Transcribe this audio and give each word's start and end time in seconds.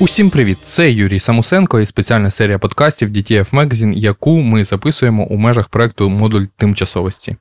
Усім 0.00 0.30
привіт! 0.30 0.58
Це 0.62 0.92
Юрій 0.92 1.20
Самусенко 1.20 1.80
і 1.80 1.86
спеціальна 1.86 2.30
серія 2.30 2.58
подкастів 2.58 3.08
DTF 3.08 3.54
Magazine, 3.54 3.92
яку 3.92 4.38
ми 4.38 4.64
записуємо 4.64 5.24
у 5.24 5.36
межах 5.36 5.68
проекту 5.68 6.10
Модуль 6.10 6.44
тимчасовості. 6.56 7.36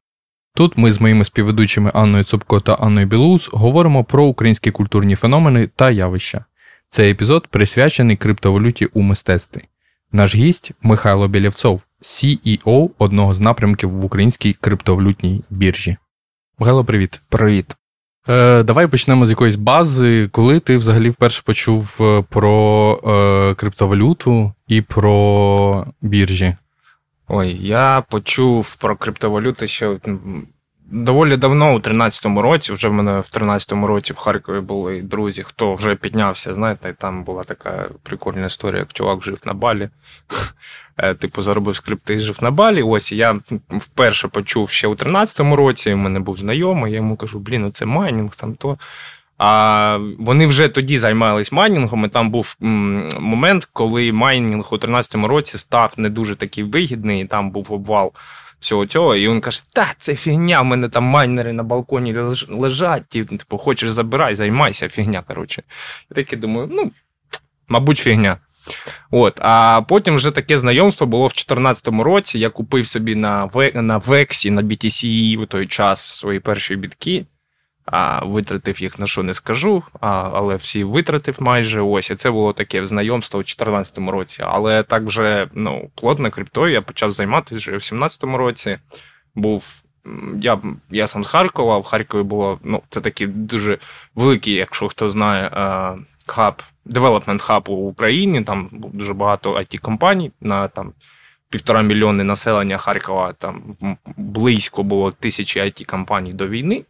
Тут 0.55 0.77
ми 0.77 0.91
з 0.91 1.01
моїми 1.01 1.25
співведучими 1.25 1.91
Анною 1.93 2.23
Цупко 2.23 2.59
та 2.59 2.73
Анною 2.73 3.07
Білоус 3.07 3.49
говоримо 3.53 4.03
про 4.03 4.25
українські 4.25 4.71
культурні 4.71 5.15
феномени 5.15 5.67
та 5.67 5.91
явища. 5.91 6.45
Цей 6.89 7.11
епізод 7.11 7.47
присвячений 7.47 8.17
криптовалюті 8.17 8.85
у 8.85 9.01
мистецтві. 9.01 9.61
Наш 10.11 10.35
гість 10.35 10.71
Михайло 10.81 11.27
Білєвцов, 11.27 11.83
CEO 12.01 12.89
одного 12.97 13.33
з 13.33 13.39
напрямків 13.39 13.89
в 13.89 14.05
українській 14.05 14.53
криптовалютній 14.53 15.43
біржі. 15.49 15.97
Михайло, 16.59 16.85
привіт. 16.85 17.21
Привіт. 17.29 17.75
Е, 18.29 18.63
Давай 18.63 18.87
почнемо 18.87 19.25
з 19.25 19.29
якоїсь 19.29 19.55
бази. 19.55 20.27
Коли 20.31 20.59
ти 20.59 20.77
взагалі 20.77 21.09
вперше 21.09 21.41
почув 21.45 21.97
е, 22.01 22.23
про 22.29 22.99
е, 23.07 23.55
криптовалюту 23.55 24.53
і 24.67 24.81
про 24.81 25.85
біржі? 26.01 26.55
Ой, 27.27 27.57
я 27.67 28.03
почув 28.09 28.75
про 28.75 28.95
криптовалюти 28.95 29.67
ще 29.67 29.99
доволі 30.91 31.37
давно, 31.37 31.73
у 31.73 31.79
13-му 31.79 32.41
році. 32.41 32.73
Вже 32.73 32.87
в 32.87 32.93
мене 32.93 33.11
в 33.19 33.29
13-му 33.33 33.87
році 33.87 34.13
в 34.13 34.17
Харкові 34.17 34.59
були 34.59 35.01
друзі, 35.01 35.43
хто 35.43 35.73
вже 35.73 35.95
піднявся, 35.95 36.53
знаєте, 36.53 36.95
там 36.97 37.23
була 37.23 37.43
така 37.43 37.89
прикольна 38.03 38.45
історія, 38.45 38.79
як 38.79 38.93
чувак 38.93 39.23
жив 39.23 39.41
на 39.45 39.53
балі. 39.53 39.89
Е, 41.03 41.13
типу, 41.13 41.41
заробив 41.41 41.75
скрипти 41.75 42.13
і 42.13 42.17
жив 42.17 42.37
на 42.41 42.51
балі. 42.51 42.83
Ось 42.83 43.11
я 43.11 43.39
вперше 43.69 44.27
почув 44.27 44.69
ще 44.69 44.87
у 44.87 44.95
13-му 44.95 45.55
році. 45.55 45.93
У 45.93 45.97
мене 45.97 46.19
був 46.19 46.37
знайомий, 46.37 46.91
я 46.91 46.97
йому 46.97 47.15
кажу, 47.15 47.39
блін, 47.39 47.71
це 47.71 47.85
майнінг 47.85 48.35
там 48.35 48.55
то. 48.55 48.77
А 49.37 49.99
вони 50.19 50.47
вже 50.47 50.67
тоді 50.67 50.99
займалися 50.99 51.55
майнінгом. 51.55 52.05
і 52.05 52.09
Там 52.09 52.29
був 52.29 52.55
момент, 53.19 53.69
коли 53.73 54.11
майнінг 54.11 54.67
у 54.71 54.75
13-му 54.75 55.27
році 55.27 55.57
став 55.57 55.93
не 55.97 56.09
дуже 56.09 56.35
такий 56.35 56.63
вигідний, 56.63 57.21
і 57.21 57.25
там 57.25 57.51
був 57.51 57.73
обвал 57.73 58.13
всього 58.59 58.85
цього. 58.85 59.15
І 59.15 59.27
він 59.27 59.41
каже: 59.41 59.63
Та, 59.73 59.87
це 59.97 60.15
фігня, 60.15 60.61
в 60.61 60.65
мене 60.65 60.89
там 60.89 61.03
майнери 61.03 61.53
на 61.53 61.63
балконі 61.63 62.15
лежать, 62.49 63.15
і, 63.15 63.23
типу, 63.23 63.57
хочеш 63.57 63.91
забирай, 63.91 64.35
займайся, 64.35 64.89
фігня. 64.89 65.23
коротше. 65.27 65.63
Я 66.09 66.15
такий 66.15 66.39
думаю, 66.39 66.69
ну, 66.71 66.91
мабуть, 67.67 67.97
фігня. 67.97 68.37
От, 69.11 69.39
А 69.41 69.81
потім 69.81 70.15
вже 70.15 70.31
таке 70.31 70.57
знайомство 70.57 71.07
було 71.07 71.25
в 71.25 71.29
2014 71.29 71.87
році. 71.87 72.39
Я 72.39 72.49
купив 72.49 72.87
собі 72.87 73.15
на 73.15 73.49
на 73.73 73.97
Вексі, 73.97 74.51
на 74.51 74.61
BTC 74.61 75.37
в 75.43 75.47
той 75.47 75.67
час 75.67 76.01
свої 76.01 76.39
перші 76.39 76.75
бітки. 76.75 77.25
А 77.91 78.25
Витратив 78.25 78.81
їх 78.81 78.99
на 78.99 79.07
що 79.07 79.23
не 79.23 79.33
скажу, 79.33 79.83
а, 80.01 80.29
але 80.33 80.55
всі 80.55 80.83
витратив 80.83 81.35
майже 81.39 81.81
ось. 81.81 82.11
І 82.11 82.15
це 82.15 82.31
було 82.31 82.53
таке 82.53 82.85
знайомство 82.85 83.39
у 83.39 83.43
2014 83.43 83.97
році. 83.97 84.43
Але 84.45 84.83
так 84.83 85.03
вже 85.03 85.47
ну, 85.53 85.89
плотно 85.95 86.31
криптою 86.31 86.73
я 86.73 86.81
почав 86.81 87.11
займатися 87.11 87.55
вже 87.55 87.71
у 87.71 87.73
2017 87.73 88.23
році. 88.23 88.77
Був 89.35 89.83
я 90.35 90.59
я 90.89 91.07
сам 91.07 91.23
з 91.23 91.27
Харкова, 91.27 91.77
в 91.77 91.83
Харкові 91.83 92.23
було 92.23 92.59
ну, 92.63 92.81
це 92.89 93.01
такий 93.01 93.27
дуже 93.27 93.77
великий, 94.15 94.53
якщо 94.53 94.87
хто 94.87 95.09
знає, 95.09 95.51
хаб, 96.29 96.61
development 96.85 97.41
хаб 97.41 97.69
у 97.69 97.73
Україні. 97.73 98.41
Там 98.41 98.69
дуже 98.71 99.13
багато 99.13 99.57
it 99.57 99.77
компаній 99.77 100.31
на 100.41 100.67
там 100.67 100.93
півтора 101.49 101.81
мільйони 101.81 102.23
населення 102.23 102.77
Харкова. 102.77 103.33
Там 103.33 103.61
близько 104.17 104.83
було 104.83 105.11
тисячі 105.11 105.61
it 105.61 105.85
компаній 105.85 106.33
до 106.33 106.47
війни. 106.47 106.83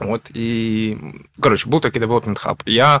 От 0.00 0.30
і 0.34 0.96
коротше, 1.40 1.70
був 1.70 1.80
такий 1.80 2.00
development 2.00 2.38
хаб. 2.38 2.62
Я 2.66 3.00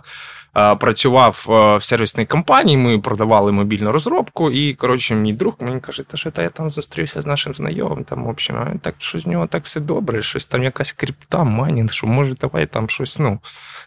а, 0.52 0.76
працював 0.76 1.44
в 1.46 1.82
сервісній 1.82 2.26
компанії, 2.26 2.76
ми 2.76 2.98
продавали 2.98 3.52
мобільну 3.52 3.92
розробку, 3.92 4.50
і 4.50 4.74
коротше, 4.74 5.14
мій 5.14 5.32
друг 5.32 5.54
мені 5.60 5.80
каже, 5.80 6.02
та 6.02 6.16
що 6.16 6.30
та 6.30 6.42
я 6.42 6.48
там 6.48 6.70
зустрівся 6.70 7.22
з 7.22 7.26
нашим 7.26 7.54
знайомим. 7.54 8.04
Там, 8.04 8.24
в 8.24 8.28
общем, 8.28 8.80
так 8.82 8.94
що 8.98 9.18
з 9.18 9.26
нього 9.26 9.46
так 9.46 9.64
все 9.64 9.80
добре, 9.80 10.22
щось 10.22 10.46
там 10.46 10.62
якась 10.62 10.92
крипта, 10.92 11.44
майнінг, 11.44 11.92
що 11.92 12.06
може, 12.06 12.34
давай 12.34 12.66
там 12.66 12.88
щось 12.88 13.18
ну, 13.18 13.38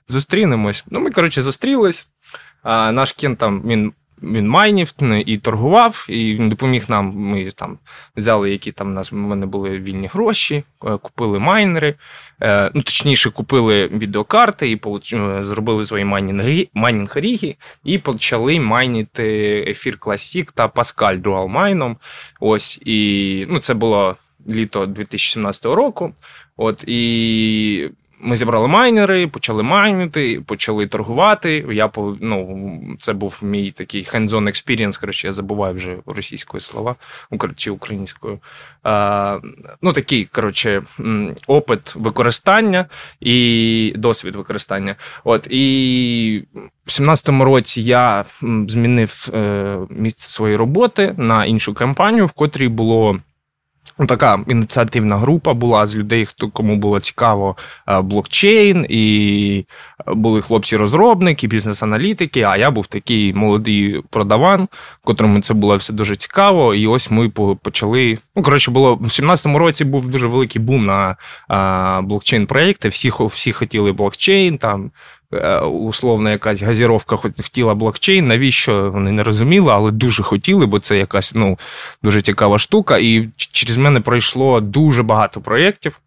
зустрінемось. 0.08 0.86
Ну, 0.88 1.00
ми, 1.00 1.12
коротше, 1.12 1.44
зустрілись. 1.44 2.08
А, 2.64 2.92
Наш 2.92 3.12
кент 3.12 3.40
там 3.40 3.62
він 3.66 3.94
він 4.24 4.48
майнів 4.48 4.94
і 5.26 5.38
торгував, 5.38 6.06
і 6.10 6.36
він 6.36 6.50
допоміг 6.50 6.86
нам. 6.88 7.14
Ми 7.16 7.46
там 7.46 7.78
взяли, 8.18 8.52
які 8.52 8.72
там 8.72 8.88
у 8.88 8.94
нас 8.94 9.12
в 9.12 9.16
мене 9.16 9.46
були 9.46 9.70
вільні 9.70 10.08
гроші, 10.08 10.64
е, 10.86 10.98
купили 10.98 11.40
майнери. 11.40 11.96
Е, 12.42 12.72
ну, 12.74 12.82
точніше, 12.82 13.30
купили 13.30 13.88
відеокарти 13.88 14.70
і 14.72 14.82
е, 15.14 15.44
зробили 15.44 15.86
свої 15.86 16.06
майнінг 16.74 17.12
ріги, 17.16 17.56
і 17.84 17.98
почали 17.98 18.60
майнити 18.60 19.58
ефір 19.68 19.98
Classic 20.02 20.52
та 20.54 20.68
Pascal 20.68 21.22
Dual 21.22 21.48
майном. 21.48 21.98
Ось 22.40 22.82
і 22.86 23.46
ну, 23.50 23.60
це 23.60 23.74
було 23.74 24.16
літо 24.50 24.86
2017 24.86 25.66
року. 25.66 26.14
От 26.58 26.84
і 26.88 27.90
ми 28.26 28.36
зібрали 28.36 28.68
майнери, 28.68 29.28
почали 29.28 29.64
майнити, 29.64 30.42
почали 30.46 30.88
торгувати. 30.88 31.66
Я 31.72 31.92
ну, 32.22 32.60
Це 32.98 33.14
був 33.14 33.40
мій 33.42 33.72
такий 33.72 34.04
hands-on 34.04 34.44
experience, 34.44 35.00
коротше, 35.00 35.28
я 35.28 35.34
забуваю 35.34 35.76
вже 35.76 35.98
російською 36.06 36.62
слова 36.62 36.96
чи 37.56 37.72
українською. 37.72 38.40
А, 38.84 39.40
Ну, 39.82 39.94
Такий 39.94 40.26
коротше, 40.26 40.82
опит 41.48 41.96
використання 41.96 42.86
і 43.20 43.94
досвід 43.96 44.36
використання. 44.36 44.96
От, 45.24 45.48
І 45.50 46.44
в 46.86 46.90
17-му 46.90 47.44
році 47.44 47.82
я 47.82 48.26
змінив 48.68 49.30
е, 49.34 49.78
місце 49.90 50.30
своєї 50.30 50.58
роботи 50.58 51.16
на 51.18 51.46
іншу 51.46 51.74
компанію, 51.74 52.26
в 52.26 52.32
котрій 52.32 52.68
було. 52.68 53.20
Ну, 54.00 54.06
така 54.06 54.40
ініціативна 54.48 55.18
група 55.18 55.54
була 55.54 55.88
з 55.88 55.96
людей, 55.96 56.26
хто 56.26 56.50
кому 56.50 56.76
було 56.76 57.00
цікаво 57.00 57.56
е, 57.88 58.02
блокчейн, 58.02 58.86
і 58.90 59.66
були 60.08 60.42
хлопці-розробники, 60.42 61.48
бізнес-аналітики. 61.48 62.42
А 62.42 62.58
я 62.58 62.72
був 62.72 62.88
такий 62.88 63.34
молодий 63.34 64.02
продаван, 64.10 64.68
котрому 65.04 65.42
це 65.42 65.54
було 65.54 65.78
все 65.78 65.94
дуже 65.94 66.16
цікаво. 66.16 66.76
І 66.76 66.88
ось 66.88 67.12
ми 67.12 67.30
почали. 67.62 68.18
Ну, 68.36 68.44
коротше, 68.44 68.72
було 68.72 68.96
в 68.96 69.04
17-му 69.04 69.58
році 69.58 69.86
був 69.86 70.10
дуже 70.10 70.28
великий 70.28 70.62
бум 70.62 70.86
на 70.86 71.10
е, 71.10 71.16
блокчейн-проєкти. 72.02 72.90
Всі 72.90 73.12
всі 73.20 73.52
хотіли 73.52 73.92
блокчейн, 73.92 74.58
там 74.58 74.92
Е, 75.25 75.25
условно 75.62 76.30
якась 76.30 76.62
газіровка 76.62 77.16
хотіла 77.16 77.76
блокчейн, 77.76 78.28
навіщо 78.28 78.92
вони 78.92 79.12
не 79.12 79.24
розуміли, 79.24 79.72
але 79.74 79.92
дуже 79.92 80.24
хотіли, 80.24 80.66
бо 80.66 80.80
це 80.80 80.98
якась 80.98 81.32
ну, 81.36 81.60
дуже 82.04 82.22
цікава 82.22 82.60
штука. 82.60 82.98
І 82.98 83.30
через 83.38 83.78
мене 83.78 84.00
пройшло 84.00 84.62
дуже 84.62 85.04
багато 85.04 85.42
проєктів. 85.42 86.00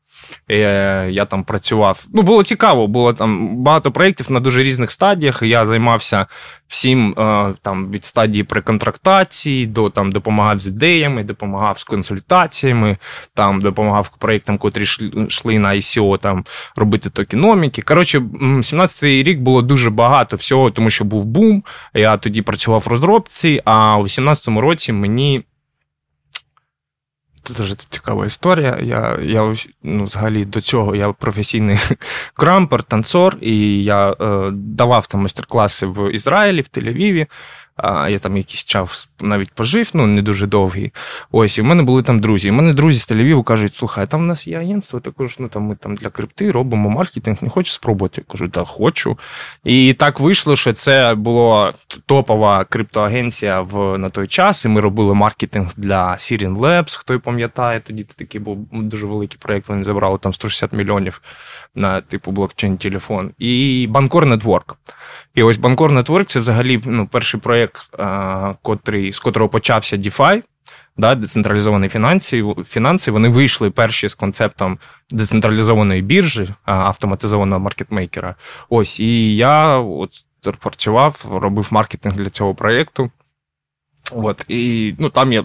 Е, 0.51 1.09
я 1.11 1.25
там 1.25 1.45
працював. 1.45 2.07
Ну, 2.15 2.23
було 2.23 2.43
цікаво, 2.43 2.87
було 2.87 3.13
там 3.13 3.57
багато 3.57 3.93
проєктів 3.93 4.33
на 4.33 4.41
дуже 4.41 4.63
різних 4.63 4.91
стадіях. 4.91 5.43
Я 5.43 5.67
займався 5.67 6.27
всім 6.69 7.15
е, 7.19 7.55
там 7.63 7.91
від 7.91 8.05
стадії 8.05 8.45
преконтрактації 8.45 9.67
до 9.67 9.91
там 9.91 10.13
допомагав 10.13 10.59
з 10.59 10.67
ідеями, 10.67 11.25
допомагав 11.25 11.79
з 11.79 11.85
консультаціями, 11.85 12.97
там 13.35 13.61
допомагав 13.61 14.11
проєктам, 14.19 14.59
котрі 14.59 14.83
йшли 15.29 15.59
на 15.59 15.69
ICO, 15.69 16.19
там 16.19 16.45
робити 16.77 17.11
токеноміки. 17.11 17.83
Коротше, 17.83 18.19
17-й 18.19 19.23
рік 19.23 19.41
було 19.41 19.63
дуже 19.63 19.91
багато 19.91 20.37
всього, 20.37 20.71
тому 20.71 20.91
що 20.91 21.05
був 21.05 21.25
бум. 21.25 21.65
Я 21.95 22.17
тоді 22.17 22.43
працював 22.43 22.81
в 22.81 22.89
розробці, 22.89 23.63
а 23.65 23.97
у 23.97 24.03
18-му 24.03 24.61
році 24.61 24.93
мені. 24.93 25.45
Дуже 27.57 27.77
цікава 27.77 28.27
історія. 28.27 28.79
Я 28.83 29.19
я 29.23 29.55
ну, 29.83 30.05
взагалі 30.05 30.45
до 30.45 30.61
цього 30.61 30.97
я 30.97 31.13
професійний 31.13 31.79
крампер, 32.35 32.83
танцор, 32.83 33.37
і 33.41 33.85
я 33.85 34.11
е, 34.11 34.51
давав 34.53 35.07
там 35.07 35.21
майстер-класи 35.21 35.87
в 35.87 36.15
Ізраїлі, 36.15 36.61
в 36.61 36.79
Тель-Авіві. 36.79 37.27
Я 37.85 38.19
там 38.19 38.37
якийсь 38.37 38.65
час 38.65 39.09
навіть 39.21 39.53
пожив, 39.53 39.91
ну 39.95 40.07
не 40.07 40.23
дуже 40.23 40.47
довгий. 40.47 40.93
Ось, 41.33 41.59
і 41.59 41.63
в 41.63 41.65
мене 41.65 41.83
були 41.83 42.03
там 42.03 42.21
друзі. 42.21 42.51
В 42.51 42.53
мене 42.53 42.73
друзі 42.73 42.99
з 42.99 43.11
Тель-Авіву 43.11 43.45
кажуть, 43.45 43.77
слухай, 43.77 44.07
там 44.07 44.21
в 44.21 44.27
нас 44.27 44.47
є 44.47 44.59
агентство, 44.59 45.01
також 45.01 45.37
ну 45.39 45.49
там 45.49 45.63
ми 45.63 45.77
там 45.77 45.95
для 45.95 46.11
крипти 46.11 46.51
робимо 46.51 46.91
маркетинг, 46.91 47.39
не 47.41 47.49
хочеш 47.49 47.73
спробувати? 47.73 48.23
Я 48.29 48.33
кажу, 48.33 48.49
так, 48.49 48.67
хочу. 48.67 49.19
І 49.65 49.93
так 49.93 50.21
вийшло, 50.21 50.57
що 50.57 50.73
це 50.73 51.15
була 51.15 51.73
топова 52.07 52.65
криптоагенція 52.65 53.61
в 53.61 53.99
на 53.99 54.11
той 54.11 54.27
час. 54.27 54.65
І 54.65 54.69
ми 54.69 54.81
робили 54.81 55.15
маркетинг 55.15 55.69
для 55.77 56.13
Sirin 56.13 56.57
Labs, 56.57 56.99
хто 56.99 57.21
пам'ятає, 57.21 57.81
тоді 57.81 58.05
такий 58.05 58.41
був 58.41 58.69
дуже 58.73 59.07
великий 59.07 59.39
проєкт, 59.39 59.69
вони 59.69 59.85
забрали 59.85 60.19
там 60.19 60.35
160 60.35 60.73
мільйонів 60.73 61.21
на 61.75 62.01
типу 62.01 62.31
блокчейн-телефон. 62.31 63.31
І 63.39 63.87
Bancor 63.91 64.27
Network. 64.27 64.75
І 65.35 65.43
ось 65.43 65.57
Bancor 65.57 65.93
Network 65.93 66.25
це 66.25 66.41
взагалі 66.41 66.81
ну, 66.85 67.07
перший 67.07 67.41
проєкт, 67.41 67.91
котрий, 68.63 69.13
з 69.13 69.19
котрого 69.19 69.49
почався 69.49 69.97
DeFi, 69.97 70.43
да, 70.97 71.15
децентралізовані 71.15 71.89
фінанси, 71.89 72.45
фінанси, 72.69 73.11
вони 73.11 73.29
вийшли 73.29 73.71
перші 73.71 74.09
з 74.09 74.15
концептом 74.15 74.79
децентралізованої 75.11 76.03
біржі, 76.03 76.49
автоматизованого 76.65 77.61
маркетмейкера. 77.61 78.35
Ось, 78.69 79.01
і 79.01 79.37
я 79.37 79.77
от 79.79 80.11
працював, 80.61 81.25
робив 81.31 81.69
маркетинг 81.71 82.17
для 82.17 82.31
цього 82.31 82.55
проєкту. 82.55 83.11
От, 84.13 84.45
І 84.49 84.95
ну, 84.99 85.11
там 85.11 85.33
я 85.33 85.45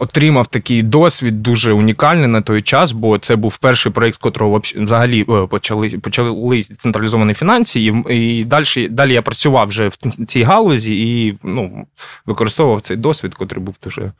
отримав 0.00 0.46
такий 0.46 0.82
досвід 0.82 1.42
дуже 1.42 1.72
унікальний 1.72 2.26
на 2.26 2.40
той 2.40 2.62
час, 2.62 2.92
бо 2.92 3.18
це 3.18 3.36
був 3.36 3.56
перший 3.56 3.92
проєкт, 3.92 4.18
котрого 4.18 4.62
взагалі 4.76 5.26
е, 5.28 5.46
почали 5.46 5.88
почали 5.88 6.62
централізовані 6.62 7.34
фінанси, 7.34 7.80
і 7.80 7.94
і 8.08 8.44
далі 8.44 8.88
далі 8.88 9.12
я 9.12 9.22
працював 9.22 9.68
вже 9.68 9.88
в 9.88 9.96
цій 10.26 10.42
галузі 10.42 11.24
і 11.26 11.38
ну, 11.42 11.86
використовував 12.26 12.80
цей 12.80 12.96
досвід, 12.96 13.34
котрий 13.34 13.62
був 13.62 13.74
дуже 13.84 14.12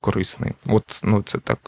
корисний. 0.00 0.52
От 0.66 1.00
ну, 1.04 1.22
це 1.22 1.38
так. 1.38 1.58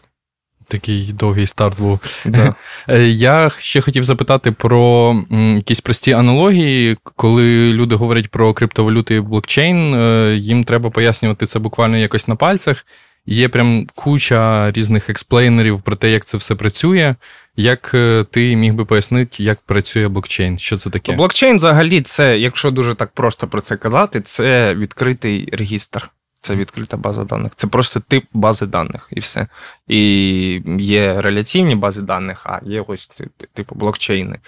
Такий 0.68 1.12
довгий 1.12 1.46
старт 1.46 1.80
був. 1.80 2.00
Да. 2.24 2.54
Е, 2.88 3.02
я 3.08 3.50
ще 3.58 3.80
хотів 3.80 4.04
запитати 4.04 4.52
про 4.52 5.16
якісь 5.56 5.80
прості 5.80 6.12
аналогії. 6.12 6.96
Коли 7.02 7.72
люди 7.72 7.94
говорять 7.94 8.30
про 8.30 8.54
криптовалюти 8.54 9.14
і 9.14 9.20
блокчейн, 9.20 9.94
е, 9.94 10.36
їм 10.36 10.64
треба 10.64 10.90
пояснювати 10.90 11.46
це 11.46 11.58
буквально 11.58 11.96
якось 11.96 12.28
на 12.28 12.36
пальцях. 12.36 12.86
Є 13.26 13.48
прям 13.48 13.86
куча 13.94 14.70
різних 14.70 15.10
експлейнерів 15.10 15.82
про 15.82 15.96
те, 15.96 16.10
як 16.10 16.24
це 16.24 16.36
все 16.36 16.54
працює. 16.54 17.14
Як 17.56 17.90
е, 17.94 18.24
ти 18.30 18.56
міг 18.56 18.74
би 18.74 18.84
пояснити, 18.84 19.42
як 19.42 19.60
працює 19.60 20.08
блокчейн? 20.08 20.58
Що 20.58 20.78
це 20.78 20.90
таке? 20.90 21.12
Блокчейн, 21.12 21.58
взагалі, 21.58 22.00
це, 22.00 22.38
якщо 22.38 22.70
дуже 22.70 22.94
так 22.94 23.10
просто 23.10 23.48
про 23.48 23.60
це 23.60 23.76
казати, 23.76 24.20
це 24.20 24.74
відкритий 24.74 25.48
регістр. 25.52 26.10
Це 26.40 26.56
відкрита 26.56 26.96
база 26.96 27.24
даних. 27.24 27.52
Це 27.56 27.66
просто 27.66 28.00
тип 28.00 28.24
бази 28.32 28.66
даних 28.66 29.08
і 29.10 29.20
все. 29.20 29.46
І 29.88 30.62
є 30.78 31.22
реляційні 31.22 31.74
бази 31.74 32.02
даних, 32.02 32.46
а 32.46 32.60
є 32.64 32.84
ось 32.88 33.20
типу 33.54 33.74
блокчейни. 33.74 34.38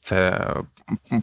Це 0.00 0.46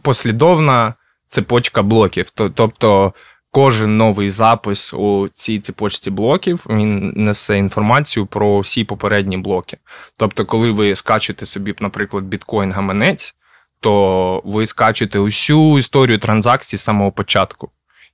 послідовна 0.02 0.94
цепочка 1.28 1.82
блоків. 1.82 2.30
Тобто 2.30 3.12
кожен 3.54 3.96
новий 3.96 4.30
запис 4.30 4.94
у 4.94 5.28
цій 5.28 5.60
цепочці 5.60 6.10
блоків 6.10 6.66
він 6.70 7.12
несе 7.16 7.58
інформацію 7.58 8.26
про 8.26 8.60
всі 8.60 8.84
попередні 8.84 9.36
блоки. 9.36 9.76
Тобто, 10.16 10.46
коли 10.46 10.70
ви 10.70 10.94
скачете 10.94 11.46
собі, 11.46 11.74
наприклад, 11.80 12.24
біткоін-гаманець, 12.24 13.34
то 13.80 14.42
ви 14.44 14.66
скачете 14.66 15.18
усю 15.18 15.78
історію 15.78 16.18
транзакцій 16.18 16.76
з 16.76 16.82
самого 16.82 17.12
початку. 17.12 17.70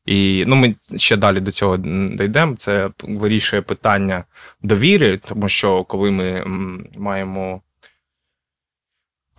І 0.07 0.45
ну, 0.47 0.57
ми 0.57 0.75
ще 0.97 1.17
далі 1.17 1.41
до 1.41 1.53
цього 1.53 1.77
дійдемо. 1.77 2.57
Це 2.57 2.91
вирішує 3.03 3.63
питання 3.63 4.25
довіри, 4.63 5.19
тому 5.19 5.49
що 5.49 5.85
коли 5.85 6.11
ми 6.11 6.45
маємо. 6.99 7.61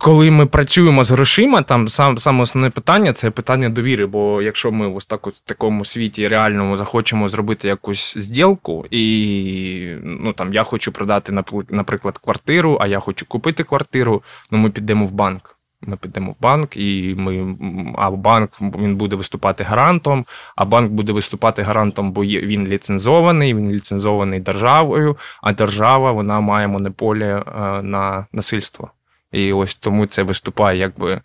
Коли 0.02 0.30
ми 0.30 0.46
працюємо 0.46 1.04
з 1.04 1.10
грошима, 1.10 1.62
там 1.62 1.88
сам 1.88 2.18
саме 2.18 2.42
основне 2.42 2.70
питання 2.70 3.12
це 3.12 3.30
питання 3.30 3.68
довіри. 3.68 4.06
Бо 4.06 4.42
якщо 4.42 4.72
ми 4.72 4.88
ось 4.88 5.06
так 5.06 5.26
от 5.26 5.34
в 5.34 5.40
такому 5.40 5.84
світі 5.84 6.28
реальному 6.28 6.76
захочемо 6.76 7.28
зробити 7.28 7.68
якусь 7.68 8.14
зділку, 8.18 8.86
і 8.90 9.96
ну 10.02 10.32
там 10.32 10.52
я 10.52 10.62
хочу 10.62 10.92
продати, 10.92 11.32
наприклад, 11.68 12.18
квартиру, 12.18 12.78
а 12.80 12.86
я 12.86 13.00
хочу 13.00 13.26
купити 13.26 13.64
квартиру, 13.64 14.22
ну 14.50 14.58
ми 14.58 14.70
підемо 14.70 15.06
в 15.06 15.12
банк. 15.12 15.56
Ми 15.80 15.96
підемо 15.96 16.32
в 16.32 16.42
банк, 16.42 16.76
і 16.76 17.14
ми 17.18 17.56
а 17.98 18.10
банк 18.10 18.50
він 18.60 18.96
буде 18.96 19.16
виступати 19.16 19.64
гарантом. 19.64 20.26
А 20.56 20.64
банк 20.64 20.90
буде 20.90 21.12
виступати 21.12 21.62
гарантом, 21.62 22.12
бо 22.12 22.24
він 22.24 22.66
ліцензований, 22.66 23.54
він 23.54 23.70
ліцензований 23.70 24.40
державою, 24.40 25.16
а 25.42 25.52
держава 25.52 26.12
вона 26.12 26.40
має 26.40 26.68
монополію 26.68 27.36
е, 27.36 27.82
на 27.82 28.26
насильство. 28.32 28.90
І 29.32 29.52
ось 29.52 29.74
тому 29.74 30.06
це 30.06 30.22
виступає 30.22 30.78
якби 30.78 31.20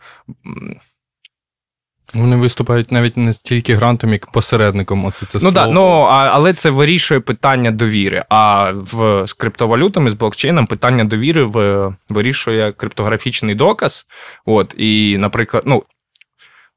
вони 2.14 2.36
виступають 2.36 2.92
навіть 2.92 3.18
не 3.18 3.34
стільки 3.34 3.76
грантом, 3.76 4.14
як 4.14 4.32
посередником. 4.32 5.06
Оце 5.06 5.26
це 5.26 5.40
Ну 5.42 5.52
да, 5.52 5.68
ну 5.68 5.86
але 6.10 6.54
це 6.54 6.70
вирішує 6.70 7.20
питання 7.20 7.72
довіри. 7.72 8.26
А 8.30 8.72
в 8.76 9.28
з 9.28 9.34
криптовалютами, 9.34 10.10
з 10.10 10.14
блокчейном 10.14 10.66
питання 10.68 11.04
довіри 11.04 11.44
в, 11.44 11.90
вирішує 12.10 12.72
криптографічний 12.72 13.56
доказ. 13.56 14.06
От, 14.46 14.76
І, 14.78 15.18
наприклад, 15.18 15.64
ну. 15.66 15.84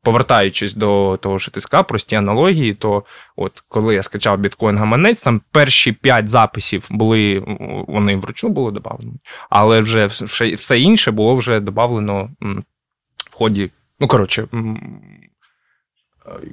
Повертаючись 0.03 0.75
до 0.75 1.19
того, 1.23 1.39
що 1.39 1.51
ти 1.51 1.61
сказав, 1.61 1.87
прості 1.87 2.17
аналогії, 2.17 2.75
то 2.75 3.05
от 3.37 3.61
коли 3.69 3.95
я 3.95 4.03
скачав 4.03 4.39
біткоін 4.39 4.79
гаманець, 4.79 5.21
там 5.21 5.41
перші 5.53 5.93
п'ять 5.93 6.29
записів 6.29 6.87
були, 6.91 7.43
вони 7.89 8.17
вручну 8.17 8.49
були 8.49 8.73
додавлені, 8.73 9.21
але 9.51 9.81
вже 9.81 10.07
все, 10.07 10.81
інше 10.81 11.11
було 11.11 11.35
вже 11.35 11.61
додавлено 11.61 12.31
в 13.31 13.35
ході 13.35 13.71
Ну, 14.01 14.07
коротше, 14.09 14.49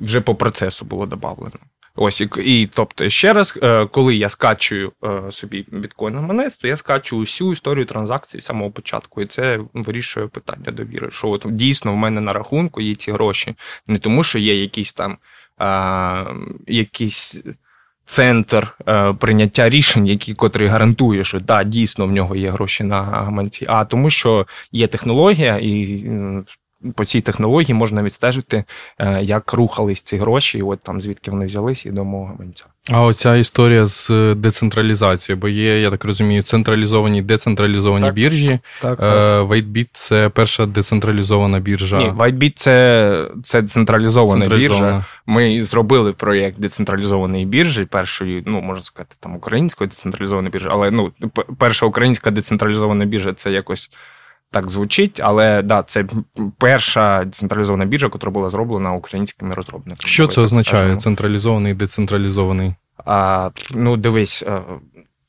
вже 0.02 0.22
по 0.22 0.36
процесу 0.36 0.86
було 0.86 1.06
додавлено. 1.06 1.56
Ось 2.00 2.22
і, 2.22 2.30
і 2.38 2.70
тобто, 2.74 3.10
ще 3.10 3.34
раз, 3.34 3.60
е, 3.64 3.86
коли 3.86 4.16
я 4.16 4.30
скачую 4.30 4.92
е, 5.04 5.32
собі 5.32 5.66
біткоін 5.72 6.16
гаманець, 6.16 6.58
то 6.58 6.68
я 6.68 6.78
скачую 6.78 7.22
всю 7.22 7.54
історію 7.54 7.86
транзакцій 7.86 8.40
з 8.40 8.46
самого 8.46 8.72
початку. 8.72 9.22
І 9.22 9.26
це 9.26 9.60
вирішує 9.74 10.28
питання 10.28 10.72
довіри. 10.72 11.12
Що 11.12 11.30
от 11.30 11.46
дійсно 11.50 11.94
в 11.94 11.96
мене 11.96 12.22
на 12.22 12.34
рахунку 12.34 12.82
є 12.82 12.96
ці 12.96 13.12
гроші. 13.12 13.56
Не 13.88 13.98
тому, 13.98 14.24
що 14.24 14.40
є 14.40 14.62
якийсь 14.62 14.94
там 14.94 15.18
а, 15.58 16.26
якийсь 16.68 17.38
центр 18.06 18.76
а, 18.86 19.14
прийняття 19.14 19.70
рішень, 19.70 20.08
який 20.08 20.36
котрий 20.36 20.68
гарантує, 20.68 21.24
що 21.24 21.40
да, 21.40 21.64
дійсно 21.64 22.08
в 22.08 22.12
нього 22.12 22.36
є 22.36 22.50
гроші 22.50 22.84
на 22.84 23.04
гаманці, 23.04 23.66
а 23.70 23.86
тому, 23.86 24.10
що 24.10 24.48
є 24.72 24.88
технологія 24.88 25.60
і 25.62 26.04
по 26.96 27.06
цій 27.06 27.22
технології 27.22 27.74
можна 27.74 28.04
відстежити, 28.04 28.64
е, 29.00 29.24
як 29.24 29.54
рухались 29.54 30.02
ці 30.02 30.18
гроші, 30.18 30.58
і 30.58 30.62
от 30.62 30.80
там 30.84 31.02
звідки 31.02 31.32
вони 31.32 31.46
взялись, 31.46 31.86
і 31.86 31.90
до 31.90 32.04
гаманця. 32.04 32.66
А 32.92 33.02
оця 33.02 33.36
історія 33.36 33.86
з 33.86 34.36
децентралізацією, 34.36 35.42
бо 35.42 35.48
є, 35.48 35.82
я 35.82 35.92
так 35.92 36.06
розумію, 36.06 36.44
централізовані 36.44 37.22
децентралізовані 37.22 38.06
так, 38.06 38.16
біржі. 38.16 38.60
Так, 38.82 39.00
так. 39.00 39.48
WhiteBit– 39.48 39.88
це 39.92 40.30
перша 40.30 40.66
децентралізована 40.66 41.60
біржа. 41.60 41.98
Ні, 41.98 42.10
WhiteBit– 42.10 42.54
це 42.56 43.30
це 43.44 43.64
централізована, 43.64 44.42
централізована 44.42 44.88
біржа. 44.88 45.06
Ми 45.26 45.64
зробили 45.64 46.12
проєкт 46.14 46.60
децентралізованої 46.60 47.46
біржі, 47.46 47.86
першої, 47.86 48.44
ну 48.46 48.62
можна 48.62 48.84
сказати, 48.84 49.16
там 49.20 49.36
української 49.36 49.90
децентралізованої 49.90 50.52
біржі, 50.52 50.68
але 50.72 50.92
ну, 50.92 51.12
перша 51.58 51.86
українська 51.86 52.32
децентралізована 52.32 53.06
біржа 53.06 53.34
це 53.34 53.52
якось 53.52 53.92
так 54.51 54.69
звучить, 54.69 55.19
але 55.23 55.61
да, 55.61 55.83
це 55.83 56.06
перша 56.57 57.23
децентралізована 57.23 57.85
біржа, 57.85 58.09
яка 58.13 58.30
була 58.30 58.49
зроблена 58.49 58.94
українськими 58.94 59.56
розробниками. 59.56 60.07
Що 60.09 60.27
це 60.27 60.42
означає? 60.42 60.97
Централізований, 60.97 61.73
децентралізований? 61.73 62.73
А, 63.06 63.49
Ну, 63.71 63.97
дивись, 63.97 64.44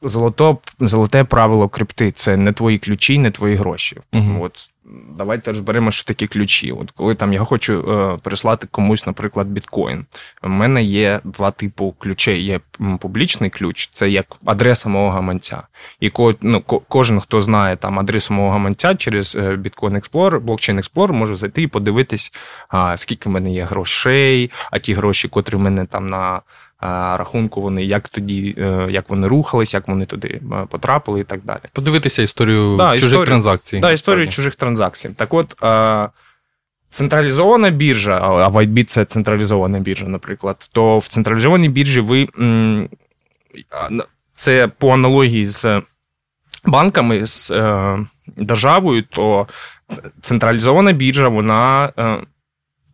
золото, 0.03 0.59
золоте 0.81 1.25
правило 1.25 1.69
крипти 1.69 2.11
це 2.11 2.37
не 2.37 2.53
твої 2.53 2.79
ключі, 2.79 3.19
не 3.19 3.31
твої 3.31 3.55
гроші. 3.55 3.97
Угу. 4.13 4.39
От 4.41 4.71
давайте 5.17 5.51
розберемо, 5.51 5.91
що 5.91 6.05
такі 6.05 6.27
ключі. 6.27 6.73
От 6.73 6.91
коли 6.91 7.15
там 7.15 7.33
я 7.33 7.45
хочу 7.45 7.93
е, 7.93 8.19
переслати 8.23 8.69
комусь, 8.71 9.07
наприклад, 9.07 9.47
біткоін. 9.47 10.07
У 10.43 10.49
мене 10.49 10.83
є 10.83 11.21
два 11.25 11.51
типу 11.51 11.95
ключей. 11.99 12.45
Є 12.45 12.61
публічний 13.01 13.51
ключ, 13.51 13.89
це 13.93 14.11
як 14.11 14.27
адреса 14.45 14.89
мого 14.89 15.11
гаманця. 15.11 15.63
І 16.01 16.11
ко, 16.11 16.35
ну, 16.43 16.63
кожен, 16.89 17.21
хто 17.21 17.41
знає 17.41 17.77
там 17.77 17.99
адресу 17.99 18.35
мого 18.35 18.51
гаманця 18.51 18.95
через 18.95 19.37
е, 19.37 19.41
Bitcoin 19.41 20.03
Explorer, 20.03 20.41
блокчейн 20.41 20.79
Explorer, 20.79 21.13
може 21.13 21.35
зайти 21.35 21.63
і 21.63 21.67
подивитись, 21.67 22.33
а, 22.69 22.97
скільки 22.97 23.29
в 23.29 23.33
мене 23.33 23.53
є 23.53 23.65
грошей, 23.65 24.51
а 24.71 24.79
ті 24.79 24.95
гроші, 24.95 25.29
котрі 25.29 25.57
в 25.57 25.61
мене 25.61 25.87
там 25.87 26.07
на 26.07 26.41
рахунку 26.81 27.61
вони, 27.61 27.83
як 27.83 28.09
тоді, 28.09 28.55
е, 28.59 28.87
як 28.91 29.11
вони 29.11 29.29
рухались, 29.29 29.75
як 29.75 29.89
вони 29.89 30.07
туди 30.07 30.41
е, 30.53 30.67
потрапили 30.71 31.21
і 31.21 31.25
так 31.25 31.41
далі. 31.45 31.61
Подивитися 31.73 32.23
історію 32.23 32.77
да, 32.77 32.93
чужих 32.93 33.07
історію, 33.07 33.27
транзакцій. 33.27 33.81
Так, 33.81 33.95
історію 33.95 34.29
чужих 34.29 34.55
транзакцій. 34.55 35.09
Так 35.09 35.35
от. 35.35 35.57
Централізована 36.91 37.71
біржа, 37.71 38.19
а 38.23 38.49
WhiteBit– 38.49 38.85
це 38.85 39.05
централізована 39.05 39.79
біржа, 39.79 40.07
наприклад, 40.07 40.69
то 40.73 40.99
в 40.99 41.09
централізованій 41.09 41.69
біржі 41.69 42.01
ви 42.01 42.29
це 44.35 44.69
по 44.69 44.93
аналогії 44.93 45.47
з 45.47 45.83
банками, 46.65 47.27
з 47.27 47.51
е, 47.51 47.99
державою, 48.37 49.03
то 49.03 49.47
централізована 50.21 50.93
біржа, 50.93 51.29
вона 51.29 51.93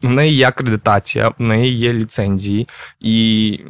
в 0.02 0.10
неї 0.10 0.34
є 0.34 0.48
акредитація, 0.48 1.28
в 1.28 1.42
неї 1.42 1.76
є 1.76 1.92
ліцензії, 1.92 2.68
і 3.00 3.60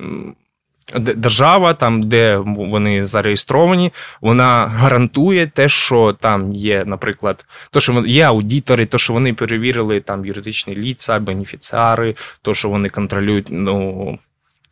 держава, 0.99 1.75
там, 1.75 2.02
де 2.02 2.37
вони 2.47 3.04
зареєстровані, 3.04 3.93
вона 4.21 4.66
гарантує 4.66 5.47
те, 5.47 5.69
що 5.69 6.12
там 6.12 6.52
є, 6.52 6.85
наприклад, 6.85 7.47
то, 7.71 7.81
що 7.81 8.04
є 8.07 8.23
аудітори, 8.23 8.87
то, 8.87 8.99
що 8.99 9.12
вони 9.12 9.35
перевірили 9.35 10.00
там 10.00 10.25
юридичні 10.25 10.76
ліца, 10.76 11.19
бенефіціари, 11.19 12.14
то, 12.43 12.54
що 12.54 12.69
вони 12.69 12.88
контролюють 12.88 13.47
ну, 13.50 14.19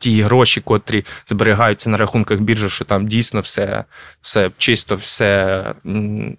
ті 0.02 0.22
гроші, 0.22 0.60
котрі 0.60 1.04
зберігаються 1.26 1.90
на 1.90 1.96
рахунках 1.96 2.40
біржі, 2.40 2.68
що 2.68 2.84
там 2.84 3.08
дійсно 3.08 3.40
все 3.40 3.84
все 4.20 4.50
чисто, 4.58 4.94
все 4.94 5.64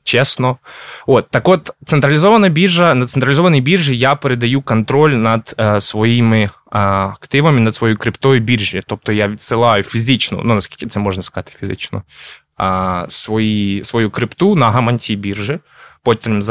чесно. 0.03 0.58
От 1.08 1.29
так, 1.29 1.48
от 1.48 1.72
централізована 1.86 2.50
біржа 2.50 2.93
на 2.93 3.05
централізованій 3.05 3.62
біржі 3.62 3.98
я 3.98 4.15
передаю 4.15 4.62
контроль 4.62 5.12
над 5.12 5.55
е, 5.60 5.82
своїми 5.82 6.41
е, 6.43 6.50
активами, 6.72 7.60
над 7.60 7.75
своєю 7.75 7.98
криптою 7.98 8.39
біржі. 8.41 8.84
Тобто 8.88 9.12
я 9.12 9.27
відсилаю 9.27 9.84
фізично, 9.84 10.41
ну 10.46 10.53
наскільки 10.53 10.86
це 10.86 11.00
можна 11.00 11.24
сказати, 11.24 11.51
фізично, 11.60 12.03
свої, 13.10 13.84
свою 13.84 14.10
крипту 14.10 14.55
на 14.55 14.72
гаманці 14.72 15.15
біржі 15.15 15.60
потім 16.03 16.43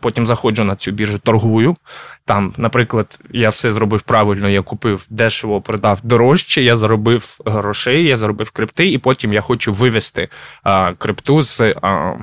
потім 0.00 0.26
заходжу 0.26 0.64
на 0.64 0.76
цю 0.76 0.90
біржу, 0.90 1.18
торгую. 1.18 1.76
Там, 2.24 2.54
наприклад, 2.56 3.20
я 3.30 3.50
все 3.50 3.72
зробив 3.72 4.02
правильно, 4.02 4.48
я 4.48 4.62
купив 4.62 5.06
дешево, 5.10 5.60
продав 5.60 6.00
дорожче, 6.02 6.62
я 6.62 6.76
заробив 6.76 7.40
грошей, 7.46 8.04
я 8.04 8.16
заробив 8.16 8.50
крипти, 8.50 8.90
і 8.90 8.98
потім 8.98 9.32
я 9.32 9.40
хочу 9.40 9.72
вивести 9.72 10.28
а, 10.62 10.92
крипту 10.94 11.42
з. 11.42 11.60
А, 11.82 12.14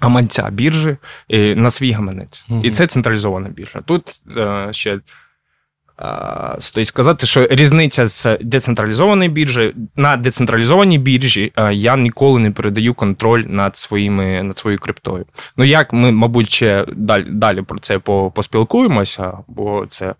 Гаманця 0.00 0.50
біржі 0.50 0.96
на 1.30 1.70
свій 1.70 1.90
гаманець. 1.90 2.44
Mm-hmm. 2.50 2.62
І 2.62 2.70
це 2.70 2.86
централізована 2.86 3.48
біржа. 3.48 3.80
Тут 3.80 4.20
е, 4.36 4.68
ще 4.70 5.00
Стоїть 6.58 6.88
сказати, 6.88 7.26
що 7.26 7.46
різниця 7.50 8.06
з 8.06 8.38
децентралізованої 8.40 9.30
біржі 9.30 9.74
на 9.96 10.16
децентралізованій 10.16 10.98
біржі 10.98 11.52
я 11.72 11.96
ніколи 11.96 12.40
не 12.40 12.50
передаю 12.50 12.94
контроль 12.94 13.44
над 13.46 13.76
своїми 13.76 14.42
над 14.42 14.58
своєю 14.58 14.78
криптою. 14.78 15.24
Ну 15.56 15.64
як 15.64 15.92
ми, 15.92 16.10
мабуть, 16.10 16.50
ще 16.50 16.86
далі 16.92 17.24
далі 17.28 17.62
про 17.62 17.78
це 17.78 17.98
поспілкуємося, 18.34 19.32
бо 19.48 19.86
це 19.88 20.14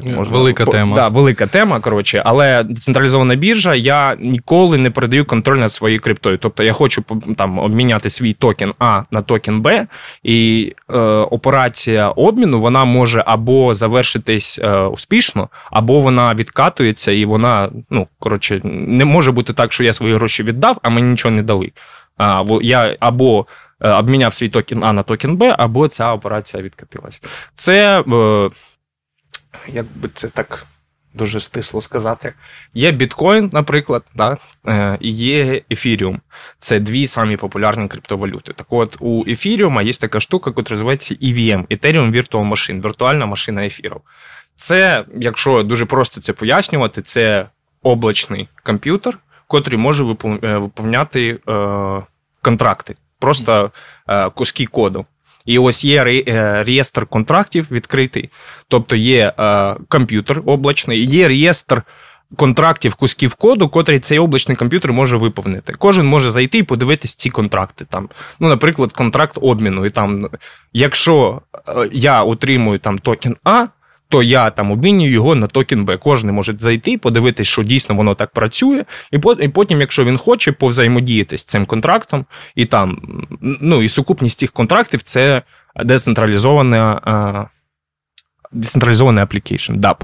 так 0.00 0.16
можна 0.16 0.38
велика 0.38 0.64
по, 0.64 0.72
тема. 0.72 0.96
Да, 0.96 1.08
велика 1.08 1.46
тема. 1.46 1.80
Коротше, 1.80 2.22
але 2.24 2.62
децентралізована 2.62 3.34
біржа, 3.34 3.74
я 3.74 4.16
ніколи 4.20 4.78
не 4.78 4.90
передаю 4.90 5.24
контроль 5.24 5.58
над 5.58 5.72
своєю 5.72 6.00
криптою. 6.00 6.38
Тобто 6.38 6.62
я 6.62 6.72
хочу 6.72 7.04
там 7.36 7.58
обміняти 7.58 8.10
свій 8.10 8.32
токен 8.32 8.72
А 8.78 9.02
на 9.10 9.22
токен 9.22 9.62
Б, 9.62 9.86
і 10.22 10.72
е, 10.90 10.98
операція 11.30 12.08
обміну 12.08 12.60
вона 12.60 12.84
може 12.84 13.22
або 13.26 13.74
завершитись 13.74 14.60
е, 14.62 14.80
успішно, 14.80 15.48
або 15.70 16.00
вона 16.00 16.34
відкатується, 16.34 17.12
і 17.12 17.24
вона, 17.24 17.70
ну 17.90 18.08
коротше, 18.18 18.60
не 18.64 19.04
може 19.04 19.32
бути 19.32 19.52
так, 19.52 19.72
що 19.72 19.84
я 19.84 19.92
свої 19.92 20.14
гроші 20.14 20.42
віддав, 20.42 20.78
а 20.82 20.88
мені 20.88 21.08
нічого 21.08 21.34
не 21.34 21.42
дали. 21.42 21.72
А, 22.18 22.44
Я 22.62 22.96
або 23.00 23.46
е, 23.80 23.90
обміняв 23.90 24.34
свій 24.34 24.48
токен 24.48 24.84
А 24.84 24.92
на 24.92 25.02
токен 25.02 25.36
Б, 25.36 25.54
або 25.58 25.88
ця 25.88 26.12
операція 26.12 26.62
відкатилась. 26.62 27.22
Це. 27.54 28.04
Як 29.68 29.86
би 29.96 30.08
це 30.14 30.28
так 30.28 30.66
дуже 31.16 31.40
стисло 31.40 31.80
сказати, 31.80 32.34
є 32.74 32.92
біткоін, 32.92 33.50
наприклад, 33.52 34.04
да, 34.14 34.36
е, 34.66 34.98
і 35.00 35.10
є 35.10 35.62
ефіріум. 35.70 36.20
Це 36.58 36.80
дві 36.80 37.06
самі 37.06 37.36
популярні 37.36 37.88
криптовалюти. 37.88 38.52
Так 38.52 38.66
от 38.70 38.96
у 39.00 39.24
ефіріума 39.28 39.82
є 39.82 39.92
така 39.92 40.20
штука, 40.20 40.52
яка 40.56 40.74
називається 40.74 41.14
EVM 41.14 41.66
Ethereum 41.66 42.12
Virtual 42.12 42.48
Machine, 42.48 42.84
віртуальна 42.84 43.26
машина 43.26 43.66
ефірів. 43.66 44.00
Це, 44.56 45.04
якщо 45.18 45.62
дуже 45.62 45.84
просто 45.84 46.20
це 46.20 46.32
пояснювати, 46.32 47.02
це 47.02 47.46
облачний 47.82 48.48
комп'ютер, 48.62 49.18
котрий 49.46 49.78
може 49.78 50.04
е, 50.04 50.58
виповняти 50.58 51.38
е, 51.48 52.02
контракти, 52.42 52.96
просто 53.18 53.70
куски 54.34 54.66
коду. 54.66 55.06
І 55.46 55.58
ось 55.58 55.84
є 55.84 56.24
е, 56.28 56.64
реєстр 56.64 57.06
контрактів 57.06 57.66
відкритий, 57.70 58.30
тобто 58.68 58.96
є 58.96 59.32
е, 59.38 59.74
комп'ютер 59.88 60.42
облачний, 60.46 61.04
є 61.04 61.28
реєстр 61.28 61.82
контрактів 62.36 62.94
кусків 62.94 63.34
коду, 63.34 63.68
котрий 63.68 64.00
цей 64.00 64.18
облачний 64.18 64.56
комп'ютер 64.56 64.92
може 64.92 65.16
виповнити. 65.16 65.72
Кожен 65.78 66.06
може 66.06 66.30
зайти 66.30 66.58
і 66.58 66.62
подивитись 66.62 67.14
ці 67.14 67.30
контракти. 67.30 67.84
Там, 67.84 68.08
Ну, 68.40 68.48
Наприклад, 68.48 68.92
контракт 68.92 69.38
обміну. 69.40 69.86
І 69.86 69.90
там, 69.90 70.28
Якщо 70.72 71.42
е, 71.68 71.90
я 71.92 72.22
отримую 72.22 72.78
там 72.78 72.98
токен 72.98 73.36
А, 73.44 73.66
то 74.08 74.22
я 74.22 74.50
там 74.50 74.70
обмінюю 74.70 75.10
його 75.10 75.34
на 75.34 75.46
токен 75.46 75.84
Б. 75.84 75.96
Кожен 75.96 76.30
може 76.30 76.54
зайти, 76.58 76.98
подивитись, 76.98 77.48
що 77.48 77.62
дійсно 77.62 77.94
воно 77.94 78.14
так 78.14 78.30
працює, 78.30 78.84
і 79.40 79.48
потім, 79.48 79.80
якщо 79.80 80.04
він 80.04 80.16
хоче 80.18 80.52
повзаємодіяти 80.52 81.38
з 81.38 81.44
цим 81.44 81.66
контрактом, 81.66 82.24
і 82.54 82.64
там, 82.64 82.98
ну 83.40 83.82
і 83.82 83.88
сукупність 83.88 84.38
цих 84.38 84.52
контрактів 84.52 85.02
це 85.02 85.42
децентралізована 85.84 87.48
Decentralizований 88.56 89.24
application, 89.24 89.76
DApp. 89.80 90.00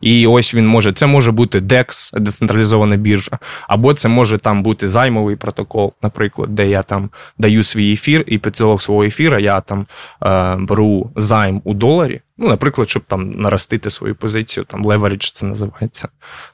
І 0.00 0.26
ось 0.26 0.54
він 0.54 0.66
може, 0.66 0.92
це 0.92 1.06
може 1.06 1.32
бути 1.32 1.60
DEX, 1.60 2.20
децентралізована 2.20 2.96
біржа, 2.96 3.38
або 3.68 3.94
це 3.94 4.08
може 4.08 4.38
там 4.38 4.62
бути 4.62 4.88
займовий 4.88 5.36
протокол, 5.36 5.92
наприклад, 6.02 6.54
де 6.54 6.68
я 6.68 6.82
там 6.82 7.10
даю 7.38 7.64
свій 7.64 7.92
ефір, 7.92 8.24
і 8.26 8.38
під 8.38 8.56
залог 8.56 8.82
свого 8.82 9.04
ефіра 9.04 9.38
я 9.38 9.60
там 9.60 9.86
е, 10.26 10.56
беру 10.56 11.10
займ 11.16 11.60
у 11.64 11.74
доларі. 11.74 12.20
Ну, 12.38 12.48
наприклад, 12.48 12.90
щоб 12.90 13.02
там 13.02 13.30
наростити 13.30 13.90
свою 13.90 14.14
позицію, 14.14 14.64
там 14.64 14.84
leverage 14.84 15.32
це 15.34 15.46
називається. 15.46 16.08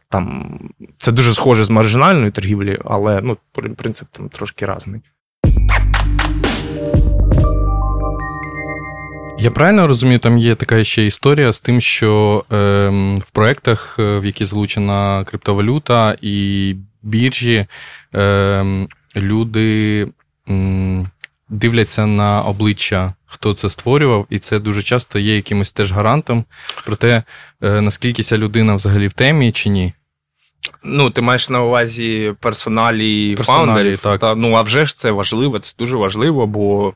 Там 0.08 0.58
Це 0.96 1.12
дуже 1.12 1.34
схоже 1.34 1.64
з 1.64 1.70
маржинальною 1.70 2.32
торгівлею, 2.32 2.82
але 2.84 3.20
ну, 3.20 3.36
принцип 3.76 4.08
там 4.12 4.28
трошки 4.28 4.66
різний. 4.74 5.00
Я 9.46 9.52
правильно 9.52 9.88
розумію, 9.88 10.18
там 10.18 10.38
є 10.38 10.54
така 10.54 10.84
ще 10.84 11.06
історія 11.06 11.52
з 11.52 11.60
тим, 11.60 11.80
що 11.80 12.44
е, 12.52 12.56
в 13.22 13.30
проєктах, 13.30 13.98
в 13.98 14.24
які 14.24 14.44
залучена 14.44 15.24
криптовалюта 15.24 16.16
і 16.20 16.74
біржі, 17.02 17.66
е, 18.14 18.86
люди 19.16 20.08
е, 20.48 21.10
дивляться 21.48 22.06
на 22.06 22.42
обличчя, 22.42 23.14
хто 23.26 23.54
це 23.54 23.68
створював, 23.68 24.26
і 24.30 24.38
це 24.38 24.58
дуже 24.58 24.82
часто 24.82 25.18
є 25.18 25.36
якимось 25.36 25.72
теж 25.72 25.92
гарантом 25.92 26.44
про 26.86 26.96
те, 26.96 27.22
е, 27.62 27.80
наскільки 27.80 28.22
ця 28.22 28.38
людина 28.38 28.74
взагалі 28.74 29.06
в 29.06 29.12
темі 29.12 29.52
чи 29.52 29.68
ні. 29.68 29.92
Ну, 30.82 31.10
ти 31.10 31.20
маєш 31.20 31.50
на 31.50 31.62
увазі 31.62 32.34
персоналі, 32.40 33.36
персоналі 33.36 33.66
фаундерів. 33.66 33.98
Так. 33.98 34.20
Та, 34.20 34.34
ну, 34.34 34.54
а 34.54 34.60
вже 34.60 34.84
ж 34.84 34.96
це 34.96 35.10
важливо, 35.10 35.58
це 35.58 35.74
дуже 35.78 35.96
важливо, 35.96 36.46
бо 36.46 36.94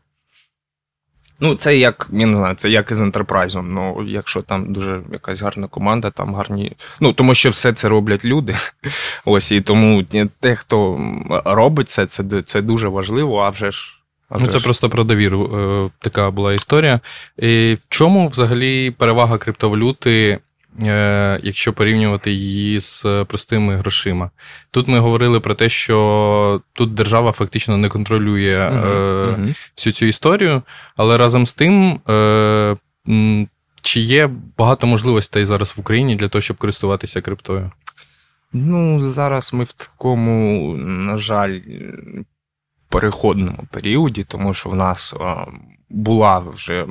Ну, 1.40 1.54
це 1.54 1.76
як, 1.76 2.09
я 2.12 2.26
не 2.26 2.37
знаю, 2.37 2.54
це 2.54 2.70
як 2.70 2.90
із 2.90 3.00
ентерпрайзом. 3.00 3.75
Ну, 3.75 4.04
якщо 4.06 4.42
там 4.42 4.73
дуже 4.73 5.02
якась 5.12 5.42
гарна 5.42 5.66
команда, 5.66 6.11
там 6.11 6.35
гарні. 6.35 6.73
Ну, 7.00 7.12
тому 7.12 7.35
що 7.35 7.50
все 7.50 7.73
це 7.73 7.88
роблять 7.88 8.25
люди. 8.25 8.56
Ось, 9.25 9.52
і 9.52 9.61
тому 9.61 10.04
те, 10.40 10.56
хто 10.56 11.00
робить 11.44 11.88
це, 11.88 12.06
це 12.06 12.42
це 12.42 12.62
дуже 12.62 12.88
важливо, 12.88 13.38
а 13.38 13.49
вже 13.49 13.70
ж. 13.70 13.97
А 14.28 14.38
ну, 14.38 14.47
це 14.47 14.59
ж. 14.59 14.64
просто 14.64 14.88
про 14.88 15.04
довіру. 15.04 15.44
Е, 15.44 15.90
така 15.99 16.30
була 16.30 16.52
історія. 16.52 17.00
І 17.38 17.76
В 17.80 17.88
чому 17.88 18.28
взагалі 18.28 18.90
перевага 18.90 19.38
криптовалюти 19.38 20.38
якщо 21.43 21.73
порівнювати 21.73 22.33
її 22.33 22.81
з 22.81 23.25
простими 23.29 23.77
грошима. 23.77 24.31
Тут 24.71 24.89
ми 24.89 24.99
говорили 24.99 25.41
про 25.41 25.55
те, 25.55 25.69
що 25.69 26.61
тут 26.73 26.95
держава 26.95 27.33
фактично 27.33 27.77
не 27.77 27.89
контролює 27.89 28.59
uh-huh, 28.59 29.37
uh-huh. 29.37 29.55
всю 29.77 29.93
цю 29.93 30.07
історію, 30.07 30.62
але 30.97 31.17
разом 31.17 31.47
з 31.47 31.53
тим. 31.53 32.00
Е, 32.09 32.77
чи 33.83 34.00
є 34.00 34.31
багато 34.57 34.87
можливостей 34.87 35.45
зараз 35.45 35.77
в 35.77 35.81
Україні 35.81 36.17
для 36.17 36.29
того, 36.29 36.43
щоб 36.43 36.57
користуватися 36.57 37.21
криптою? 37.21 37.71
Ну, 38.53 39.11
зараз 39.11 39.53
ми 39.53 39.65
в 39.65 39.73
такому, 39.73 40.75
на 40.77 41.17
жаль, 41.17 41.61
переходному 42.89 43.67
періоді, 43.71 44.25
тому 44.25 44.55
що 44.55 44.69
в 44.69 44.75
нас 44.75 45.15
була 45.89 46.39
вже 46.39 46.87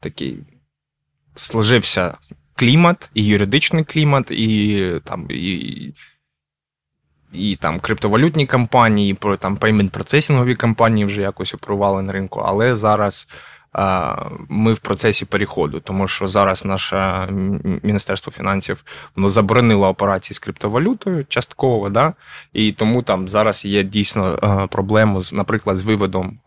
такий 0.00 0.38
сложився 1.34 2.16
клімат, 2.62 3.10
і 3.14 3.24
юридичний 3.24 3.84
клімат, 3.84 4.30
і 4.30 5.00
там 5.04 5.26
і, 5.30 5.92
і 7.32 7.56
там 7.56 7.80
криптовалютні 7.80 8.46
компанії, 8.46 9.14
про 9.14 9.36
там 9.36 9.56
пеймент-процесінгові 9.56 10.56
компанії 10.56 11.04
вже 11.04 11.22
якось 11.22 11.54
опрували 11.54 12.02
на 12.02 12.12
ринку. 12.12 12.40
Але 12.40 12.74
зараз 12.74 13.28
ми 14.48 14.72
в 14.72 14.78
процесі 14.78 15.24
переходу, 15.24 15.80
тому 15.80 16.08
що 16.08 16.26
зараз 16.26 16.64
наше 16.64 17.28
Міністерство 17.82 18.32
фінансів 18.32 18.84
воно 19.16 19.28
заборонило 19.28 19.88
операції 19.88 20.34
з 20.34 20.38
криптовалютою 20.38 21.24
частково, 21.28 21.88
да? 21.90 22.12
і 22.52 22.72
тому 22.72 23.02
там 23.02 23.28
зараз 23.28 23.64
є 23.64 23.82
дійсно 23.82 24.68
проблему, 24.70 25.22
наприклад, 25.32 25.76
з 25.76 25.82
виводом 25.82 26.38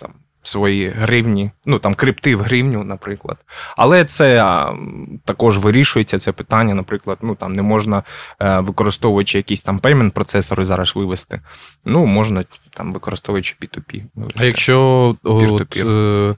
там 0.00 0.12
свої 0.42 0.88
гривні, 0.88 1.50
ну 1.66 1.78
там 1.78 1.94
крипти 1.94 2.36
в 2.36 2.40
гривню, 2.40 2.84
наприклад. 2.84 3.38
Але 3.76 4.04
це 4.04 4.44
а, 4.44 4.76
також 5.24 5.58
вирішується 5.58 6.18
це 6.18 6.32
питання, 6.32 6.74
наприклад, 6.74 7.18
ну 7.22 7.34
там 7.34 7.52
не 7.52 7.62
можна, 7.62 8.02
е, 8.40 8.60
використовуючи 8.60 9.38
якісь 9.38 9.62
там 9.62 9.78
payment 9.78 10.14
процесори 10.14 10.64
зараз 10.64 10.96
вивести. 10.96 11.40
Ну, 11.84 12.06
можна 12.06 12.44
там 12.70 12.92
використовуючи 12.92 13.56
P2P. 13.62 14.02
Вивести. 14.14 14.40
А 14.42 14.44
якщо 14.44 15.16
от, 15.22 15.76
е, 15.76 16.34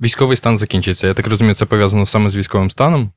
військовий 0.00 0.36
стан 0.36 0.58
закінчиться, 0.58 1.06
я 1.06 1.14
так 1.14 1.26
розумію, 1.26 1.54
це 1.54 1.64
пов'язано 1.64 2.06
саме 2.06 2.30
з 2.30 2.36
військовим 2.36 2.70
станом. 2.70 3.12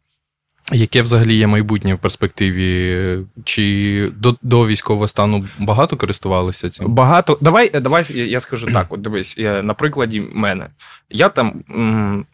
Яке 0.72 1.02
взагалі 1.02 1.36
є 1.36 1.48
майбутнє 1.48 1.94
в 1.94 2.00
перспективі? 2.00 3.20
Чи 3.44 4.12
до 4.16 4.36
до 4.42 4.68
військового 4.68 5.08
стану 5.08 5.48
багато 5.60 5.98
користувалися 5.98 6.70
цим? 6.70 6.94
Багато. 6.94 7.38
Давай 7.42 7.70
давай 7.80 8.06
я 8.14 8.40
скажу 8.40 8.68
так: 8.74 8.88
от 8.90 9.02
дивись, 9.02 9.36
на 9.38 9.74
прикладі 9.74 10.22
мене. 10.34 10.70
Я 11.10 11.30
там 11.30 11.64
м- 11.70 12.26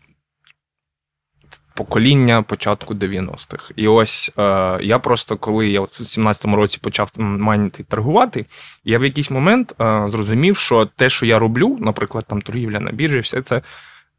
покоління 1.76 2.42
початку 2.42 2.94
90-х. 2.94 3.72
І 3.76 3.88
ось 3.88 4.32
е, 4.38 4.42
я 4.82 5.00
просто 5.00 5.38
коли 5.38 5.70
я 5.70 5.82
в 5.82 5.86
17-му 5.86 6.56
році 6.56 6.80
почав 6.82 7.12
майнити 7.18 7.84
торгувати, 7.84 8.46
я 8.84 9.00
в 9.00 9.04
якийсь 9.04 9.32
момент 9.32 9.76
е, 9.82 10.08
зрозумів, 10.10 10.58
що 10.58 10.86
те, 10.86 11.10
що 11.10 11.26
я 11.26 11.40
роблю, 11.40 11.78
наприклад, 11.80 12.26
там 12.28 12.42
торгівля 12.42 12.80
на 12.80 12.92
біржі, 12.92 13.20
все 13.20 13.42
це 13.42 13.62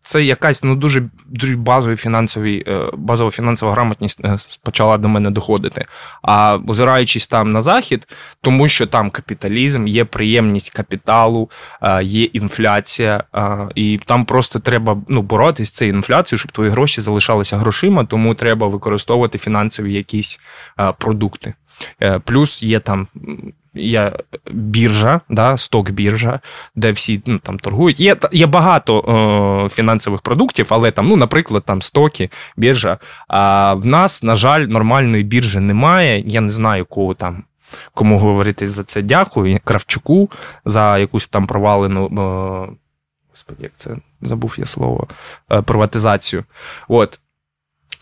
це 0.06 0.24
якась 0.24 0.62
ну 0.62 0.76
дуже 0.76 1.02
дуже 1.26 1.56
базові 1.56 1.96
фінансові, 1.96 2.64
е, 2.66 2.90
базова 2.92 3.30
фінансова 3.30 3.72
грамотність 3.72 4.20
е, 4.24 4.38
почала 4.62 4.98
до 4.98 5.08
мене 5.08 5.30
доходити. 5.30 5.84
А 6.22 6.58
озираючись 6.68 7.26
там 7.26 7.52
на 7.52 7.60
захід, 7.60 8.08
тому 8.40 8.68
що 8.68 8.86
там 8.86 9.10
капіталізм, 9.10 9.86
є 9.86 10.04
приємність 10.04 10.70
капіталу, 10.70 11.50
е, 11.82 12.02
є 12.02 12.24
інфляція, 12.24 13.24
і 13.74 14.00
там 14.04 14.24
просто 14.24 14.58
треба 14.58 15.02
ну, 15.08 15.22
боротися 15.22 15.72
з 15.72 15.74
цією 15.74 15.96
інфляцією, 15.96 16.38
щоб 16.38 16.52
твої 16.52 16.70
гроші 16.70 17.00
залишалися 17.00 17.56
грошима, 17.56 18.04
тому 18.04 18.34
треба 18.34 18.66
використовувати 18.66 19.38
фінансові 19.38 19.94
якісь 19.94 20.40
продукти. 20.98 21.54
Плюс 22.24 22.62
є 22.62 22.80
там 22.80 23.08
є 23.76 24.12
біржа, 24.50 25.20
да, 25.28 25.56
сток-біржа, 25.56 26.40
де 26.74 26.92
всі 26.92 27.22
ну, 27.26 27.38
там 27.38 27.58
торгують. 27.58 28.00
Є 28.00 28.16
є 28.32 28.46
багато 28.46 29.00
е, 29.00 29.68
фінансових 29.68 30.20
продуктів, 30.20 30.66
але 30.70 30.90
там, 30.90 31.06
ну, 31.06 31.16
наприклад, 31.16 31.62
там 31.66 31.82
стоки, 31.82 32.30
біржа. 32.56 32.98
А 33.28 33.74
в 33.74 33.86
нас, 33.86 34.22
на 34.22 34.34
жаль, 34.34 34.60
нормальної 34.60 35.22
біржі 35.22 35.60
немає. 35.60 36.22
Я 36.26 36.40
не 36.40 36.50
знаю, 36.50 36.84
кого 36.84 37.14
там. 37.14 37.44
Кому 37.94 38.18
говорити 38.18 38.68
за 38.68 38.84
це 38.84 39.02
дякую. 39.02 39.58
Кравчуку 39.64 40.30
за 40.64 40.98
якусь 40.98 41.26
там 41.26 41.46
провалену. 41.46 42.06
Е, 42.06 42.76
господи, 43.30 43.62
як 43.62 43.72
це 43.76 43.90
забув 44.22 44.54
я 44.58 44.66
слово, 44.66 45.08
е, 45.52 45.62
приватизацію. 45.62 46.44
От. 46.88 47.20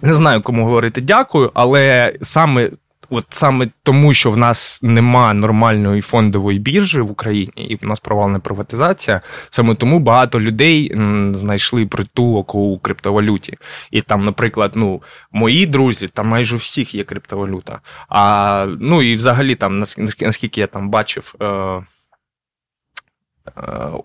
Не 0.02 0.14
знаю, 0.14 0.42
кому 0.42 0.64
говорити 0.64 1.00
дякую, 1.00 1.50
але 1.54 2.14
саме 2.22 2.70
От 3.14 3.26
саме 3.28 3.68
тому, 3.82 4.14
що 4.14 4.30
в 4.30 4.36
нас 4.36 4.80
нема 4.82 5.34
нормальної 5.34 6.00
фондової 6.00 6.58
біржі 6.58 7.00
в 7.00 7.10
Україні, 7.10 7.52
і 7.56 7.76
в 7.76 7.84
нас 7.84 8.00
провалена 8.00 8.38
приватизація, 8.38 9.20
саме 9.50 9.74
тому 9.74 9.98
багато 9.98 10.40
людей 10.40 10.92
знайшли 11.34 11.86
притулок 11.86 12.54
у 12.54 12.78
криптовалюті. 12.78 13.58
І 13.90 14.00
там, 14.00 14.24
наприклад, 14.24 14.72
ну, 14.74 15.02
мої 15.32 15.66
друзі, 15.66 16.08
там 16.08 16.28
майже 16.28 16.56
у 16.56 16.58
всіх 16.58 16.94
є 16.94 17.04
криптовалюта. 17.04 17.80
А 18.08 18.66
ну 18.80 19.02
і 19.02 19.16
взагалі, 19.16 19.54
там, 19.54 19.78
наскільки 20.20 20.60
я 20.60 20.66
там 20.66 20.90
бачив. 20.90 21.34
Е, 21.40 21.46
е 21.46 21.82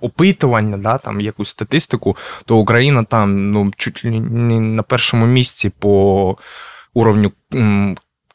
Опитування, 0.02 0.78
да, 0.78 0.98
там 0.98 1.22
якусь 1.22 1.50
статистику, 1.50 2.18
то 2.46 2.58
Україна 2.58 3.04
там 3.04 3.52
ну, 3.52 3.72
чуть 3.76 4.06
ли 4.06 4.12
не 4.12 4.60
на 4.60 4.84
першому 4.84 5.26
місці 5.26 5.72
по 5.80 6.38
уровню 6.94 7.32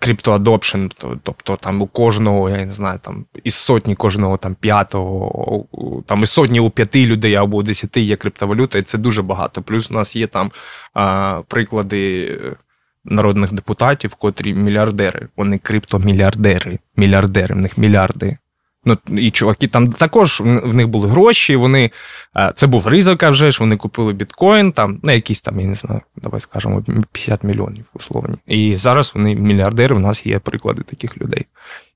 криптоадопшн, 0.04 0.86
тобто 1.22 1.56
там 1.56 1.82
у 1.82 1.86
кожного, 1.86 2.50
я 2.50 2.64
не 2.64 2.70
знаю, 2.70 2.98
там 3.02 3.24
із 3.44 3.54
сотні 3.54 3.94
кожного 3.94 4.36
там 4.36 4.54
п'ятого, 4.54 5.64
там 6.06 6.22
із 6.22 6.30
сотні 6.30 6.60
у 6.60 6.70
п'яти 6.70 7.06
людей 7.06 7.34
або 7.34 7.56
у 7.56 7.62
десяти 7.62 8.00
є 8.00 8.16
криптовалюта, 8.16 8.78
і 8.78 8.82
це 8.82 8.98
дуже 8.98 9.22
багато. 9.22 9.62
Плюс 9.62 9.90
у 9.90 9.94
нас 9.94 10.16
є 10.16 10.26
там 10.26 10.52
а, 10.94 11.40
приклади 11.48 12.38
народних 13.04 13.52
депутатів, 13.52 14.14
котрі 14.14 14.54
мільярдери. 14.54 15.28
Вони 15.36 15.58
криптомільярдери, 15.58 16.78
мільярдери, 16.96 17.54
в 17.54 17.58
них 17.58 17.78
мільярди. 17.78 18.38
Ну, 18.84 18.98
І 19.18 19.30
чуваки 19.30 19.68
там 19.68 19.92
також 19.92 20.40
в 20.44 20.74
них 20.74 20.88
були 20.88 21.08
гроші. 21.08 21.56
Вони 21.56 21.90
це 22.54 22.66
був 22.66 22.86
ризик, 22.86 23.22
а 23.22 23.30
вже 23.30 23.50
ж 23.50 23.58
вони 23.60 23.76
купили 23.76 24.12
біткоін, 24.12 24.72
там, 24.72 25.00
ну, 25.02 25.12
якісь 25.12 25.40
там, 25.40 25.60
я 25.60 25.66
не 25.66 25.74
знаю, 25.74 26.00
давай 26.16 26.40
скажемо, 26.40 26.82
50 27.12 27.44
мільйонів 27.44 27.84
условні. 27.94 28.36
І 28.46 28.76
зараз 28.76 29.12
вони 29.14 29.34
мільярдери, 29.34 29.96
у 29.96 29.98
нас 29.98 30.26
є 30.26 30.38
приклади 30.38 30.82
таких 30.82 31.18
людей. 31.18 31.46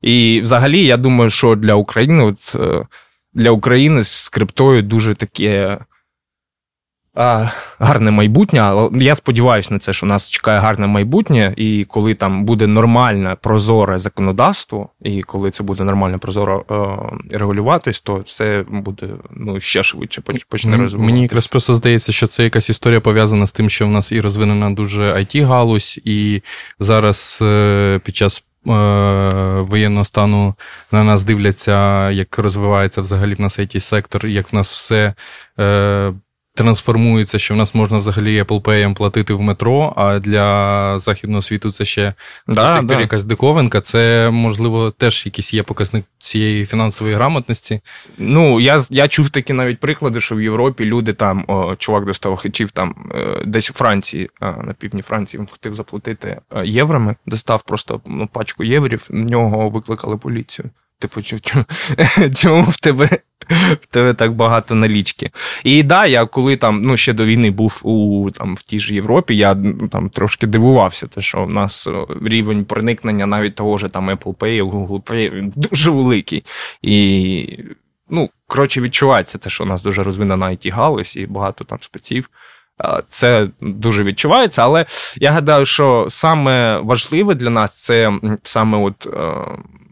І 0.03 0.41
взагалі, 0.43 0.85
я 0.85 0.97
думаю, 0.97 1.31
що 1.31 1.55
для 1.55 1.75
України, 1.75 2.25
от, 2.25 2.57
е, 2.57 2.87
для 3.35 3.51
України 3.51 4.03
з 4.03 4.29
криптою 4.29 4.83
дуже 4.83 5.15
таке 5.15 5.79
гарне 7.79 8.11
майбутнє. 8.11 8.61
Але 8.61 8.91
я 8.93 9.15
сподіваюся 9.15 9.75
на 9.75 9.81
це, 9.81 9.93
що 9.93 10.07
нас 10.07 10.31
чекає 10.31 10.61
гарне 10.61 10.87
майбутнє, 10.87 11.55
і 11.57 11.85
коли 11.85 12.15
там 12.15 12.45
буде 12.45 12.67
нормальне 12.67 13.37
прозоре 13.43 13.99
законодавство, 13.99 14.89
і 15.03 15.23
коли 15.23 15.51
це 15.51 15.63
буде 15.63 15.85
нормально 15.85 16.19
прозоро 16.19 16.65
е, 16.71 17.39
регулюватись, 17.39 18.01
то 18.01 18.17
все 18.17 18.65
буде 18.69 19.09
ну 19.31 19.61
ще 19.61 19.83
швидше 19.83 20.21
почне 20.49 20.77
розвиватися. 20.77 20.99
Мені 20.99 21.23
якраз 21.23 21.47
просто 21.47 21.75
здається, 21.75 22.13
що 22.13 22.27
це 22.27 22.45
якась 22.45 22.71
історія 22.71 23.01
пов'язана 23.01 23.47
з 23.47 23.53
тим, 23.53 23.71
що 23.71 23.87
в 23.87 23.91
нас 23.91 24.13
і 24.13 24.21
розвинена 24.21 24.71
дуже 24.71 25.13
it 25.13 25.47
галузь 25.47 26.01
і 26.05 26.43
зараз 26.79 27.39
е, 27.43 28.01
під 28.05 28.17
час. 28.17 28.45
Е, 28.67 28.71
воєнного 29.61 30.05
стану 30.05 30.55
на 30.93 31.05
нас 31.05 31.25
дивляться, 31.25 32.11
як 32.11 32.39
розвивається 32.39 33.01
взагалі 33.01 33.35
в 33.35 33.41
нас 33.41 33.59
it 33.59 33.81
сектор, 33.81 34.27
як 34.27 34.53
в 34.53 34.57
нас 34.57 34.75
все 34.75 35.15
трансформується, 36.59 37.39
що 37.39 37.55
в 37.55 37.57
нас 37.57 37.75
можна 37.75 37.99
взагалі 37.99 38.43
Apple 38.43 38.63
Pay 38.63 38.95
платити 38.95 39.35
в 39.35 39.41
метро, 39.41 39.93
а 39.97 40.19
для 40.19 40.99
західного 40.99 41.43
світу 41.43 41.71
це 41.71 41.85
ще 41.85 42.15
да, 42.49 42.83
да. 42.83 43.01
якась 43.01 43.25
диковинка. 43.25 43.81
Це, 43.81 44.31
можливо, 44.31 44.91
теж 44.91 45.27
якийсь 45.27 45.55
є 45.55 45.63
показник 45.63 46.05
цієї 46.19 46.67
фінансової 46.67 47.17
грамотності. 47.17 47.81
Ну, 48.19 48.61
я 48.61 48.83
я 48.91 49.09
чув 49.09 49.31
такі 49.31 49.53
навіть 49.53 49.81
приклади, 49.81 50.21
що 50.21 50.35
в 50.35 50.43
Європі 50.43 50.85
люди 50.85 51.13
там, 51.13 51.45
о, 51.49 51.77
чувак 51.77 52.05
достав 52.05 52.37
хотів 52.37 52.71
там 52.71 53.11
е, 53.15 53.43
десь 53.47 53.71
у 53.71 53.73
Франції, 53.73 54.31
на 54.41 54.75
півдні 54.79 55.03
Франції, 55.03 55.41
він 55.41 55.47
хотів 55.47 55.75
заплатити 55.75 56.41
е, 56.51 56.67
єврами, 56.67 57.17
достав 57.27 57.63
просто 57.63 58.01
ну, 58.07 58.29
пачку 58.33 58.65
єврів, 58.65 59.07
в 59.11 59.15
нього 59.15 59.71
викликали 59.71 60.17
поліцію. 60.17 60.71
Типу, 60.99 61.23
чому 62.35 62.63
в 62.63 62.77
тебе 62.77 63.09
в 63.83 63.87
тебе 63.87 64.15
так 64.15 64.33
багато 64.33 64.75
налічки? 64.75 65.31
І 65.65 65.83
да, 65.83 66.07
я 66.07 66.27
коли 66.27 66.57
там 66.57 66.83
ну, 66.83 66.97
ще 66.97 67.13
до 67.13 67.25
війни 67.25 67.51
був 67.51 67.81
у 67.83 68.31
там 68.31 68.55
в 68.55 68.63
тій 68.63 68.79
ж 68.79 68.95
Європі, 68.95 69.37
я 69.37 69.57
там 69.93 70.11
трошки 70.11 70.47
дивувався, 70.47 71.07
те, 71.07 71.21
що 71.21 71.45
в 71.45 71.51
нас 71.51 71.89
рівень 72.23 72.65
проникнення 72.65 73.27
навіть 73.27 73.55
того 73.55 73.79
ж 73.79 73.89
там 73.89 74.11
Apple 74.11 74.35
Pay, 74.35 74.71
Google 74.71 75.03
Pay 75.03 75.53
дуже 75.57 75.91
великий. 75.91 76.45
І, 76.83 77.59
ну, 78.11 78.31
коротше, 78.47 78.81
відчувається 78.81 79.39
те, 79.39 79.51
що 79.51 79.65
у 79.65 79.67
нас 79.67 79.83
дуже 79.83 80.03
розвинена 80.03 80.47
it 80.47 80.73
галузь 80.73 81.17
і 81.17 81.27
багато 81.27 81.65
там 81.65 81.79
спеців. 81.81 82.31
Це 83.09 83.49
дуже 83.61 84.05
відчувається, 84.05 84.63
але 84.63 84.87
я 85.17 85.33
гадаю, 85.33 85.67
що 85.67 86.07
саме 86.11 86.79
важливе 86.79 87.35
для 87.35 87.51
нас 87.51 87.85
це 87.85 88.13
саме 88.43 88.79
от 88.79 89.07
е, 89.07 89.45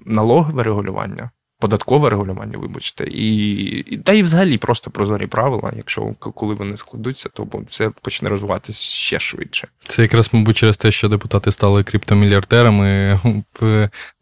налогове 0.07 0.63
регулювання, 0.63 1.31
податкове 1.61 2.11
регулювання, 2.11 2.59
вибачте, 2.59 3.05
і, 3.05 3.59
і 3.79 3.99
та 3.99 4.13
й 4.13 4.23
взагалі 4.23 4.59
просто 4.59 4.91
прозорі 4.91 5.27
правила. 5.27 5.73
Якщо 5.77 6.13
коли 6.19 6.55
вони 6.55 6.77
складуться, 6.77 7.29
то 7.29 7.49
все 7.69 7.91
почне 8.03 8.29
розвиватися 8.29 8.83
ще 8.83 9.21
швидше. 9.21 9.69
Це 9.89 10.03
якраз, 10.03 10.35
мабуть, 10.35 10.57
через 10.57 10.77
те, 10.77 10.91
що 10.91 11.09
депутати 11.09 11.53
стали 11.53 11.85
криптомільярдерами. 11.85 13.21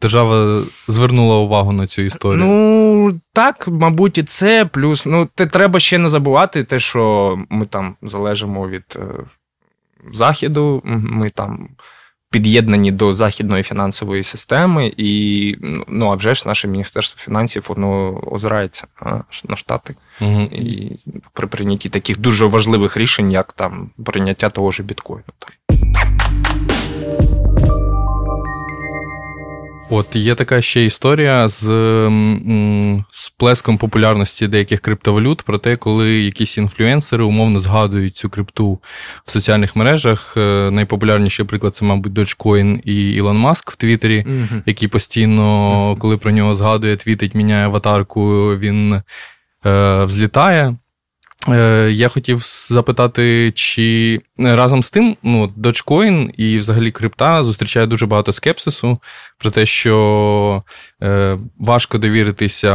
Держава 0.01 0.63
звернула 0.87 1.37
увагу 1.37 1.71
на 1.71 1.87
цю 1.87 2.01
історію. 2.01 2.45
Ну 2.45 3.19
так, 3.33 3.67
мабуть, 3.67 4.17
і 4.17 4.23
це 4.23 4.65
плюс. 4.65 5.05
Ну, 5.05 5.29
те 5.35 5.45
треба 5.45 5.79
ще 5.79 5.97
не 5.97 6.09
забувати, 6.09 6.63
те, 6.63 6.79
що 6.79 7.37
ми 7.49 7.65
там 7.65 7.95
залежимо 8.01 8.67
від 8.69 8.83
е, 8.95 8.99
заходу, 10.13 10.81
ми 10.85 11.29
там 11.29 11.69
під'єднані 12.35 12.91
до 12.91 13.13
західної 13.13 13.63
фінансової 13.63 14.23
системи, 14.23 14.93
і 14.97 15.57
ну 15.87 16.11
а 16.11 16.15
вже 16.15 16.33
ж 16.33 16.43
наше 16.47 16.67
міністерство 16.67 17.19
фінансів 17.19 17.65
воно 17.67 18.19
озирається 18.31 18.87
на 19.49 19.55
штати 19.55 19.95
угу. 20.21 20.41
і 20.41 20.91
при 21.33 21.47
прийнятті 21.47 21.89
таких 21.89 22.19
дуже 22.19 22.45
важливих 22.45 22.97
рішень, 22.97 23.31
як 23.31 23.53
там 23.53 23.89
прийняття 24.05 24.49
того 24.49 24.71
ж 24.71 24.83
біткоїну. 24.83 25.23
От 29.89 30.15
є 30.15 30.35
така 30.35 30.61
ще 30.61 30.85
історія 30.85 31.47
з 31.47 31.63
сплеском 33.11 33.77
популярності 33.77 34.47
деяких 34.47 34.79
криптовалют 34.79 35.41
про 35.41 35.57
те, 35.57 35.75
коли 35.75 36.11
якісь 36.11 36.57
інфлюенсери 36.57 37.23
умовно 37.23 37.59
згадують 37.59 38.15
цю 38.15 38.29
крипту 38.29 38.79
в 39.23 39.31
соціальних 39.31 39.75
мережах. 39.75 40.33
Е, 40.37 40.69
найпопулярніший 40.71 41.45
приклад 41.45 41.75
це, 41.75 41.85
мабуть, 41.85 42.13
Dogecoin 42.13 42.81
і 42.83 43.13
Ілон 43.13 43.37
Маск 43.37 43.71
в 43.71 43.75
Твіттері, 43.75 44.25
mm-hmm. 44.27 44.61
який 44.65 44.87
постійно, 44.87 45.95
коли 45.99 46.17
про 46.17 46.31
нього 46.31 46.55
згадує, 46.55 46.95
твітить, 46.95 47.35
міняє 47.35 47.65
аватарку, 47.65 48.55
він 48.57 49.01
е, 49.65 50.03
взлітає. 50.03 50.75
Е, 51.49 51.89
я 51.91 52.07
хотів 52.07 52.39
запитати, 52.69 53.51
чи 53.55 54.21
разом 54.37 54.83
з 54.83 54.89
тим 54.91 55.17
ну, 55.23 55.53
Dogecoin 55.57 56.29
і 56.37 56.57
взагалі 56.57 56.91
крипта 56.91 57.43
зустрічає 57.43 57.87
дуже 57.87 58.05
багато 58.05 58.33
скепсису 58.33 58.99
про 59.37 59.51
те, 59.51 59.65
що 59.65 60.63
е, 61.03 61.37
важко 61.59 61.97
довіритися, 61.97 62.73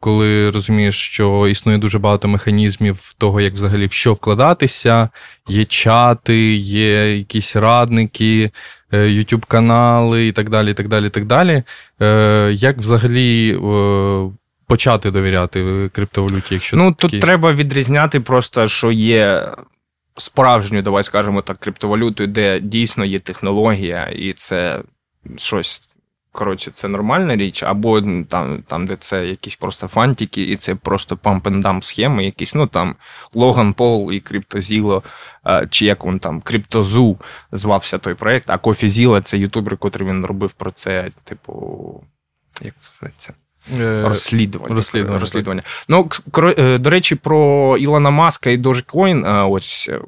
коли 0.00 0.50
розумієш, 0.50 0.96
що 0.96 1.48
існує 1.48 1.78
дуже 1.78 1.98
багато 1.98 2.28
механізмів 2.28 3.14
того, 3.18 3.40
як 3.40 3.54
взагалі 3.54 3.86
в 3.86 3.92
що 3.92 4.12
вкладатися. 4.12 5.08
Є 5.48 5.64
чати, 5.64 6.54
є 6.56 7.16
якісь 7.16 7.56
радники, 7.56 8.50
е, 8.92 8.98
YouTube 8.98 9.46
канали 9.48 10.26
і 10.26 10.32
так 10.32 10.50
далі. 10.50 10.70
і 10.70 10.74
так 10.74 10.88
далі, 10.88 11.06
і 11.06 11.10
так 11.10 11.24
далі. 11.24 11.62
Е, 12.02 12.50
Як 12.54 12.78
взагалі. 12.78 13.58
Е, 14.72 14.74
почати 14.74 15.10
довіряти 15.10 15.90
криптовалюті, 15.92 16.54
якщо 16.54 16.76
ну 16.76 16.92
такі... 16.92 17.10
тут 17.10 17.20
треба 17.20 17.52
відрізняти 17.52 18.20
просто, 18.20 18.68
що 18.68 18.92
є 18.92 19.48
справжньою, 20.16 20.82
давай 20.82 21.02
скажемо 21.02 21.42
так, 21.42 21.58
криптовалютою, 21.58 22.28
де 22.28 22.60
дійсно 22.60 23.04
є 23.04 23.18
технологія, 23.18 24.04
і 24.04 24.32
це 24.32 24.82
щось. 25.36 25.82
Коротше, 26.34 26.70
це 26.70 26.88
нормальна 26.88 27.36
річ, 27.36 27.62
або 27.62 28.02
там, 28.28 28.62
там, 28.66 28.86
де 28.86 28.96
це 28.96 29.26
якісь 29.26 29.56
просто 29.56 29.88
фантики, 29.88 30.42
і 30.42 30.56
це 30.56 30.74
просто 30.74 31.14
pump 31.14 31.42
and 31.42 31.62
dump 31.62 31.82
схеми, 31.82 32.24
якісь, 32.24 32.54
ну 32.54 32.66
там 32.66 32.96
Логан 33.34 33.72
Пол 33.72 34.12
і 34.12 34.20
Криптозіло, 34.20 35.02
чи 35.70 35.86
як 35.86 36.04
він 36.04 36.18
там, 36.18 36.40
Криптозу 36.40 37.18
звався 37.52 37.98
той 37.98 38.14
проєкт, 38.14 38.50
а 38.50 38.58
Кофізіло 38.58 39.20
це 39.20 39.38
ютубер, 39.38 39.76
котрий 39.76 40.08
він 40.08 40.26
робив 40.26 40.52
про 40.52 40.70
це, 40.70 41.10
типу, 41.24 42.04
як 42.62 42.74
це 42.78 42.92
зветься? 43.00 43.34
Е, 43.80 44.02
розслідування. 44.08 44.76
Розслідування. 44.76 45.20
розслідування. 45.20 45.62
Ну, 45.88 46.08
е, 46.58 46.78
До 46.78 46.90
речі, 46.90 47.14
про 47.14 47.76
Ілона 47.76 48.10
Маска 48.10 48.50
і 48.50 48.58
Dogecoin, 48.58 49.50
ось 49.50 49.90
е, 49.92 50.00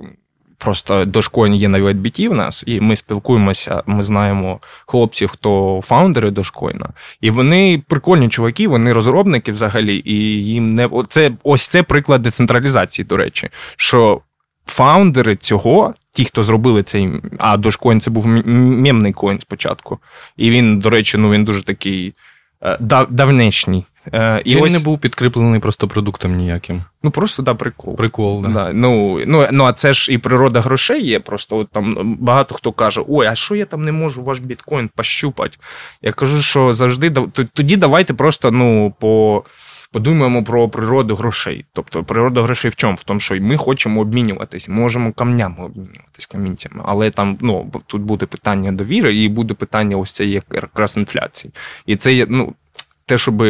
просто 0.58 1.04
Dogecoin 1.04 1.54
є 1.54 1.68
на 1.68 1.78
USDT 1.78 2.28
в 2.28 2.34
нас, 2.34 2.64
і 2.66 2.80
ми 2.80 2.96
спілкуємося, 2.96 3.82
ми 3.86 4.02
знаємо 4.02 4.60
хлопців, 4.86 5.28
хто 5.28 5.80
фаундери 5.84 6.30
Dogecoin, 6.30 6.86
і 7.20 7.30
вони 7.30 7.82
прикольні 7.88 8.28
чуваки, 8.28 8.68
вони 8.68 8.92
розробники 8.92 9.52
взагалі, 9.52 10.02
і 10.04 10.14
їм 10.44 10.74
не 10.74 10.88
це 11.08 11.30
ось 11.42 11.68
це 11.68 11.82
приклад 11.82 12.22
децентралізації, 12.22 13.06
до 13.06 13.16
речі, 13.16 13.48
що 13.76 14.20
фаундери 14.66 15.36
цього. 15.36 15.94
Ті, 16.12 16.24
хто 16.24 16.42
зробили 16.42 16.82
цей, 16.82 17.10
а 17.38 17.56
Dogecoin 17.56 18.00
це 18.00 18.10
був 18.10 18.26
мемний 18.26 19.12
коін 19.12 19.40
спочатку. 19.40 19.98
І 20.36 20.50
він, 20.50 20.78
до 20.78 20.90
речі, 20.90 21.18
ну 21.18 21.30
він 21.30 21.44
дуже 21.44 21.62
такий 21.62 22.14
дав, 22.80 23.12
давнишній. 23.12 23.84
Е, 24.12 24.42
і 24.44 24.56
Він 24.56 24.64
ось... 24.64 24.72
не 24.72 24.78
був 24.78 24.98
підкріплений 24.98 25.60
просто 25.60 25.88
продуктом 25.88 26.36
ніяким. 26.36 26.84
Ну 27.02 27.10
просто 27.10 27.42
да, 27.42 27.54
прикол. 27.54 27.96
Прикол, 27.96 28.42
да. 28.42 28.48
да. 28.48 28.72
Ну, 28.72 29.20
ну, 29.26 29.48
ну, 29.52 29.64
а 29.64 29.72
це 29.72 29.92
ж 29.92 30.12
і 30.12 30.18
природа 30.18 30.60
грошей 30.60 31.06
є. 31.06 31.20
Просто 31.20 31.56
от 31.56 31.68
там 31.70 32.16
багато 32.20 32.54
хто 32.54 32.72
каже: 32.72 33.02
Ой, 33.08 33.26
а 33.26 33.34
що 33.34 33.54
я 33.54 33.64
там 33.64 33.84
не 33.84 33.92
можу 33.92 34.22
ваш 34.22 34.38
біткоін 34.38 34.90
пощупати? 34.94 35.58
Я 36.02 36.12
кажу, 36.12 36.42
що 36.42 36.74
завжди 36.74 37.10
тоді 37.54 37.76
давайте 37.76 38.14
просто 38.14 38.50
ну, 38.50 38.94
по. 39.00 39.44
Подумаємо 39.94 40.44
про 40.44 40.68
природу 40.68 41.14
грошей. 41.16 41.64
Тобто 41.72 42.04
природа 42.04 42.42
грошей 42.42 42.70
в 42.70 42.76
чому? 42.76 42.94
В 42.94 43.02
тому, 43.02 43.20
що 43.20 43.35
ми 43.40 43.57
хочемо 43.57 44.00
обмінюватись, 44.00 44.68
можемо 44.68 45.12
камнями 45.12 45.64
обмінюватись 45.64 46.26
камінцями. 46.26 46.83
Але 46.87 47.11
там 47.11 47.38
ну, 47.40 47.72
тут 47.87 48.02
буде 48.02 48.26
питання 48.26 48.72
довіри 48.72 49.16
і 49.16 49.28
буде 49.28 49.54
питання 49.54 49.96
ось 49.96 50.12
цієї 50.12 50.42
якраз 50.52 50.96
інфляції. 50.96 51.52
І 51.87 51.96
це 51.96 52.12
є, 52.12 52.26
ну, 52.28 52.54
те, 53.07 53.18
щоб 53.18 53.44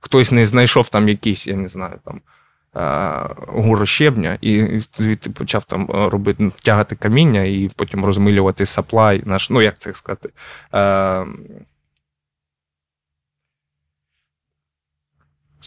хтось 0.00 0.32
не 0.32 0.46
знайшов 0.46 0.88
там 0.88 1.08
якийсь, 1.08 1.46
я 1.46 1.56
не 1.56 1.68
знаю, 1.68 1.98
там. 2.04 2.20
Гуру 3.48 3.86
щебня, 3.86 4.38
і 4.40 4.80
звідти 4.98 5.30
почав 5.30 5.64
там 5.64 5.86
робити 5.90 6.50
тягати 6.62 6.96
каміння 6.96 7.42
і 7.42 7.70
потім 7.76 8.04
розмилювати 8.04 8.66
саплай, 8.66 9.22
наш, 9.24 9.50
ну 9.50 9.62
як 9.62 9.78
це 9.78 9.94
сказати, 9.94 10.28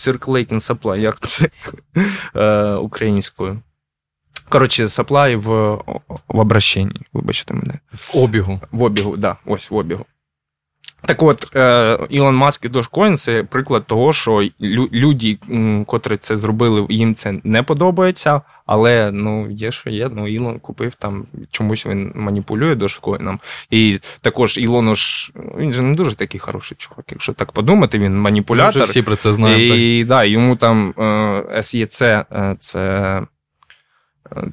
circulating 0.08 0.60
supply, 0.60 0.98
як 0.98 1.20
це 1.20 1.50
е, 2.36 2.74
українською. 2.74 3.62
Коротше, 4.50 4.86
supply 4.86 5.36
в 5.36 5.76
в 6.28 6.40
обращенні, 6.40 7.02
вибачте 7.14 7.54
мене. 7.54 7.80
В 7.94 8.18
обігу. 8.18 8.62
В 8.72 8.84
обігу, 8.84 9.18
да, 9.18 9.38
ось 9.46 9.72
в 9.72 9.76
обігу. 9.76 10.06
Так 11.06 11.24
от, 11.24 11.56
е, 11.56 11.98
Ілон 12.10 12.36
Маск 12.36 12.66
і 12.66 12.70
Dogecoin– 12.70 13.14
це 13.18 13.44
приклад 13.44 13.86
того, 13.86 14.14
що 14.14 14.50
люди, 14.94 15.38
котрі 15.86 16.18
це 16.18 16.36
зробили, 16.36 16.86
їм 16.90 17.16
це 17.16 17.34
не 17.44 17.64
подобається, 17.64 18.42
але 18.66 19.12
ну, 19.12 19.50
є, 19.52 19.72
що 19.72 19.90
є. 19.90 20.10
Ну, 20.16 20.28
Ілон 20.28 20.60
купив 20.60 20.96
там, 20.96 21.26
чомусь 21.52 21.86
він 21.86 22.12
маніпулює 22.16 22.74
Dogecoin. 22.74 23.38
І 23.70 24.00
також 24.22 24.58
Ілону 24.58 24.96
ж 24.96 25.32
він 25.58 25.72
же 25.72 25.84
не 25.84 25.96
дуже 25.96 26.16
такий 26.16 26.40
хороший 26.40 26.78
чувак. 26.78 27.06
Якщо 27.12 27.34
так 27.34 27.52
подумати, 27.52 28.00
він 28.00 28.18
маніпулятор. 28.18 28.76
Ми 28.76 28.84
вже 28.84 28.92
всі 28.92 29.02
про 29.02 29.16
це 29.16 29.34
знаємо. 29.34 29.76
І 29.76 30.00
так, 30.00 30.08
да, 30.08 30.24
йому 30.24 30.56
там 30.56 30.94
SEC 31.62 32.26
е,– 32.32 32.56
це 32.60 33.22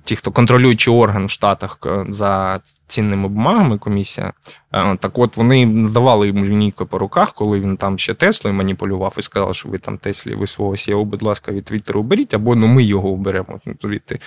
ті, 0.05 0.17
хто 0.17 0.31
контролюючий 0.31 0.95
орган 0.95 1.27
в 1.27 1.31
Штатах 1.31 1.79
е, 1.87 2.07
за 2.09 2.61
цінними 2.87 3.29
бумагами, 3.29 3.79
комісія, 3.79 4.33
е, 4.73 4.97
так 4.97 5.19
от 5.19 5.37
вони 5.37 5.67
надавали 5.67 6.27
йому 6.27 6.45
лінійку 6.45 6.87
по 6.87 6.99
руках, 6.99 7.33
коли 7.33 7.61
він 7.61 7.77
там 7.77 7.99
ще 7.99 8.15
Теслою 8.15 8.57
маніпулював 8.57 9.15
і 9.19 9.23
сказав, 9.23 9.55
що 9.55 9.69
ви 9.69 9.79
там 9.79 9.99
Теслі, 9.99 10.35
ви 10.35 10.47
свого 10.47 11.05
будь 11.05 11.23
ласка, 11.23 11.53
від 11.53 11.65
Твіттеру 11.65 12.01
уберіть, 12.01 12.35
або 12.35 12.57
ну 12.57 12.67
ми 12.67 12.83
його 12.83 13.09
уберемо 13.09 13.61
звідти. 13.81 14.19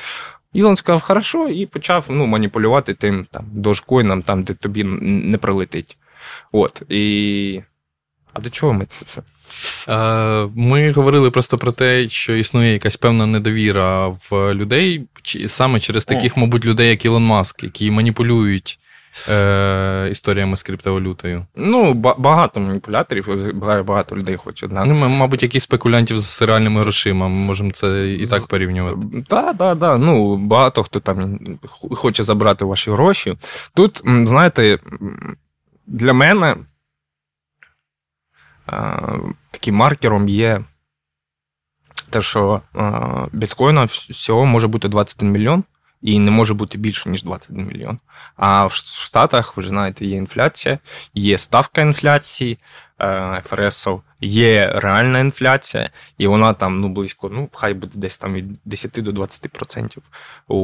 Ілон 0.54 0.76
сказав, 0.76 1.02
хорошо, 1.02 1.48
і 1.48 1.66
почав 1.66 2.06
ну, 2.10 2.26
маніпулювати 2.26 2.94
тим 2.94 3.28
там 3.32 3.46
дошкоїном, 3.52 4.22
там, 4.22 4.44
де 4.44 4.54
тобі 4.54 4.84
не 4.84 5.38
прилетить. 5.38 5.98
От. 6.52 6.84
І 6.90 7.62
а 8.34 8.40
до 8.40 8.50
чого 8.50 8.74
ми 8.74 8.86
це 8.86 9.06
все? 9.08 9.22
Ми 10.56 10.92
говорили 10.92 11.32
просто 11.32 11.58
про 11.58 11.72
те, 11.72 12.10
що 12.10 12.36
існує 12.36 12.72
якась 12.72 12.98
певна 12.98 13.26
недовіра 13.26 14.08
в 14.08 14.54
людей, 14.54 15.08
саме 15.48 15.80
через 15.80 16.06
таких, 16.06 16.38
мабуть, 16.38 16.66
людей, 16.66 16.90
як 16.90 17.06
Ілон 17.06 17.24
Маск, 17.24 17.64
які 17.64 17.92
маніпулюють 17.92 18.80
е, 19.30 20.08
історіями 20.12 20.58
з 20.58 20.64
криптовалютою. 20.64 21.46
Ну, 21.56 21.94
багато 21.94 22.60
маніпуляторів, 22.60 23.54
багато 23.86 24.16
людей 24.16 24.36
хочуть. 24.36 24.70
Да. 24.70 24.86
Ну, 24.86 24.94
Мабуть, 25.10 25.44
якісь 25.44 25.64
спекулянтів 25.64 26.20
з 26.20 26.42
реальними 26.42 26.82
грошима. 26.82 27.28
Ми 27.28 27.36
можемо 27.36 27.72
це 27.72 28.12
і 28.14 28.26
так 28.26 28.48
порівнювати. 28.48 28.98
Так, 29.28 29.58
так, 29.58 29.80
так. 29.80 30.00
Ну, 30.00 30.38
багато 30.38 30.84
хто 30.84 31.00
там 31.00 31.40
хоче 31.82 32.24
забрати 32.24 32.66
ваші 32.66 32.92
гроші. 32.92 33.38
Тут, 33.74 34.02
знаєте, 34.06 34.80
для 35.88 36.14
мене 36.14 36.56
таким 39.52 39.76
маркером 39.76 40.30
є 40.30 40.62
те, 42.10 42.22
що 42.22 42.62
біткоїна 43.32 43.84
всього 43.84 44.46
може 44.46 44.68
бути 44.68 44.88
21 44.88 45.32
мільйон. 45.32 45.64
І 46.02 46.20
не 46.20 46.32
може 46.32 46.54
бути 46.54 46.78
більше, 46.78 47.10
ніж 47.10 47.24
21 47.24 47.68
мільйон. 47.68 48.00
А 48.36 48.66
в 48.66 48.74
Штатах, 48.74 49.58
ви 49.58 49.64
ж 49.64 49.70
знаєте, 49.70 50.06
є 50.06 50.16
інфляція, 50.16 50.80
є 51.14 51.38
ставка 51.38 51.82
інфляції, 51.82 52.60
Е, 53.02 53.42
ФРСов 53.46 54.02
є 54.22 54.72
реальна 54.76 55.20
інфляція, 55.20 55.90
і 56.18 56.28
вона 56.28 56.54
там 56.54 56.80
ну 56.80 56.90
близько, 56.90 57.30
ну 57.30 57.50
хай 57.54 57.74
буде 57.74 57.92
десь 57.96 58.18
там 58.18 58.34
від 58.34 58.60
10 58.66 58.92
до 58.92 59.12
20% 59.12 59.98
у 60.48 60.56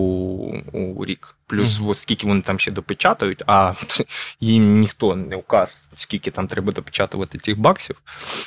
у 0.73 1.05
рік. 1.05 1.33
Плюс 1.47 1.79
mm-hmm. 1.79 1.93
скільки 1.93 2.27
вони 2.27 2.41
там 2.41 2.59
ще 2.59 2.71
допечатають, 2.71 3.43
а 3.47 3.73
їм 4.39 4.79
ніхто 4.79 5.15
не 5.15 5.35
указ, 5.35 5.81
скільки 5.93 6.31
там 6.31 6.47
треба 6.47 6.71
допечатувати 6.71 7.37
цих 7.37 7.59
баксів. 7.59 8.01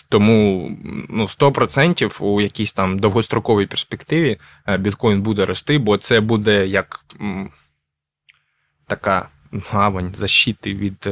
Тому 0.09 0.71
ну, 1.09 1.25
100% 1.25 2.23
у 2.25 2.41
якійсь 2.41 2.73
там 2.73 2.99
довгостроковій 2.99 3.67
перспективі 3.67 4.39
е, 4.69 4.79
біткоін 4.79 5.23
буде 5.23 5.47
рости, 5.47 5.79
бо 5.79 5.99
це 5.99 6.21
буде 6.21 6.67
як 6.67 7.05
м, 7.21 7.51
така 8.87 9.29
гавань 9.53 10.15
защити 10.15 10.75
від. 10.75 11.09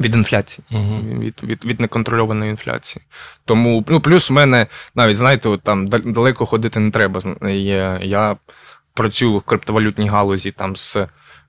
Е, 0.00 0.02
від 0.02 0.14
інфляції, 0.14 0.64
uh-huh. 0.70 1.18
від 1.18 1.42
від, 1.42 1.64
від 1.64 1.80
неконтрольованої 1.80 2.50
інфляції. 2.50 3.04
Тому, 3.44 3.84
ну, 3.88 4.00
плюс 4.00 4.30
в 4.30 4.32
мене 4.32 4.66
навіть, 4.94 5.16
знаєте, 5.16 5.48
от 5.48 5.62
там 5.62 5.88
далеко 5.88 6.46
ходити 6.46 6.80
не 6.80 6.90
треба. 6.90 7.20
Я, 7.50 8.00
я 8.02 8.36
працюю 8.94 9.38
в 9.38 9.42
криптовалютній 9.42 10.08
галузі 10.08 10.50
там 10.50 10.76
з 10.76 10.96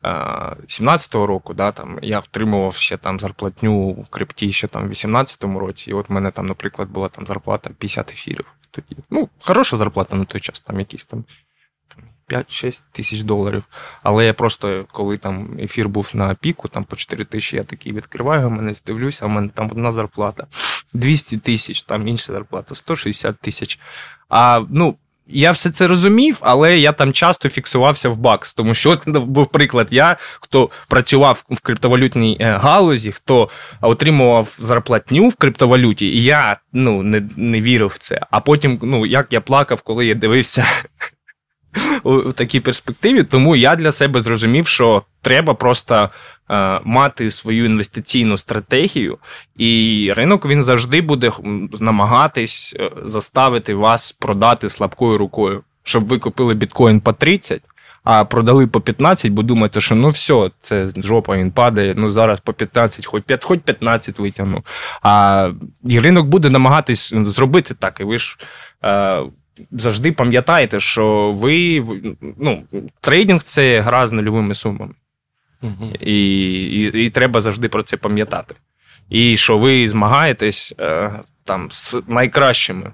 17-го 0.03 1.27
року, 1.27 1.53
да, 1.53 1.71
там, 1.71 1.99
я 2.01 2.19
отримував 2.19 2.75
ще 2.75 2.97
там 2.97 3.19
зарплатню 3.19 3.91
в 3.91 4.09
крипті 4.09 4.51
ще 4.51 4.67
там 4.67 4.87
в 4.87 4.91
18-му 4.91 5.59
році. 5.59 5.91
І 5.91 5.93
от 5.93 6.09
в 6.09 6.11
мене 6.11 6.31
там, 6.31 6.45
наприклад, 6.45 6.89
була 6.89 7.09
там 7.09 7.27
зарплата 7.27 7.69
50 7.69 8.11
ефірів. 8.11 8.45
Тоді. 8.71 8.97
Ну, 9.09 9.29
хороша 9.39 9.77
зарплата 9.77 10.15
на 10.15 10.25
той 10.25 10.41
час, 10.41 10.59
там 10.59 10.79
якісь 10.79 11.05
там 11.05 11.23
5-6 12.33 12.79
тисяч 12.91 13.21
доларів. 13.21 13.63
Але 14.03 14.25
я 14.25 14.33
просто, 14.33 14.85
коли 14.91 15.17
там 15.17 15.57
ефір 15.59 15.89
був 15.89 16.11
на 16.13 16.35
піку, 16.35 16.67
там 16.67 16.83
по 16.83 16.95
4 16.95 17.25
тисячі, 17.25 17.57
я 17.57 17.63
такий 17.63 17.93
відкриваю, 17.93 18.49
мене 18.49 18.75
дивлюся, 18.85 19.19
а 19.23 19.27
в 19.27 19.29
мене 19.29 19.49
там 19.53 19.69
одна 19.71 19.91
зарплата. 19.91 20.47
200 20.93 21.37
тисяч, 21.37 21.81
там 21.81 22.07
інша 22.07 22.33
зарплата, 22.33 22.75
160 22.75 23.39
тисяч. 23.39 23.79
А 24.29 24.61
ну, 24.69 24.95
я 25.27 25.51
все 25.51 25.71
це 25.71 25.87
розумів, 25.87 26.37
але 26.41 26.79
я 26.79 26.91
там 26.91 27.13
часто 27.13 27.49
фіксувався 27.49 28.09
в 28.09 28.17
бакс. 28.17 28.53
Тому 28.53 28.73
що 28.73 28.91
от 28.91 29.09
був 29.09 29.47
приклад, 29.47 29.87
я 29.91 30.17
хто 30.39 30.69
працював 30.87 31.43
в 31.49 31.59
криптовалютній 31.59 32.37
е, 32.39 32.57
галузі, 32.57 33.11
хто 33.11 33.49
отримував 33.81 34.55
зарплатню 34.59 35.29
в 35.29 35.35
криптовалюті, 35.35 36.05
і 36.05 36.23
я 36.23 36.57
ну, 36.73 37.03
не 37.03 37.23
не 37.37 37.61
вірив 37.61 37.87
в 37.87 37.97
це. 37.97 38.21
А 38.31 38.39
потім, 38.39 38.79
ну 38.81 39.05
як 39.05 39.27
я 39.31 39.41
плакав, 39.41 39.81
коли 39.81 40.05
я 40.05 40.15
дивився 40.15 40.65
у 42.03 42.31
такій 42.31 42.59
перспективі. 42.59 43.23
Тому 43.23 43.55
я 43.55 43.75
для 43.75 43.91
себе 43.91 44.21
зрозумів, 44.21 44.67
що 44.67 45.03
треба 45.21 45.53
просто 45.53 46.09
е, 46.49 46.79
мати 46.83 47.31
свою 47.31 47.65
інвестиційну 47.65 48.37
стратегію, 48.37 49.17
і 49.57 50.11
ринок 50.15 50.45
він 50.45 50.63
завжди 50.63 51.01
буде 51.01 51.31
намагатись 51.79 52.75
е, 52.79 52.91
заставити 53.05 53.73
вас 53.73 54.11
продати 54.11 54.69
слабкою 54.69 55.17
рукою, 55.17 55.63
щоб 55.83 56.07
ви 56.07 56.19
купили 56.19 56.53
біткоін 56.53 56.99
по 56.99 57.13
30. 57.13 57.61
А 58.03 58.25
продали 58.25 58.67
по 58.67 58.81
15, 58.81 59.31
бо 59.31 59.43
думаєте, 59.43 59.81
що 59.81 59.95
ну 59.95 60.09
все, 60.09 60.51
це 60.61 60.89
жопа, 60.97 61.37
він 61.37 61.51
падає. 61.51 61.93
Ну 61.97 62.11
зараз 62.11 62.39
по 62.39 62.53
15, 62.53 63.05
хоч 63.05 63.23
5, 63.23 63.43
хоч 63.43 63.59
15 63.59 64.19
витягну. 64.19 64.63
А 65.01 65.49
і 65.83 65.99
ринок 65.99 66.27
буде 66.27 66.49
намагатись 66.49 67.13
зробити 67.15 67.73
так, 67.73 67.99
і 67.99 68.03
ви 68.03 68.17
ж 68.17 68.37
е, 68.83 69.23
завжди 69.71 70.11
пам'ятайте, 70.11 70.79
що 70.79 71.31
ви 71.31 71.83
ну, 72.37 72.63
трейдинг 73.01 73.43
це 73.43 73.79
гра 73.79 74.07
з 74.07 74.11
нульовими 74.11 74.55
сумами. 74.55 74.93
Угу. 75.61 75.93
І, 75.99 76.15
і, 76.63 77.05
і 77.05 77.09
треба 77.09 77.41
завжди 77.41 77.69
про 77.69 77.83
це 77.83 77.97
пам'ятати. 77.97 78.55
І 79.09 79.37
що 79.37 79.57
ви 79.57 79.87
змагаєтесь 79.87 80.73
е, 80.79 81.11
там 81.43 81.67
з 81.71 81.95
найкращими. 82.07 82.91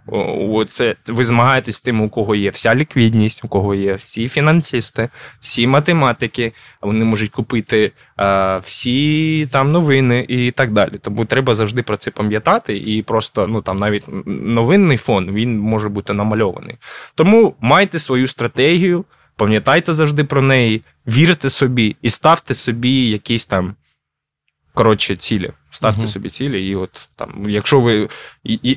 Це 0.70 0.96
ви 1.08 1.24
змагаєтесь 1.24 1.76
з 1.76 1.82
тим, 1.82 2.02
у 2.02 2.10
кого 2.10 2.36
є 2.36 2.50
вся 2.50 2.76
ліквідність, 2.76 3.46
у 3.46 3.48
кого 3.48 3.76
є 3.76 3.94
всі 3.94 4.28
фінансисти, 4.28 5.10
всі 5.40 5.68
математики, 5.68 6.54
вони 6.82 7.06
можуть 7.06 7.32
купити 7.32 7.92
е, 8.20 8.58
всі 8.58 9.46
там 9.52 9.72
новини 9.72 10.26
і 10.28 10.52
так 10.52 10.72
далі. 10.72 10.98
Тому 11.02 11.26
треба 11.26 11.56
завжди 11.56 11.84
про 11.84 11.98
це 11.98 12.12
пам'ятати. 12.12 12.78
І 12.78 13.02
просто 13.02 13.48
ну 13.48 13.62
там 13.62 13.78
навіть 13.78 14.06
новинний 14.26 14.98
фон 14.98 15.32
він 15.34 15.60
може 15.60 15.90
бути 15.90 16.14
намальований. 16.14 16.78
Тому 17.16 17.56
майте 17.60 18.00
свою 18.00 18.28
стратегію, 18.28 19.06
пам'ятайте 19.36 19.94
завжди 19.94 20.24
про 20.24 20.42
неї, 20.42 20.84
вірте 21.08 21.50
собі 21.50 21.96
і 22.02 22.10
ставте 22.10 22.54
собі 22.54 23.10
якісь 23.10 23.46
там 23.46 23.76
коротше 24.74 25.16
цілі. 25.16 25.52
Ставте 25.72 26.02
uh-huh. 26.02 26.08
собі 26.08 26.30
цілі, 26.30 26.68
і 26.68 26.76
от 26.76 27.10
там, 27.16 27.50
якщо 27.50 27.80
ви 27.80 28.10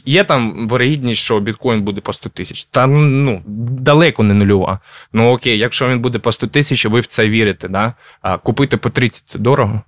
є 0.06 0.24
там 0.24 0.68
вирогідність, 0.68 1.20
що 1.20 1.40
біткоін 1.40 1.82
буде 1.82 2.00
по 2.00 2.12
100 2.12 2.28
тисяч, 2.28 2.64
та 2.64 2.86
ну 2.86 3.42
далеко 3.46 4.22
не 4.22 4.34
нульова. 4.34 4.80
Ну 5.12 5.32
окей, 5.32 5.58
якщо 5.58 5.88
він 5.88 6.00
буде 6.00 6.18
по 6.18 6.32
100 6.32 6.46
тисяч, 6.46 6.86
ви 6.86 7.00
в 7.00 7.06
це 7.06 7.28
вірите, 7.28 7.68
да? 7.68 7.94
а 8.22 8.38
купити 8.38 8.76
по 8.76 8.90
30 8.90 9.24
це 9.26 9.38
дорого, 9.38 9.82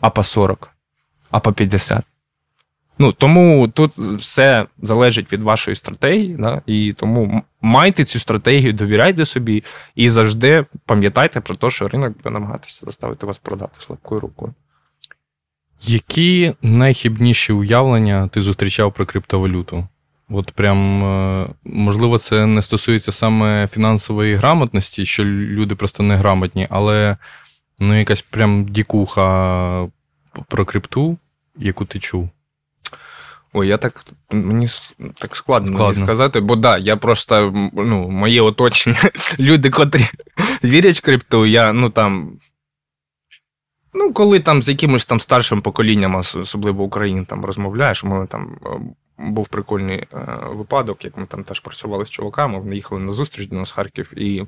а 0.00 0.10
по 0.10 0.22
40, 0.22 0.70
а 1.30 1.40
по 1.40 1.52
50. 1.52 2.04
Ну 2.98 3.12
тому 3.12 3.68
тут 3.68 3.98
все 3.98 4.66
залежить 4.82 5.32
від 5.32 5.42
вашої 5.42 5.74
стратегії, 5.74 6.36
да? 6.38 6.62
і 6.66 6.92
тому 6.92 7.42
майте 7.60 8.04
цю 8.04 8.18
стратегію, 8.20 8.72
довіряйте 8.72 9.26
собі 9.26 9.64
і 9.94 10.10
завжди 10.10 10.66
пам'ятайте 10.86 11.40
про 11.40 11.54
те, 11.54 11.70
що 11.70 11.88
ринок 11.88 12.16
буде 12.16 12.30
намагатися 12.30 12.86
заставити 12.86 13.26
вас 13.26 13.38
продати 13.38 13.80
слабкою 13.80 14.20
рукою. 14.20 14.54
Які 15.80 16.54
найхибніші 16.62 17.52
уявлення 17.52 18.28
ти 18.28 18.40
зустрічав 18.40 18.92
про 18.92 19.06
криптовалюту? 19.06 19.86
От 20.30 20.50
прям, 20.50 21.04
е, 21.04 21.46
можливо, 21.64 22.18
це 22.18 22.46
не 22.46 22.62
стосується 22.62 23.12
саме 23.12 23.68
фінансової 23.68 24.34
грамотності, 24.34 25.04
що 25.04 25.24
люди 25.24 25.74
просто 25.74 26.02
не 26.02 26.16
грамотні, 26.16 26.66
але 26.70 27.16
ну, 27.78 27.98
якась 27.98 28.22
прям 28.22 28.64
дікуха 28.64 29.88
про 30.48 30.64
крипту, 30.64 31.18
яку 31.56 31.84
ти 31.84 31.98
чув. 31.98 32.30
Ой, 33.52 33.68
я 33.68 33.76
так 33.76 34.04
мені 34.30 34.68
так 35.14 35.36
складно, 35.36 35.72
складно. 35.72 36.04
сказати, 36.04 36.40
бо 36.40 36.56
да, 36.56 36.78
я 36.78 36.96
просто 36.96 37.52
ну, 37.72 38.08
моє 38.08 38.40
оточення, 38.40 38.98
люди, 39.38 39.70
котрі 39.70 40.06
вірять 40.64 40.98
в 40.98 41.00
крипту, 41.00 41.46
я 41.46 41.72
ну 41.72 41.90
там 41.90 42.32
Ну, 43.94 44.12
коли 44.12 44.40
там 44.40 44.62
з 44.62 44.68
якимось 44.68 45.06
там 45.06 45.20
старшим 45.20 45.60
поколінням, 45.60 46.14
особливо 46.14 46.84
Україн, 46.84 47.24
там 47.24 47.44
розмовляєш, 47.44 48.04
мене 48.04 48.26
там 48.26 48.58
е, 48.66 48.68
був 49.18 49.48
прикольний 49.48 49.98
е, 49.98 50.06
випадок, 50.52 51.04
як 51.04 51.16
ми 51.16 51.26
там 51.26 51.44
теж 51.44 51.60
працювали 51.60 52.06
з 52.06 52.10
чуваками, 52.10 52.58
вони 52.58 52.74
їхали 52.74 53.00
на 53.00 53.12
зустріч 53.12 53.48
до 53.48 53.56
нас 53.56 53.70
Харків, 53.70 54.12
і 54.16 54.46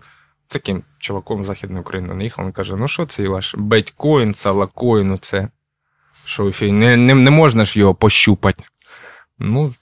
таким 0.48 0.83
чуваком 0.98 1.44
Західної 1.44 1.81
України 1.81 2.14
наїхав, 2.14 2.44
він 2.44 2.53
каже: 2.53 2.76
ну 2.76 2.88
що 2.88 3.07
це 3.07 3.29
ваш 3.29 3.55
бетькоін, 3.55 4.35
салакоін, 4.35 5.18
це 5.18 5.48
що 6.24 6.53
не, 6.61 6.96
не, 6.96 7.14
не 7.14 7.31
можна 7.31 7.64
ж 7.64 7.79
його 7.79 7.94
пощупати. 7.94 8.64
Ну, 9.38 9.74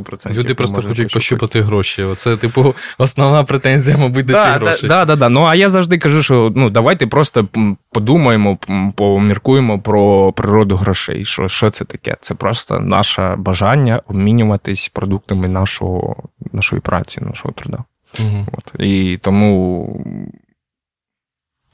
100%. 0.00 0.34
Люди 0.34 0.54
просто 0.54 0.82
хочуть 0.82 1.12
пощупати 1.12 1.60
гроші. 1.60 2.02
Оце, 2.02 2.36
типу, 2.36 2.74
основна 2.98 3.44
претензія, 3.44 3.96
мабуть, 3.96 4.26
до 4.26 4.32
да, 4.32 4.44
цих 4.44 4.62
грошей. 4.62 4.88
Да, 4.88 5.04
да, 5.04 5.16
да. 5.16 5.28
Ну 5.28 5.44
а 5.44 5.54
я 5.54 5.70
завжди 5.70 5.98
кажу, 5.98 6.22
що 6.22 6.52
ну 6.56 6.70
давайте 6.70 7.06
просто 7.06 7.48
подумаємо, 7.92 8.58
поміркуємо 8.94 9.78
про 9.78 10.32
природу 10.32 10.76
грошей. 10.76 11.24
Що 11.24 11.48
що 11.48 11.70
це 11.70 11.84
таке? 11.84 12.16
Це 12.20 12.34
просто 12.34 12.80
наше 12.80 13.34
бажання 13.38 14.02
обмінюватись 14.08 14.88
продуктами 14.88 15.48
нашого, 15.48 16.16
нашої 16.52 16.80
праці, 16.80 17.20
нашого 17.20 17.54
труда. 17.54 17.84
Угу. 18.20 18.46
От. 18.52 18.80
І 18.80 19.18
тому 19.22 19.86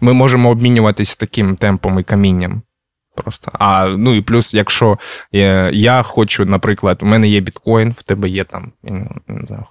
ми 0.00 0.12
можемо 0.12 0.50
обмінюватись 0.50 1.16
таким 1.16 1.56
темпом 1.56 1.98
і 1.98 2.02
камінням. 2.02 2.62
Просто. 3.14 3.52
А 3.54 3.86
ну 3.86 4.14
і 4.14 4.22
плюс, 4.22 4.54
якщо 4.54 4.98
я, 5.32 5.70
я 5.70 6.02
хочу, 6.02 6.44
наприклад, 6.44 6.98
у 7.02 7.06
мене 7.06 7.28
є 7.28 7.40
біткоін, 7.40 7.94
в 7.98 8.02
тебе 8.02 8.28
є 8.28 8.44
там 8.44 8.72
не 9.28 9.46
знаю, 9.46 9.64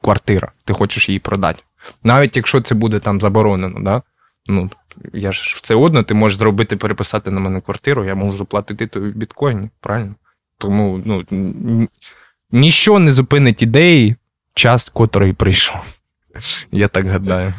квартира, 0.00 0.52
ти 0.64 0.72
хочеш 0.72 1.08
її 1.08 1.18
продати. 1.18 1.62
Навіть 2.02 2.36
якщо 2.36 2.60
це 2.60 2.74
буде 2.74 2.98
там 2.98 3.20
заборонено, 3.20 3.80
да? 3.80 4.02
ну, 4.48 4.70
я 5.12 5.32
ж 5.32 5.54
все 5.56 5.74
одно, 5.74 6.02
ти 6.02 6.14
можеш 6.14 6.38
зробити, 6.38 6.76
переписати 6.76 7.30
на 7.30 7.40
мене 7.40 7.60
квартиру, 7.60 8.04
я 8.04 8.14
можу 8.14 8.38
заплатити 8.38 8.86
тобі 8.86 9.08
в 9.08 9.16
біткоїні, 9.16 9.70
правильно? 9.80 10.14
Тому 10.58 11.02
ну, 11.04 11.24
ніщо 12.50 12.98
не 12.98 13.12
зупинить 13.12 13.62
ідеї, 13.62 14.16
час 14.54 14.88
котрий 14.88 15.32
прийшов. 15.32 15.98
Я 16.72 16.88
так 16.88 17.06
гадаю. 17.06 17.54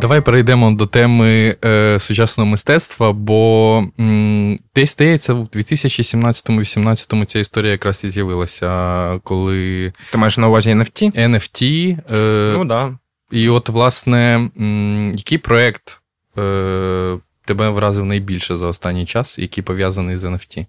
Давай 0.00 0.20
перейдемо 0.20 0.70
до 0.70 0.86
теми 0.86 1.56
е, 1.64 1.98
сучасного 2.00 2.50
мистецтва, 2.50 3.12
бо 3.12 3.84
м, 4.00 4.58
десь 4.74 4.92
здається, 4.92 5.34
в 5.34 5.38
2017-2018 5.38 7.24
ця 7.24 7.38
історія 7.38 7.72
якраз 7.72 8.04
і 8.04 8.10
з'явилася, 8.10 9.20
коли. 9.24 9.92
Ти 10.10 10.18
маєш 10.18 10.38
на 10.38 10.48
увазі 10.48 10.70
NFT? 10.70 11.28
NFT. 11.28 11.98
Е, 12.14 12.52
ну, 12.58 12.64
да. 12.64 12.98
І 13.30 13.48
от, 13.48 13.68
власне, 13.68 14.50
м, 14.60 15.12
який 15.16 15.38
проєкт 15.38 16.00
е, 16.38 17.18
тебе 17.44 17.68
вразив 17.70 18.04
найбільше 18.04 18.56
за 18.56 18.66
останній 18.66 19.06
час, 19.06 19.38
який 19.38 19.64
пов'язаний 19.64 20.16
з 20.16 20.24
NFT? 20.24 20.66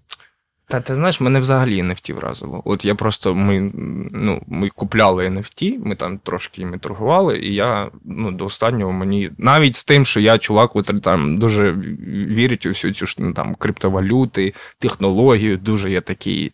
Та 0.70 0.80
ти 0.80 0.94
знаєш, 0.94 1.20
мене 1.20 1.40
взагалі 1.40 1.82
NFT 1.82 2.14
вразило. 2.14 2.62
От 2.64 2.84
я 2.84 2.94
просто 2.94 3.34
ми 3.34 3.72
ну, 4.12 4.42
ми 4.46 4.68
купляли 4.68 5.28
NFT, 5.28 5.78
ми 5.86 5.96
там 5.96 6.18
трошки 6.18 6.62
іми 6.62 6.78
торгували, 6.78 7.38
і 7.38 7.54
я 7.54 7.90
ну, 8.04 8.32
до 8.32 8.44
останнього 8.44 8.92
мені 8.92 9.30
навіть 9.38 9.76
з 9.76 9.84
тим, 9.84 10.04
що 10.04 10.20
я 10.20 10.38
чувак, 10.38 10.70
який 10.74 11.00
там 11.00 11.38
дуже 11.38 11.72
вірить 12.08 12.66
у 12.66 12.68
всю 12.68 12.94
цю 12.94 13.06
ну, 13.18 13.32
там 13.32 13.54
криптовалюти, 13.54 14.54
технологію, 14.78 15.56
дуже 15.56 15.90
я 15.90 16.00
такий 16.00 16.52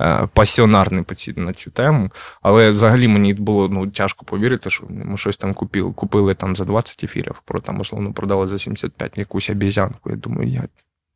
е, 0.00 0.28
пасіонарний 0.32 1.04
на 1.36 1.52
цю 1.52 1.70
тему. 1.70 2.10
Але 2.42 2.70
взагалі 2.70 3.08
мені 3.08 3.32
було 3.32 3.68
ну, 3.68 3.86
тяжко 3.86 4.24
повірити, 4.24 4.70
що 4.70 4.86
ми 4.90 5.18
щось 5.18 5.36
там 5.36 5.54
купили. 5.54 5.92
Купили 5.92 6.34
там 6.34 6.56
за 6.56 6.64
20 6.64 7.04
ефірів, 7.04 7.42
про 7.44 7.60
там, 7.60 7.80
условно, 7.80 8.12
продали 8.12 8.46
за 8.46 8.58
75 8.58 9.18
якусь 9.18 9.50
обізянку. 9.50 10.10
Я 10.10 10.16
думаю, 10.16 10.48
я 10.48 10.62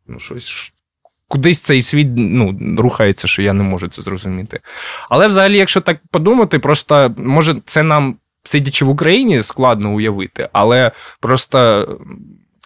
ну 0.06 0.18
щось 0.18 0.72
кудись 1.30 1.60
цей 1.60 1.82
світ 1.82 2.08
ну, 2.16 2.58
рухається, 2.78 3.28
що 3.28 3.42
я 3.42 3.52
не 3.52 3.62
можу 3.62 3.88
це 3.88 4.02
зрозуміти. 4.02 4.60
Але 5.10 5.28
взагалі, 5.28 5.58
якщо 5.58 5.80
так 5.80 5.98
подумати, 6.10 6.58
просто 6.58 7.14
може 7.16 7.56
це 7.64 7.82
нам, 7.82 8.16
сидячи 8.44 8.84
в 8.84 8.88
Україні, 8.88 9.42
складно 9.42 9.94
уявити, 9.94 10.48
але 10.52 10.92
просто. 11.20 11.88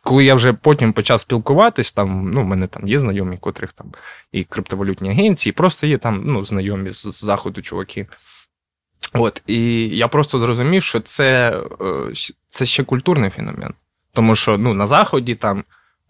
Коли 0.06 0.24
я 0.24 0.34
вже 0.34 0.52
потім 0.52 0.92
почав 0.92 1.20
спілкуватись, 1.20 1.92
там 1.92 2.30
ну, 2.30 2.42
в 2.42 2.44
мене 2.44 2.66
там 2.66 2.88
є 2.88 2.98
знайомі, 2.98 3.36
котрих 3.36 3.72
там 3.72 3.86
і 4.32 4.44
криптовалютні 4.44 5.10
агенції, 5.10 5.52
просто 5.52 5.86
є 5.86 5.98
там 5.98 6.22
ну, 6.26 6.44
знайомі 6.44 6.90
з, 6.90 7.24
заходу 7.24 7.62
чуваки. 7.62 8.06
От, 9.12 9.42
І 9.46 9.88
я 9.88 10.08
просто 10.08 10.38
зрозумів, 10.38 10.82
що 10.82 11.00
це 11.00 11.58
е, 11.80 12.12
це 12.50 12.66
ще 12.66 12.84
культурний 12.84 13.30
феномен. 13.30 13.74
Тому 14.12 14.34
що 14.34 14.58
ну, 14.58 14.74
на 14.74 14.86
Заході 14.86 15.34
там, 15.34 15.64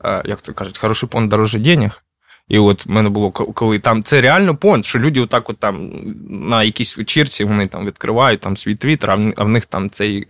е, 0.04 0.22
як 0.24 0.42
це 0.42 0.52
кажуть, 0.52 0.78
хороший 0.78 1.08
пон 1.08 1.28
дороже 1.28 1.58
денег. 1.58 2.03
І 2.48 2.58
от 2.58 2.86
в 2.86 2.90
мене 2.90 3.08
було 3.08 3.30
коли 3.30 3.78
там 3.78 4.02
це 4.02 4.20
реально 4.20 4.56
понт, 4.56 4.84
що 4.84 4.98
люди 4.98 5.20
отак 5.20 5.50
от 5.50 5.58
там 5.58 5.90
на 6.28 6.64
якійсь 6.64 6.98
вечірці 6.98 7.44
вони 7.44 7.66
там 7.66 7.86
відкривають 7.86 8.40
там 8.40 8.56
свій 8.56 8.74
твіттер, 8.74 9.10
а 9.36 9.44
в 9.44 9.48
них 9.48 9.66
там 9.66 9.90
цей 9.90 10.26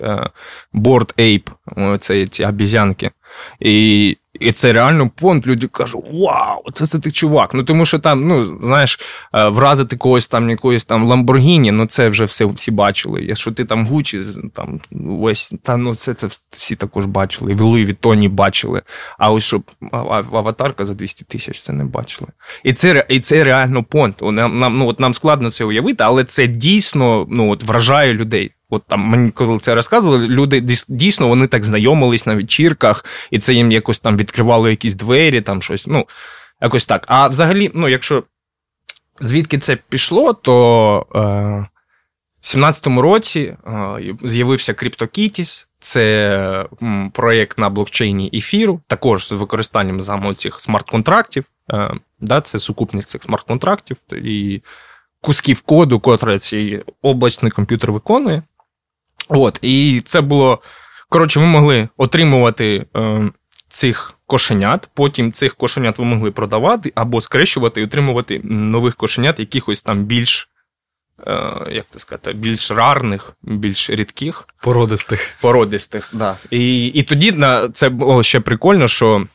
борт 0.73 1.21
ейп, 1.21 1.51
це 2.01 2.27
ці 2.27 2.45
обізянки. 2.45 3.11
І 3.61 4.17
і 4.41 4.53
це 4.53 4.73
реально 4.73 5.11
понт. 5.21 5.47
Люди 5.47 5.67
кажуть, 5.67 6.05
вау, 6.13 6.63
це 6.75 6.87
це 6.87 6.99
ти 6.99 7.11
чувак. 7.11 7.55
Ну 7.55 7.63
тому 7.63 7.87
що 7.87 7.99
там, 7.99 8.29
ну 8.29 8.59
знаєш, 8.61 9.01
е, 9.35 9.49
вразити 9.49 9.97
когось 9.97 10.29
там 10.29 10.51
якоїсь 10.51 10.85
там 10.85 11.05
Ламборгіні, 11.05 11.73
ну 11.73 11.87
це 11.87 12.09
вже 12.09 12.25
все 12.25 12.45
всі 12.45 12.71
бачили. 12.71 13.23
Якщо 13.23 13.53
ти 13.53 13.65
там 13.65 13.87
Гучі, 13.87 14.23
там 14.55 14.81
весь 14.91 15.53
та 15.63 15.77
ну 15.77 15.95
це 15.95 16.15
це 16.15 16.29
всі 16.51 16.77
також 16.77 17.07
бачили. 17.07 17.55
В 17.55 17.61
Луї 17.61 17.85
Вітоні 17.85 18.29
бачили. 18.29 18.83
А 19.19 19.33
ось 19.33 19.45
щоб 19.45 19.63
аватарка 20.33 20.85
за 20.85 20.95
200 20.95 21.25
тисяч 21.25 21.61
це 21.61 21.73
не 21.73 21.85
бачили. 21.85 22.31
І 22.65 22.73
це 22.73 23.07
і 23.09 23.21
це 23.21 23.45
реально 23.45 23.85
понт. 23.85 24.23
Нам, 24.23 24.59
нам, 24.59 24.79
ну, 24.79 24.87
от 24.87 25.01
нам 25.01 25.15
складно 25.15 25.51
це 25.51 25.65
уявити, 25.65 26.05
але 26.05 26.25
це 26.25 26.47
дійсно 26.47 27.27
ну, 27.31 27.51
от, 27.51 27.63
вражає 27.63 28.15
людей. 28.15 28.53
От 28.71 28.83
там 28.89 29.01
мені 29.01 29.31
коли 29.31 29.59
це 29.59 29.75
розказували, 29.75 30.29
люди 30.29 30.61
дійсно 30.89 31.29
вони 31.29 31.47
так 31.47 31.65
знайомились 31.65 32.27
на 32.27 32.35
вечірках, 32.35 33.05
і 33.31 33.39
це 33.39 33.55
їм 33.55 33.73
якось 33.73 34.01
там 34.01 34.17
відкривало 34.25 34.69
якісь 34.69 34.95
двері, 34.95 35.41
там 35.41 35.63
щось. 35.63 35.87
Ну, 35.87 36.07
якось 36.63 36.87
так. 36.87 37.05
А 37.09 37.29
взагалі, 37.29 37.71
ну, 37.75 37.89
якщо 37.89 38.25
звідки 39.21 39.59
це 39.59 39.77
пішло, 39.77 40.33
то 40.33 41.07
е, 41.15 41.21
в 42.41 42.47
17-му 42.47 43.03
році 43.03 43.41
е, 43.41 44.15
з'явився 44.23 44.73
CryptoKitties, 44.73 45.67
це 45.81 46.67
проєкт 47.13 47.59
на 47.59 47.71
блокчейні 47.71 48.31
ефіру, 48.35 48.81
також 48.87 49.29
з 49.29 49.33
використанням 49.33 50.01
заму 50.01 50.35
цих 50.35 50.61
смарт-контрактів. 50.61 51.45
Е, 51.73 51.95
да, 52.21 52.41
Це 52.41 52.59
сукупність 52.59 53.09
цих 53.09 53.23
смарт-контрактів 53.23 53.97
і 54.13 54.63
кусків 55.21 55.61
коду, 55.61 56.01
котре 56.01 56.39
цей 56.39 56.83
облачний 57.03 57.53
комп'ютер 57.53 57.93
виконує. 57.93 58.43
От, 59.29 59.59
І 59.63 60.03
це 60.05 60.21
було. 60.21 60.59
Коротше, 61.09 61.41
ви 61.41 61.47
могли 61.47 61.89
отримувати 61.97 62.87
е, 62.97 63.31
цих 63.75 64.15
кошенят, 64.27 64.89
потім 64.95 65.33
цих 65.33 65.55
кошенят 65.55 65.99
ви 65.99 66.05
могли 66.05 66.31
продавати 66.31 66.93
або 66.95 67.21
скрещувати 67.21 67.81
і 67.81 67.85
отримувати 67.85 68.41
нових 68.45 68.97
кошенят, 68.97 69.41
якихось 69.41 69.83
там 69.83 70.05
більш. 70.05 70.51
Е, 71.27 71.67
як 71.71 71.87
це 71.91 71.99
сказати, 71.99 72.33
більш 72.33 72.71
рарних, 72.71 73.33
більш 73.43 73.91
рідких. 73.91 74.49
Породистих. 74.63 75.29
Породистих, 75.41 76.11
да. 76.13 76.37
І 76.51 76.87
і 76.87 77.03
тоді 77.03 77.33
на, 77.33 77.69
це 77.69 77.89
було 77.89 78.23
ще 78.23 78.41
прикольно, 78.41 78.89
що 78.89 79.27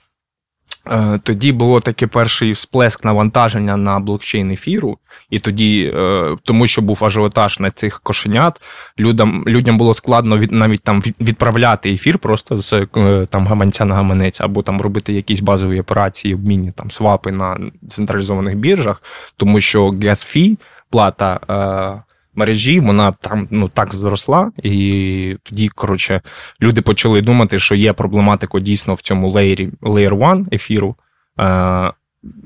тоді 1.23 1.51
було 1.51 1.79
таке 1.79 2.07
перший 2.07 2.51
всплеск 2.51 3.05
навантаження 3.05 3.77
на 3.77 3.99
блокчейн 3.99 4.51
ефіру, 4.51 4.97
і 5.29 5.39
тоді, 5.39 5.93
е, 5.95 6.35
тому 6.43 6.67
що 6.67 6.81
був 6.81 7.05
ажіотаж 7.05 7.59
на 7.59 7.71
цих 7.71 7.99
кошенят, 7.99 8.61
людям 8.99 9.43
людям 9.47 9.77
було 9.77 9.93
складно 9.93 10.37
від, 10.37 10.51
навіть 10.51 10.83
там 10.83 11.01
відправляти 11.21 11.91
ефір 11.91 12.19
просто 12.19 12.57
з 12.57 12.73
е, 12.73 13.25
там 13.29 13.47
гаманця 13.47 13.85
на 13.85 13.95
гаманець, 13.95 14.41
або 14.41 14.61
там 14.63 14.81
робити 14.81 15.13
якісь 15.13 15.39
базові 15.39 15.79
операції, 15.79 16.33
обмінні 16.33 16.71
там 16.71 16.91
свапи 16.91 17.31
на 17.31 17.57
централізованих 17.89 18.55
біржах, 18.55 19.03
тому 19.37 19.61
що 19.61 19.87
gas 19.87 20.37
fee, 20.37 20.57
плата 20.89 22.03
мережі, 22.39 22.79
вона 22.79 23.11
там 23.11 23.47
ну 23.51 23.67
так 23.67 23.93
зросла, 23.93 24.51
і 24.63 25.37
тоді, 25.43 25.69
коротше, 25.69 26.21
люди 26.61 26.81
почали 26.81 27.21
думати, 27.21 27.59
що 27.59 27.75
є 27.75 27.93
проблематика 27.93 28.59
дійсно 28.59 28.93
в 28.93 29.01
цьому 29.01 29.29
леєрі 29.29 29.69
Layer 29.81 30.31
1 30.31 30.47
ефіру, 30.51 30.95
е, 31.39 31.43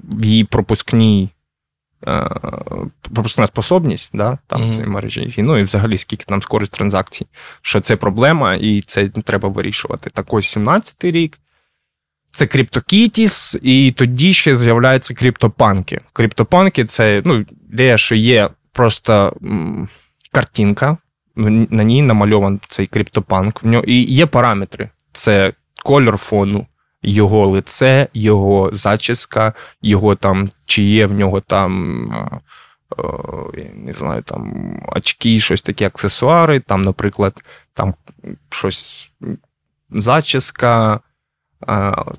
в 0.04 0.26
її 0.26 0.44
пропускній. 0.44 1.30
Е, 2.08 2.30
пропускна 3.14 3.48
способність 3.48 4.10
да, 4.14 4.38
там 4.48 4.62
mm-hmm. 4.62 4.72
цієї 4.72 4.88
мережі, 4.88 5.34
ну 5.38 5.58
і 5.58 5.64
взагалі 5.64 5.98
скільки 5.98 6.26
там 6.26 6.42
скорість 6.42 6.72
транзакцій, 6.72 7.28
що 7.62 7.80
це 7.80 7.96
проблема, 7.96 8.56
і 8.56 8.82
це 8.82 9.10
треба 9.10 9.50
вирішувати. 9.50 10.10
Так 10.10 10.34
ось 10.34 10.58
17-й 10.58 11.12
рік. 11.12 11.40
Це 12.32 12.46
CryptoKitties, 12.46 13.60
і 13.62 13.92
тоді 13.92 14.34
ще 14.34 14.56
з'являються 14.56 15.14
криптопанки. 15.14 16.02
Криптопанки 16.14 16.86
це 16.86 17.22
ну, 17.26 17.46
ідея, 17.72 17.98
що 17.98 18.16
є 18.16 18.50
просто 18.74 19.34
картинка, 20.32 20.98
на 21.36 21.84
ній 21.84 22.02
намальований 22.02 22.60
цей 22.70 22.88
криптопанк. 22.88 23.64
В 23.64 23.68
нього 23.68 23.84
і 23.88 24.02
є 24.02 24.26
параметри: 24.26 24.90
це 25.12 25.54
кольор 25.84 26.18
фону, 26.18 26.68
його 27.02 27.48
лице, 27.48 28.08
його 28.14 28.70
зачіска, 28.74 29.54
його 29.82 30.16
там, 30.16 30.50
чи 30.66 30.84
є 30.84 31.06
в 31.06 31.14
нього 31.14 31.42
там. 31.42 32.40
Не 33.74 33.94
знаю, 33.94 34.22
там 34.22 34.80
очки, 34.88 35.40
щось 35.40 35.62
такі 35.62 35.86
аксесуари, 35.86 36.60
там, 36.60 36.82
наприклад, 36.82 37.44
там 37.74 37.94
щось 38.50 39.12
зачіска, 39.90 41.00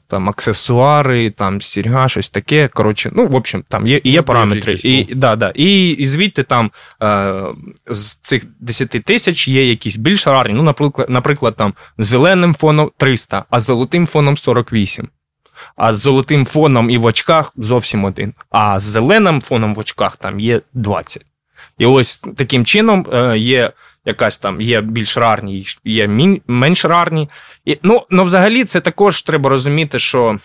там 0.07 0.29
аксесуари, 0.29 1.31
там 1.31 1.61
сірга, 1.61 2.09
щось 2.09 2.31
таке. 2.31 2.69
Коротше, 2.69 3.11
ну, 3.15 3.27
в 3.27 3.35
общем, 3.35 3.65
там 3.69 3.87
є 3.87 4.01
є 4.05 4.23
параметри. 4.23 4.73
І 4.85 5.15
да, 5.15 5.37
да, 5.37 5.53
і, 5.55 5.89
і 5.89 6.07
звідти 6.07 6.43
там 6.43 6.71
з 7.87 8.15
цих 8.15 8.45
10 8.61 8.91
тисяч 8.91 9.49
є 9.49 9.69
якісь 9.69 9.97
більш 9.97 10.27
рарні. 10.27 10.55
Ну, 10.55 10.63
наприклад, 10.63 11.11
наприклад, 11.11 11.57
там 11.57 11.75
зеленим 11.99 12.55
фоном 12.55 12.91
300, 12.97 13.45
а 13.51 13.61
золотим 13.61 14.07
фоном 14.07 14.37
48. 14.37 15.09
А 15.77 15.95
з 15.95 16.01
золотим 16.01 16.47
фоном 16.47 16.91
і 16.91 16.99
в 16.99 17.05
очках 17.05 17.53
зовсім 17.57 18.05
один. 18.05 18.35
А 18.51 18.79
з 18.79 18.83
зеленим 18.83 19.41
фоном 19.41 19.75
в 19.75 19.79
очках 19.79 20.17
там 20.17 20.41
є 20.41 20.61
20. 20.75 21.27
І 21.79 21.87
ось 21.87 22.17
таким 22.17 22.65
чином 22.65 23.07
е, 23.13 23.39
є 23.39 23.73
якась 24.05 24.39
там 24.39 24.61
є 24.61 24.81
більш 24.81 25.17
рарні, 25.17 25.67
є 25.85 26.09
менш 26.47 26.85
рарні. 26.85 27.29
І, 27.65 27.79
Ну, 27.83 28.03
ну, 28.11 28.25
взагалі, 28.25 28.65
це 28.65 28.81
також 28.81 29.23
треба 29.23 29.51
розуміти, 29.51 29.99
що. 29.99 30.39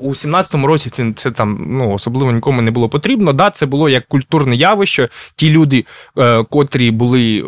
У 0.00 0.10
17-му 0.10 0.66
році 0.66 0.90
це 0.90 1.12
це 1.16 1.30
там 1.30 1.66
ну, 1.68 1.92
особливо 1.92 2.32
нікому 2.32 2.62
не 2.62 2.70
було 2.70 2.88
потрібно. 2.88 3.32
Да, 3.32 3.50
Це 3.50 3.66
було 3.66 3.88
як 3.88 4.08
культурне 4.08 4.56
явище. 4.56 5.08
Ті 5.36 5.50
люди, 5.50 5.84
е, 6.18 6.44
котрі 6.44 6.90
були 6.90 7.44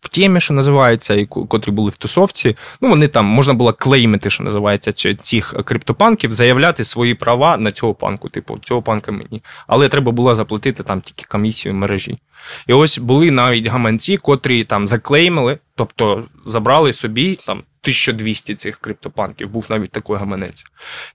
в 0.00 0.08
темі, 0.08 0.40
що 0.40 0.54
називається, 0.54 1.14
і 1.14 1.26
котрі 1.26 1.70
були 1.70 1.90
в 1.90 1.96
тусовці. 1.96 2.56
Ну, 2.80 2.88
вони 2.88 3.08
там 3.08 3.24
можна 3.26 3.54
було 3.54 3.72
клеймити, 3.72 4.30
що 4.30 4.44
називається, 4.44 4.92
цих 5.14 5.54
криптопанків, 5.64 6.32
заявляти 6.32 6.84
свої 6.84 7.14
права 7.14 7.56
на 7.56 7.72
цього 7.72 7.94
панку, 7.94 8.28
типу, 8.28 8.58
цього 8.58 8.82
панка 8.82 9.12
мені. 9.12 9.42
Але 9.66 9.88
треба 9.88 10.12
було 10.12 10.34
заплатити 10.34 10.82
там 10.82 11.00
тільки 11.00 11.24
комісію 11.28 11.74
мережі. 11.74 12.18
І 12.66 12.72
ось 12.72 12.98
були 12.98 13.30
навіть 13.30 13.66
гаманці, 13.66 14.16
котрі 14.16 14.64
там 14.64 14.88
заклеймили, 14.88 15.58
тобто 15.74 16.24
забрали 16.46 16.92
собі 16.92 17.38
там 17.46 17.58
1200 17.58 18.54
цих 18.54 18.76
криптопанків, 18.76 19.50
був 19.50 19.66
навіть 19.70 19.90
такий 19.90 20.16
гаманець. 20.16 20.64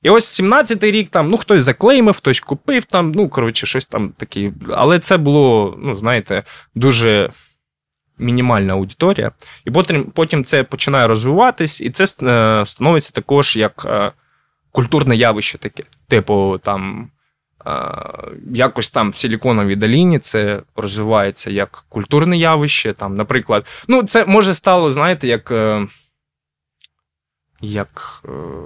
І 0.03 0.09
ось 0.09 0.41
17-й 0.41 0.91
рік 0.91 1.09
там, 1.09 1.29
ну, 1.29 1.38
хтось 1.38 1.63
заклеймив, 1.63 2.17
хтось 2.17 2.39
купив 2.39 2.85
там, 2.85 3.11
ну, 3.11 3.29
коротше, 3.29 3.65
щось 3.65 3.85
там 3.85 4.09
таке. 4.09 4.51
Але 4.73 4.99
це 4.99 5.17
було, 5.17 5.75
ну, 5.79 5.95
знаєте, 5.95 6.43
дуже 6.75 7.29
мінімальна 8.17 8.73
аудиторія, 8.73 9.31
і 9.65 9.71
потім 9.71 10.03
потім 10.03 10.43
це 10.43 10.63
починає 10.63 11.07
розвиватись, 11.07 11.81
і 11.81 11.89
це 11.89 12.03
е, 12.03 12.65
становиться 12.65 13.11
також 13.11 13.55
як 13.57 13.85
е, 13.89 14.11
культурне 14.71 15.15
явище 15.15 15.57
таке. 15.57 15.83
Типу, 16.07 16.59
там 16.63 17.09
якось 18.51 18.89
там 18.89 19.12
в 19.12 19.15
Силіконовій 19.15 19.75
доліні 19.75 20.19
це 20.19 20.62
розвивається 20.75 21.49
як 21.49 21.86
культурне 21.89 22.38
явище. 22.38 22.93
Там, 22.93 23.15
Наприклад, 23.15 23.65
ну, 23.88 24.04
це 24.04 24.25
може 24.25 24.54
стало, 24.54 24.91
знаєте, 24.91 25.28
як 25.28 25.54
як 27.62 28.23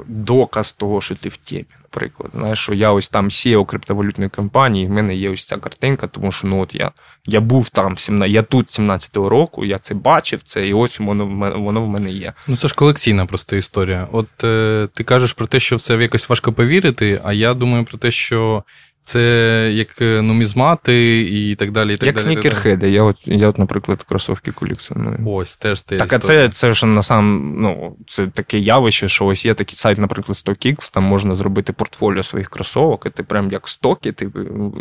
доказ 0.07 0.71
того, 0.71 1.01
що 1.01 1.15
ти 1.15 1.29
в 1.29 1.37
темі. 1.37 1.65
Наприклад, 1.83 2.31
знаєш, 2.35 2.59
що 2.59 2.73
я 2.73 2.91
ось 2.91 3.09
там 3.09 3.29
CEO 3.29 3.65
криптовалютної 3.65 4.29
компанії, 4.29 4.87
в 4.87 4.89
мене 4.89 5.15
є 5.15 5.29
ось 5.29 5.45
ця 5.45 5.57
картинка, 5.57 6.07
тому 6.07 6.31
що 6.31 6.47
ну 6.47 6.61
от 6.61 6.75
я 6.75 6.91
я 7.25 7.41
був 7.41 7.69
там, 7.69 7.95
я 8.27 8.41
тут 8.41 8.67
17-го 8.67 9.29
року, 9.29 9.65
я 9.65 9.77
це 9.77 9.93
бачив, 9.93 10.41
це 10.43 10.67
і 10.67 10.73
ось 10.73 10.99
воно 10.99 11.25
воно 11.59 11.81
в 11.81 11.87
мене 11.87 12.11
є. 12.11 12.33
Ну 12.47 12.57
це 12.57 12.67
ж 12.67 12.75
колекційна 12.75 13.25
просто 13.25 13.55
історія. 13.55 14.07
От 14.11 14.43
е, 14.43 14.87
ти 14.93 15.03
кажеш 15.03 15.33
про 15.33 15.47
те, 15.47 15.59
що 15.59 15.75
в 15.75 15.81
це 15.81 15.95
якось 15.95 16.29
важко 16.29 16.53
повірити, 16.53 17.21
а 17.23 17.33
я 17.33 17.53
думаю 17.53 17.83
про 17.83 17.97
те, 17.97 18.11
що 18.11 18.63
це 19.09 19.71
як 19.73 20.01
е, 20.01 20.21
нумізмати 20.21 21.21
і 21.21 21.55
так 21.55 21.71
далі. 21.71 21.93
і 21.93 21.97
так 21.97 22.07
Як 22.07 22.15
далі. 22.15 22.25
снікерхеди. 22.25 22.89
Я, 22.89 23.03
от, 23.03 23.17
я, 23.25 23.47
от, 23.47 23.57
наприклад, 23.57 24.03
кросовки 24.03 24.51
колекціоную. 24.51 25.19
Ось, 25.25 25.57
теж 25.57 25.81
те. 25.81 25.97
Так, 25.97 26.13
а 26.13 26.19
це 26.19 26.49
це 26.49 26.73
ж 26.73 26.85
на 26.85 27.03
сам, 27.03 27.53
ну, 27.57 27.95
це 28.07 28.27
таке 28.27 28.59
явище, 28.59 29.07
що 29.07 29.25
ось 29.25 29.45
є 29.45 29.53
такий 29.53 29.75
сайт, 29.75 29.97
наприклад, 29.97 30.37
StockX, 30.37 30.93
там 30.93 31.03
можна 31.03 31.35
зробити 31.35 31.73
портфоліо 31.73 32.23
своїх 32.23 32.49
кросовок, 32.49 33.05
і 33.05 33.09
ти 33.09 33.23
прям 33.23 33.51
як 33.51 33.67
стоки 33.67 34.11
ти 34.11 34.25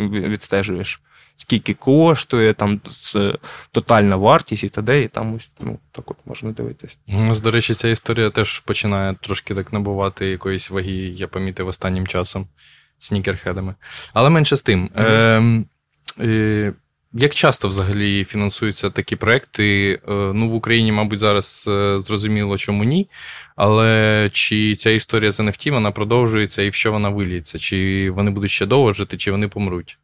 відстежуєш, 0.09 1.01
скільки 1.35 1.73
коштує, 1.73 2.53
там 2.53 2.81
тотальна 3.71 4.15
вартість 4.15 4.63
і 4.63 4.69
т.д. 4.69 5.01
і 5.01 5.07
там 5.07 5.35
ось 5.35 5.49
ну, 5.59 5.79
так 5.91 6.11
от 6.11 6.17
можна 6.25 6.51
дивитись. 6.51 6.97
Ну, 7.07 7.35
До 7.35 7.51
речі, 7.51 7.73
ця 7.73 7.87
історія 7.87 8.29
теж 8.29 8.59
починає 8.59 9.15
трошки 9.21 9.55
так 9.55 9.73
набувати 9.73 10.25
якоїсь 10.25 10.69
ваги, 10.69 10.91
я 10.91 11.27
помітив 11.27 11.67
останнім 11.67 12.07
часом. 12.07 12.47
Снікерхедами. 12.99 13.75
Але 14.13 14.29
менше 14.29 14.55
з 14.55 14.61
тим. 14.61 14.89
Mm-hmm. 14.95 15.65
Е, 16.19 16.25
е, 16.25 16.73
як 17.13 17.33
часто 17.33 17.67
взагалі 17.67 18.23
фінансуються 18.23 18.89
такі 18.89 19.15
проекти? 19.15 19.93
Е, 19.93 20.11
ну, 20.13 20.49
в 20.49 20.53
Україні, 20.53 20.91
мабуть, 20.91 21.19
зараз 21.19 21.65
е, 21.67 21.99
зрозуміло, 21.99 22.57
чому 22.57 22.83
ні. 22.83 23.09
Але 23.55 24.29
чи 24.33 24.75
ця 24.75 24.89
історія 24.89 25.31
з 25.31 25.39
NFT 25.39 25.71
вона 25.71 25.91
продовжується 25.91 26.61
і 26.61 26.69
в 26.69 26.73
що 26.73 26.91
вона 26.91 27.09
виліється? 27.09 27.59
Чи 27.59 28.09
вони 28.11 28.31
будуть 28.31 28.51
ще 28.51 28.65
довго 28.65 28.93
жити, 28.93 29.17
чи 29.17 29.31
вони 29.31 29.47
помруть? 29.47 29.97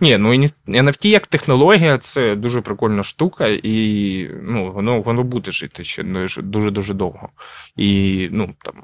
Ні, 0.00 0.18
ну 0.18 0.32
NFT 0.68 1.06
як 1.06 1.26
технологія 1.26 1.98
це 1.98 2.34
дуже 2.34 2.60
прикольна 2.60 3.02
штука, 3.02 3.46
і 3.46 4.30
ну, 4.42 4.72
воно 4.72 5.00
воно 5.00 5.22
буде 5.22 5.50
жити 5.50 5.84
ще 5.84 6.02
дуже-дуже 6.42 6.94
довго. 6.94 7.28
І 7.76 8.28
ну, 8.32 8.54
там, 8.64 8.74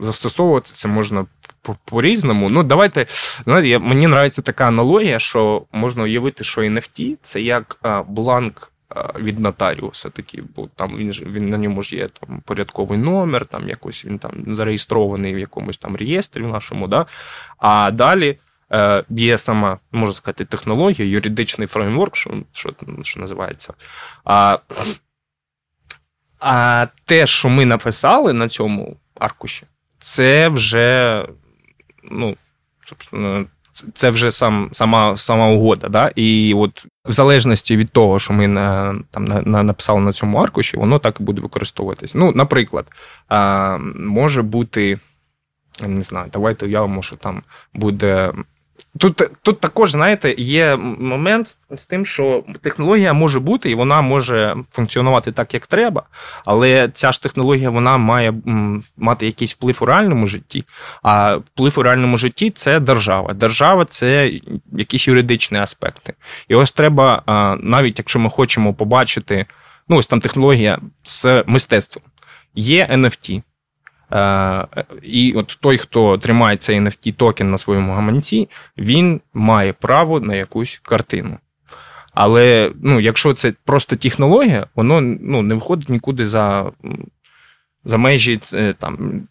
застосовувати 0.00 0.70
це 0.74 0.88
можна 0.88 1.26
по-різному. 1.74 2.48
Ну, 2.48 2.62
давайте, 2.62 3.06
знаєте, 3.44 3.78
мені 3.78 4.04
подобається 4.04 4.42
така 4.42 4.66
аналогія, 4.66 5.18
що 5.18 5.62
можна 5.72 6.02
уявити, 6.02 6.44
що 6.44 6.60
NFT 6.60 7.16
це 7.22 7.40
як 7.40 7.78
бланк. 8.08 8.72
Від 9.18 9.38
нотаріуса 9.38 10.10
такий, 10.10 10.42
бо 10.56 10.68
там 10.74 10.96
він 10.96 11.10
він 11.10 11.48
на 11.48 11.58
ньому 11.58 11.82
ж 11.82 11.96
є 11.96 12.08
там 12.08 12.42
порядковий 12.44 12.98
номер, 12.98 13.46
там 13.46 13.68
якось 13.68 14.04
він 14.04 14.18
там 14.18 14.32
зареєстрований 14.56 15.34
в 15.34 15.38
якомусь 15.38 15.78
там 15.78 15.96
реєстрі 15.96 16.42
нашому, 16.42 16.88
да. 16.88 17.06
А 17.58 17.90
далі 17.90 18.38
Е, 18.72 19.04
є 19.10 19.38
сама, 19.38 19.78
можна 19.92 20.14
сказати, 20.14 20.44
технологія, 20.44 21.08
юридичний 21.08 21.66
фреймворк, 21.66 22.16
що 22.16 22.42
що, 22.52 22.74
що 23.02 23.20
називається. 23.20 23.74
А 24.24 24.58
а 26.40 26.86
те, 27.04 27.26
що 27.26 27.48
ми 27.48 27.64
написали 27.66 28.32
на 28.32 28.48
цьому 28.48 28.96
аркуші, 29.14 29.66
це 29.98 30.48
вже, 30.48 31.26
ну, 32.10 32.36
собственно, 32.84 33.46
це 33.94 34.10
вже 34.10 34.30
сам, 34.30 34.68
сама 34.72 35.16
сама 35.16 35.48
угода. 35.48 35.88
Да? 35.88 36.12
І 36.16 36.54
от 36.54 36.86
в 37.04 37.12
залежності 37.12 37.76
від 37.76 37.90
того, 37.90 38.18
що 38.18 38.32
ми 38.32 38.48
на, 38.48 38.96
там, 39.10 39.24
на, 39.24 39.62
написали 39.62 40.00
на 40.00 40.12
цьому 40.12 40.38
аркуші, 40.38 40.76
воно 40.76 40.98
так 40.98 41.20
і 41.20 41.22
буде 41.22 41.42
використовуватися. 41.42 42.18
Ну, 42.18 42.32
наприклад, 42.32 42.86
а, 43.28 43.78
може 43.96 44.42
бути, 44.42 44.98
не 45.86 46.02
знаю, 46.02 46.30
давайте 46.32 46.66
уявимо, 46.66 47.02
що 47.02 47.16
там 47.16 47.42
буде 47.74 48.32
Тут 48.98 49.22
тут 49.42 49.60
також, 49.60 49.90
знаєте, 49.90 50.34
є 50.38 50.76
момент 50.98 51.56
з 51.70 51.86
тим, 51.86 52.06
що 52.06 52.44
технологія 52.62 53.12
може 53.12 53.40
бути 53.40 53.70
і 53.70 53.74
вона 53.74 54.02
може 54.02 54.56
функціонувати 54.70 55.32
так, 55.32 55.54
як 55.54 55.66
треба, 55.66 56.02
але 56.44 56.90
ця 56.92 57.12
ж 57.12 57.22
технологія 57.22 57.70
вона 57.70 57.96
має 57.96 58.34
мати 58.96 59.26
якийсь 59.26 59.54
вплив 59.54 59.78
у 59.80 59.84
реальному 59.84 60.26
житті. 60.26 60.64
А 61.02 61.36
вплив 61.36 61.74
у 61.78 61.82
реальному 61.82 62.18
житті 62.18 62.50
це 62.50 62.80
держава. 62.80 63.34
Держава 63.34 63.84
це 63.84 64.32
якісь 64.72 65.08
юридичні 65.08 65.58
аспекти. 65.58 66.14
І 66.48 66.54
ось 66.54 66.72
треба, 66.72 67.22
навіть 67.60 67.98
якщо 67.98 68.18
ми 68.18 68.30
хочемо 68.30 68.74
побачити, 68.74 69.46
ну 69.88 69.96
ось 69.96 70.06
там 70.06 70.20
технологія 70.20 70.78
з 71.04 71.44
мистецтвом, 71.46 72.04
є 72.54 72.88
NFT. 72.92 73.42
Е, 74.12 74.66
і 75.02 75.32
от 75.32 75.58
той, 75.60 75.78
хто 75.78 76.18
тримає 76.18 76.56
цей 76.56 76.80
NFT 76.80 77.12
токен 77.12 77.50
на 77.50 77.58
своєму 77.58 77.92
гаманці, 77.92 78.48
він 78.78 79.20
має 79.34 79.72
право 79.72 80.20
на 80.20 80.34
якусь 80.34 80.80
картину. 80.82 81.38
Але 82.14 82.72
ну, 82.82 83.00
якщо 83.00 83.32
це 83.32 83.52
просто 83.64 83.96
технологія, 83.96 84.66
воно 84.74 85.00
ну, 85.00 85.42
не 85.42 85.54
виходить 85.54 85.88
нікуди 85.88 86.28
за 86.28 86.72
за 87.84 87.96
межі 87.96 88.40
е, 88.54 88.72
там, 88.72 89.22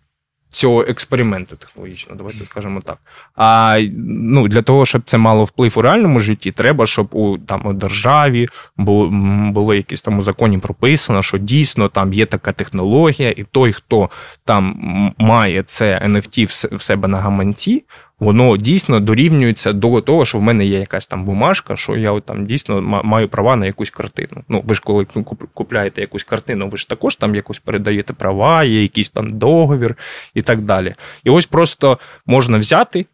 цього 0.56 0.82
експерименту 0.82 1.56
технологічного, 1.56 2.18
давайте 2.18 2.46
скажемо 2.46 2.82
так. 2.82 2.98
А 3.36 3.80
ну, 4.08 4.48
для 4.48 4.62
того, 4.62 4.86
щоб 4.86 5.02
це 5.06 5.18
мало 5.18 5.44
вплив 5.44 5.74
у 5.76 5.82
реальному 5.82 6.20
житті, 6.20 6.52
треба, 6.52 6.86
щоб 6.86 7.08
у 7.12 7.38
там 7.38 7.62
у 7.66 7.74
державі 7.74 8.48
було, 8.78 9.10
було 9.52 9.74
якісь 9.74 10.02
там 10.02 10.20
у 10.20 10.22
законі 10.22 10.58
прописано, 10.58 11.24
що 11.24 11.38
дійсно 11.38 11.90
там 11.90 12.14
є 12.14 12.26
така 12.26 12.52
технологія, 12.52 13.32
і 13.32 13.44
той, 13.52 13.74
хто 13.74 14.10
там 14.46 14.76
має 15.18 15.64
це 15.64 16.02
NFT 16.06 16.76
в 16.76 16.82
себе 16.82 17.08
на 17.08 17.18
гаманці, 17.18 17.84
воно 18.26 18.58
дійсно 18.58 19.00
дорівнюється 19.00 19.74
до 19.74 20.02
того, 20.02 20.26
що 20.26 20.38
в 20.38 20.42
мене 20.42 20.66
є 20.66 20.80
якась 20.80 21.08
там 21.08 21.26
бумажка, 21.26 21.76
що 21.76 21.96
я 21.96 22.20
там 22.20 22.46
дійсно 22.46 22.82
маю 22.82 23.30
права 23.30 23.56
на 23.56 23.66
якусь 23.66 23.90
картину. 23.90 24.44
Ну, 24.50 24.64
ви 24.66 24.76
ж 24.76 24.82
коли 24.84 25.06
купляєте 25.54 26.02
якусь 26.02 26.24
картину, 26.24 26.70
ви 26.70 26.78
ж 26.78 26.90
також 26.90 27.16
там 27.16 27.36
якось 27.36 27.60
передаєте 27.60 28.14
права, 28.14 28.64
є 28.64 28.82
якийсь 28.82 29.10
там 29.10 29.38
договір 29.38 29.96
і 30.34 30.42
так 30.42 30.62
далі. 30.62 30.96
І 31.24 31.30
ось 31.30 31.46
просто 31.46 32.00
можна 32.26 32.58
взяти. 32.58 33.06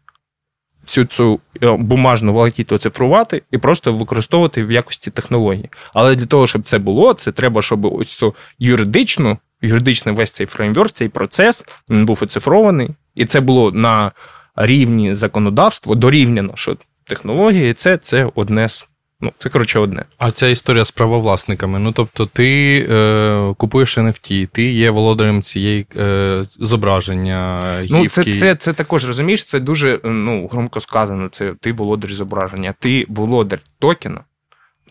Всю 0.86 1.04
цю 1.04 1.40
е, 1.62 1.76
бумажну 1.76 2.32
волокіту 2.32 2.74
оцифрувати 2.74 3.42
і 3.50 3.58
просто 3.58 3.92
використовувати 3.92 4.64
в 4.64 4.72
якості 4.72 5.10
технології. 5.10 5.70
Але 5.94 6.14
для 6.16 6.26
того, 6.26 6.46
щоб 6.46 6.62
це 6.62 6.78
було, 6.78 7.14
це 7.14 7.32
треба, 7.32 7.62
щоб 7.62 7.84
ось 7.84 8.08
цю 8.08 8.34
юридичну, 8.58 9.38
юридичний 9.62 10.14
весь 10.14 10.30
цей 10.30 10.46
фреймворк, 10.46 10.92
цей 10.92 11.08
процес 11.08 11.64
він 11.90 12.06
був 12.06 12.18
оцифрований, 12.22 12.90
і 13.14 13.26
це 13.26 13.40
було 13.40 13.72
на 13.72 14.12
рівні 14.56 15.14
законодавства 15.14 15.94
дорівняно, 15.94 16.52
що 16.54 16.76
технології 17.06 17.74
це 17.74 17.96
це 17.96 18.30
одне 18.34 18.68
з. 18.68 18.88
Ну, 19.24 19.32
це 19.38 19.48
коротше 19.48 19.78
одне. 19.78 20.04
А 20.18 20.30
ця 20.30 20.48
історія 20.48 20.84
з 20.84 20.90
правовласниками. 20.90 21.78
Ну 21.78 21.92
тобто, 21.92 22.26
ти 22.26 22.78
е, 22.90 23.54
купуєш 23.56 23.98
NFT, 23.98 24.46
ти 24.46 24.72
є 24.72 24.90
володарем 24.90 25.42
цієї 25.42 25.86
е, 25.96 26.44
зображення. 26.58 27.60
гівки. 27.80 27.94
Ну, 27.94 28.08
це 28.08 28.34
це, 28.34 28.54
це 28.54 28.72
також 28.72 29.06
розумієш, 29.06 29.44
це 29.44 29.60
дуже 29.60 30.00
ну, 30.04 30.48
громко 30.52 30.80
сказано. 30.80 31.28
Це 31.28 31.54
ти 31.60 31.72
володар 31.72 32.12
зображення, 32.12 32.74
ти 32.78 33.06
володар 33.08 33.60
токена, 33.78 34.20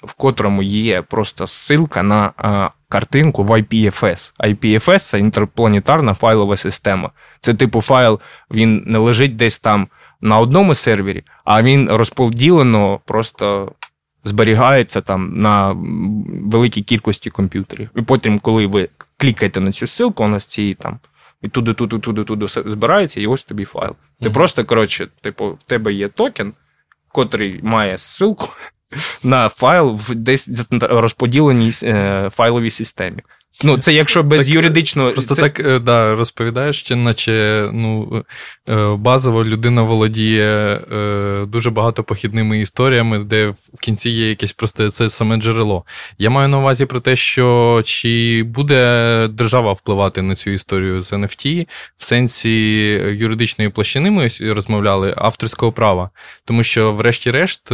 в 0.02 0.14
котрому 0.14 0.62
є 0.62 1.02
просто 1.02 1.44
ссылка 1.44 2.02
на 2.02 2.32
а, 2.36 2.70
картинку 2.88 3.42
в 3.42 3.50
IPFS. 3.50 4.32
IPFS 4.40 4.98
це 4.98 5.18
інтерпланетарна 5.18 6.14
файлова 6.14 6.56
система. 6.56 7.10
Це 7.40 7.54
типу 7.54 7.80
файл, 7.80 8.20
він 8.50 8.82
не 8.86 8.98
лежить 8.98 9.36
десь 9.36 9.58
там 9.58 9.88
на 10.20 10.38
одному 10.38 10.74
сервері, 10.74 11.24
а 11.44 11.62
він 11.62 11.90
розподілено 11.90 13.00
просто. 13.04 13.72
Зберігається 14.24 15.00
там 15.00 15.38
на 15.38 15.76
великій 16.42 16.82
кількості 16.82 17.30
комп'ютерів. 17.30 17.90
І 17.96 18.02
потім, 18.02 18.38
коли 18.38 18.66
ви 18.66 18.88
клікаєте 19.16 19.60
на 19.60 19.72
цю 19.72 19.86
ссылку, 19.86 20.24
у 20.24 20.28
нас 20.28 20.46
ці 20.46 20.74
там 20.74 20.98
і 21.42 21.48
туди, 21.48 21.74
туди, 21.74 21.98
туди, 21.98 22.24
туди 22.24 22.46
збирається, 22.48 23.20
і 23.20 23.26
ось 23.26 23.44
тобі 23.44 23.64
файл. 23.64 23.96
Ти 24.20 24.28
mm-hmm. 24.28 24.32
просто, 24.32 24.64
коротше, 24.64 25.08
типу, 25.20 25.50
в 25.50 25.62
тебе 25.62 25.92
є 25.92 26.08
токен, 26.08 26.52
котрий 27.08 27.60
має 27.62 27.96
ссылку, 27.96 28.48
на 29.23 29.49
файл 29.49 29.93
в 29.93 30.15
десь 30.15 30.49
розподіленій 30.81 31.71
е, 31.83 32.29
файловій 32.33 32.71
системі. 32.71 33.21
Ну, 33.63 33.77
це 33.77 33.93
якщо 33.93 34.23
без 34.23 34.45
так, 34.45 34.55
юридичного. 34.55 35.11
Просто 35.11 35.35
це... 35.35 35.41
так 35.41 35.59
е, 35.59 35.79
да, 35.79 36.15
розповідаєш, 36.15 36.81
чи 36.81 36.95
наче 36.95 37.69
ну, 37.73 38.23
е, 38.69 38.95
базово 38.95 39.45
людина 39.45 39.81
володіє 39.81 40.79
дуже 41.47 41.69
багато 41.69 42.03
похідними 42.03 42.59
історіями, 42.59 43.19
де 43.19 43.47
в 43.49 43.79
кінці 43.81 44.09
є 44.09 44.29
якесь 44.29 44.53
просто 44.53 44.89
це 44.89 45.09
саме 45.09 45.37
джерело. 45.37 45.83
Я 46.17 46.29
маю 46.29 46.47
на 46.47 46.59
увазі 46.59 46.85
про 46.85 46.99
те, 46.99 47.15
що 47.15 47.81
чи 47.85 48.43
буде 48.43 49.27
держава 49.31 49.73
впливати 49.73 50.21
на 50.21 50.35
цю 50.35 50.49
історію 50.49 51.01
з 51.01 51.13
NFT 51.13 51.67
в 51.95 52.03
сенсі 52.03 52.51
юридичної 53.11 53.69
площини 53.69 54.11
ми 54.11 54.27
розмовляли 54.41 55.13
авторського 55.17 55.71
права. 55.71 56.09
Тому 56.45 56.63
що, 56.63 56.93
врешті-решт, 56.93 57.71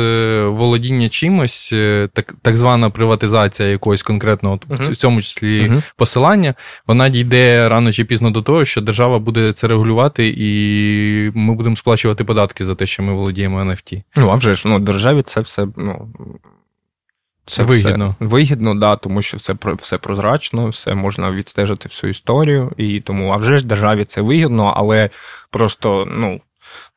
володіння 0.48 1.10
чимось, 1.10 1.74
так 2.14 2.34
так 2.42 2.58
звана 2.58 2.90
приватизація 2.90 3.70
якогось 3.70 4.04
конкретного, 4.04 4.56
uh-huh. 4.56 4.92
в 4.92 4.96
цьому 4.96 5.22
числі 5.22 5.67
угу. 5.70 5.82
посилання, 5.96 6.56
вона 6.88 7.10
дійде 7.10 7.70
рано 7.70 7.92
чи 7.92 8.06
пізно 8.06 8.32
до 8.32 8.42
того, 8.42 8.66
що 8.66 8.82
держава 8.82 9.20
буде 9.20 9.54
це 9.54 9.68
регулювати, 9.68 10.34
і 10.38 11.32
ми 11.36 11.54
будемо 11.54 11.76
сплачувати 11.76 12.24
податки 12.24 12.66
за 12.66 12.76
те, 12.76 12.86
що 12.86 13.04
ми 13.04 13.14
володіємо 13.14 13.60
NFT. 13.62 14.04
Ну, 14.16 14.30
а 14.30 14.36
вже 14.36 14.54
ж 14.54 14.68
ну, 14.68 14.80
державі 14.80 15.22
це 15.22 15.42
все. 15.42 15.68
ну... 15.78 16.14
Це 17.48 17.64
вигідно. 17.64 18.16
Все 18.20 18.28
вигідно, 18.28 18.76
да, 18.76 18.96
тому 18.96 19.22
що 19.22 19.38
все 19.38 19.56
все 19.64 19.98
прозрачно, 19.98 20.68
все 20.68 20.96
можна 20.96 21.32
відстежити 21.32 21.90
всю 21.90 22.12
історію. 22.12 22.72
І 22.78 23.02
тому, 23.02 23.30
а 23.30 23.36
вже 23.36 23.58
ж 23.58 23.66
державі 23.66 24.06
це 24.06 24.22
вигідно, 24.22 24.74
але 24.78 25.10
просто 25.50 26.08
ну, 26.12 26.42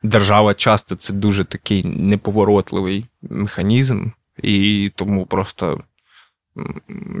держава 0.03 0.53
часто 0.53 0.95
це 0.95 1.13
дуже 1.13 1.45
такий 1.45 1.83
неповоротливий 1.83 3.05
механізм, 3.21 4.05
і 4.43 4.91
тому 4.95 5.25
просто 5.25 5.81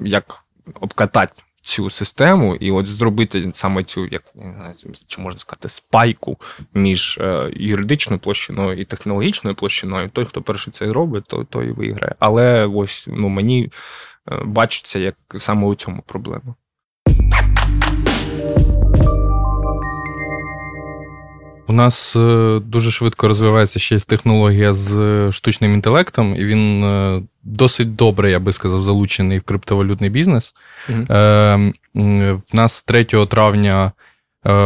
як 0.05 0.43
обкатати 0.79 1.43
цю 1.61 1.89
систему 1.89 2.55
і 2.55 2.71
от 2.71 2.85
зробити 2.85 3.51
саме 3.53 3.83
цю, 3.83 4.05
як 4.05 4.23
чи 5.07 5.21
можна 5.21 5.39
сказати, 5.39 5.69
спайку 5.69 6.37
між 6.73 7.17
е, 7.21 7.51
юридичною 7.55 8.19
площиною 8.19 8.81
і 8.81 8.85
технологічною 8.85 9.55
площиною. 9.55 10.09
Той, 10.09 10.25
хто 10.25 10.41
перший 10.41 10.73
це 10.73 10.85
робить, 10.85 11.23
то 11.27 11.43
той 11.43 11.67
і 11.67 11.71
виграє. 11.71 12.15
Але 12.19 12.65
ось 12.65 13.07
ну, 13.11 13.29
мені 13.29 13.71
е, 14.31 14.41
бачиться 14.45 14.99
як 14.99 15.15
саме 15.37 15.67
у 15.67 15.75
цьому 15.75 16.03
проблема. 16.07 16.55
У 21.67 21.73
нас 21.73 22.15
е, 22.15 22.59
дуже 22.65 22.91
швидко 22.91 23.27
розвивається 23.27 23.79
ще 23.79 23.99
технологія 23.99 24.73
з 24.73 25.31
штучним 25.31 25.73
інтелектом, 25.73 26.35
і 26.35 26.45
він 26.45 26.83
е, 26.83 27.21
досить 27.43 27.95
добре, 27.95 28.31
я 28.31 28.39
би 28.39 28.51
сказав, 28.51 28.81
залучений 28.81 29.37
в 29.37 29.43
криптовалютний 29.43 30.09
бізнес. 30.09 30.55
Mm-hmm. 30.89 31.73
В 32.51 32.55
нас 32.55 32.83
3 32.83 33.03
травня 33.05 33.91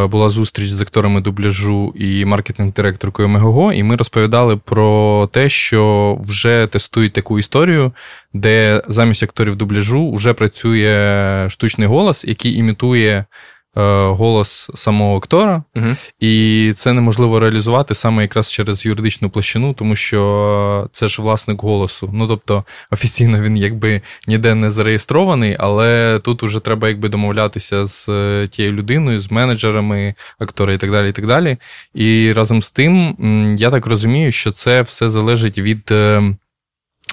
була 0.10 0.30
зустріч 0.30 0.70
з 0.70 0.82
акторами 0.82 1.22
дубляжу 1.22 1.93
і 1.96 2.26
маркетинг-директоркою 2.26 3.28
Мегого, 3.28 3.74
і 3.74 3.84
ми 3.84 3.96
розповідали 3.96 4.58
про 4.58 5.30
те, 5.32 5.50
що 5.50 6.18
вже 6.22 6.68
тестують 6.72 7.14
таку 7.14 7.39
історію, 7.39 7.91
де 8.34 8.82
замість 8.88 9.24
акторів 9.24 9.56
дубляжу 9.56 10.12
вже 10.14 10.34
працює 10.34 11.48
штучний 11.50 11.88
голос, 11.88 12.26
який 12.26 12.54
імітує. 12.54 13.26
Е, 13.78 14.08
голос 14.08 14.70
самого 14.74 15.18
актора, 15.18 15.64
угу. 15.76 15.86
і 16.20 16.74
це 16.76 16.94
неможливо 16.94 17.40
реалізувати 17.40 17.96
саме 17.96 18.22
якраз 18.22 18.52
через 18.52 18.86
юридичну 18.86 19.30
площину, 19.30 19.74
тому 19.74 19.96
що 19.96 20.90
це 20.92 21.08
ж 21.08 21.22
власник 21.22 21.62
голосу. 21.62 22.10
Ну 22.14 22.28
тобто 22.28 22.64
офіційно 22.92 23.42
він 23.42 23.58
якби 23.58 24.02
ніде 24.28 24.56
не 24.56 24.70
зареєстрований, 24.70 25.56
але 25.60 26.20
тут 26.24 26.44
уже 26.44 26.60
треба 26.60 26.88
якби 26.88 27.10
домовлятися 27.10 27.86
з 27.86 28.10
е, 28.10 28.48
тією 28.48 28.74
людиною, 28.74 29.20
з 29.20 29.32
менеджерами 29.32 30.16
актора 30.40 30.74
і 30.74 30.78
так 30.78 30.92
далі. 30.92 31.10
І 31.10 31.14
так 31.14 31.28
далі. 31.28 31.58
І 31.94 32.34
разом 32.34 32.62
з 32.62 32.72
тим, 32.72 33.16
я 33.58 33.72
так 33.72 33.86
розумію, 33.86 34.32
що 34.32 34.52
це 34.52 34.82
все 34.82 35.10
залежить 35.10 35.58
від 35.58 35.92
е, 35.92 36.24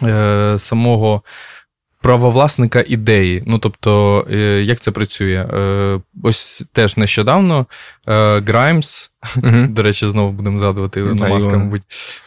е 0.02 0.54
самого 0.58 1.22
правовласника 2.02 2.84
ідеї. 2.86 3.42
Ну 3.46 3.58
тобто, 3.58 4.26
е, 4.32 4.62
як 4.62 4.80
це 4.80 4.90
працює? 4.90 5.48
Е, 5.54 6.00
ось 6.22 6.64
теж 6.72 6.96
нещодавно 6.96 7.66
Граймс, 8.46 9.10
до 9.68 9.82
речі, 9.82 10.08
знову 10.08 10.32
будемо 10.32 10.58
згадувати 10.58 11.00
на 11.00 11.28
маска, 11.28 11.58
мабуть. 11.58 11.82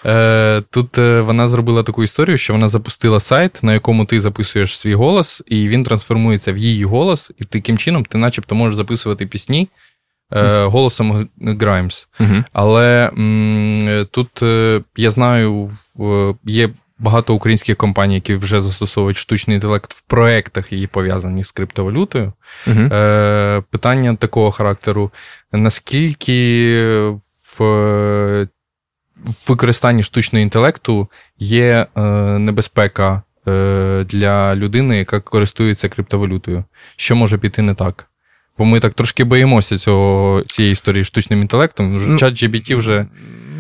Е, 0.06 0.64
тут 0.70 0.98
вона 0.98 1.48
зробила 1.48 1.84
таку 1.84 2.04
історію, 2.04 2.38
що 2.38 2.54
вона 2.54 2.68
запустила 2.68 3.20
сайт, 3.20 3.64
на 3.64 3.74
якому 3.74 4.06
ти 4.06 4.22
записуєш 4.22 4.80
свій 4.80 4.96
голос, 4.96 5.44
і 5.46 5.68
він 5.68 5.84
трансформується 5.84 6.54
в 6.54 6.58
її 6.58 6.84
голос, 6.84 7.32
і 7.40 7.44
таким 7.44 7.78
чином 7.78 8.06
ти, 8.06 8.18
начебто, 8.18 8.56
можеш 8.56 8.76
записувати 8.76 9.28
пісні. 9.28 9.68
Голосом 10.64 11.30
Граймс. 11.42 12.08
Uh-huh. 12.20 12.44
Але 12.54 13.12
м, 13.18 14.08
тут 14.12 14.30
я 14.98 15.10
знаю, 15.10 15.72
є 16.46 16.70
багато 17.00 17.34
українських 17.36 17.78
компаній, 17.78 18.16
які 18.16 18.36
вже 18.36 18.62
застосовують 18.62 19.18
штучний 19.18 19.56
інтелект 19.56 19.94
в 19.94 20.02
проектах, 20.02 20.72
які 20.72 20.88
пов'язані 20.88 21.44
з 21.44 21.52
криптовалютою. 21.52 22.34
Угу. 22.68 22.80
Е, 22.80 23.64
Питання 23.70 24.16
такого 24.16 24.52
характеру: 24.52 25.12
наскільки 25.52 26.90
в 27.58 28.48
в 29.26 29.50
використанні 29.50 30.04
штучного 30.04 30.44
інтелекту 30.44 31.08
є 31.38 31.88
е, 31.96 32.02
небезпека 32.40 33.22
е, 33.48 34.04
для 34.04 34.56
людини, 34.56 34.98
яка 34.98 35.20
користується 35.20 35.90
криптовалютою? 35.90 36.64
Що 36.96 37.16
може 37.16 37.38
піти 37.38 37.62
не 37.62 37.74
так? 37.74 38.08
Бо 38.58 38.66
ми 38.66 38.80
так 38.80 38.94
трошки 38.94 39.24
боїмося 39.24 39.78
цього, 39.78 40.44
цієї 40.48 40.72
історії 40.72 41.04
штучним 41.04 41.42
інтелектом. 41.42 42.08
Ну, 42.08 42.18
Чат 42.18 42.34
GBT 42.34 42.78
вже. 42.78 43.08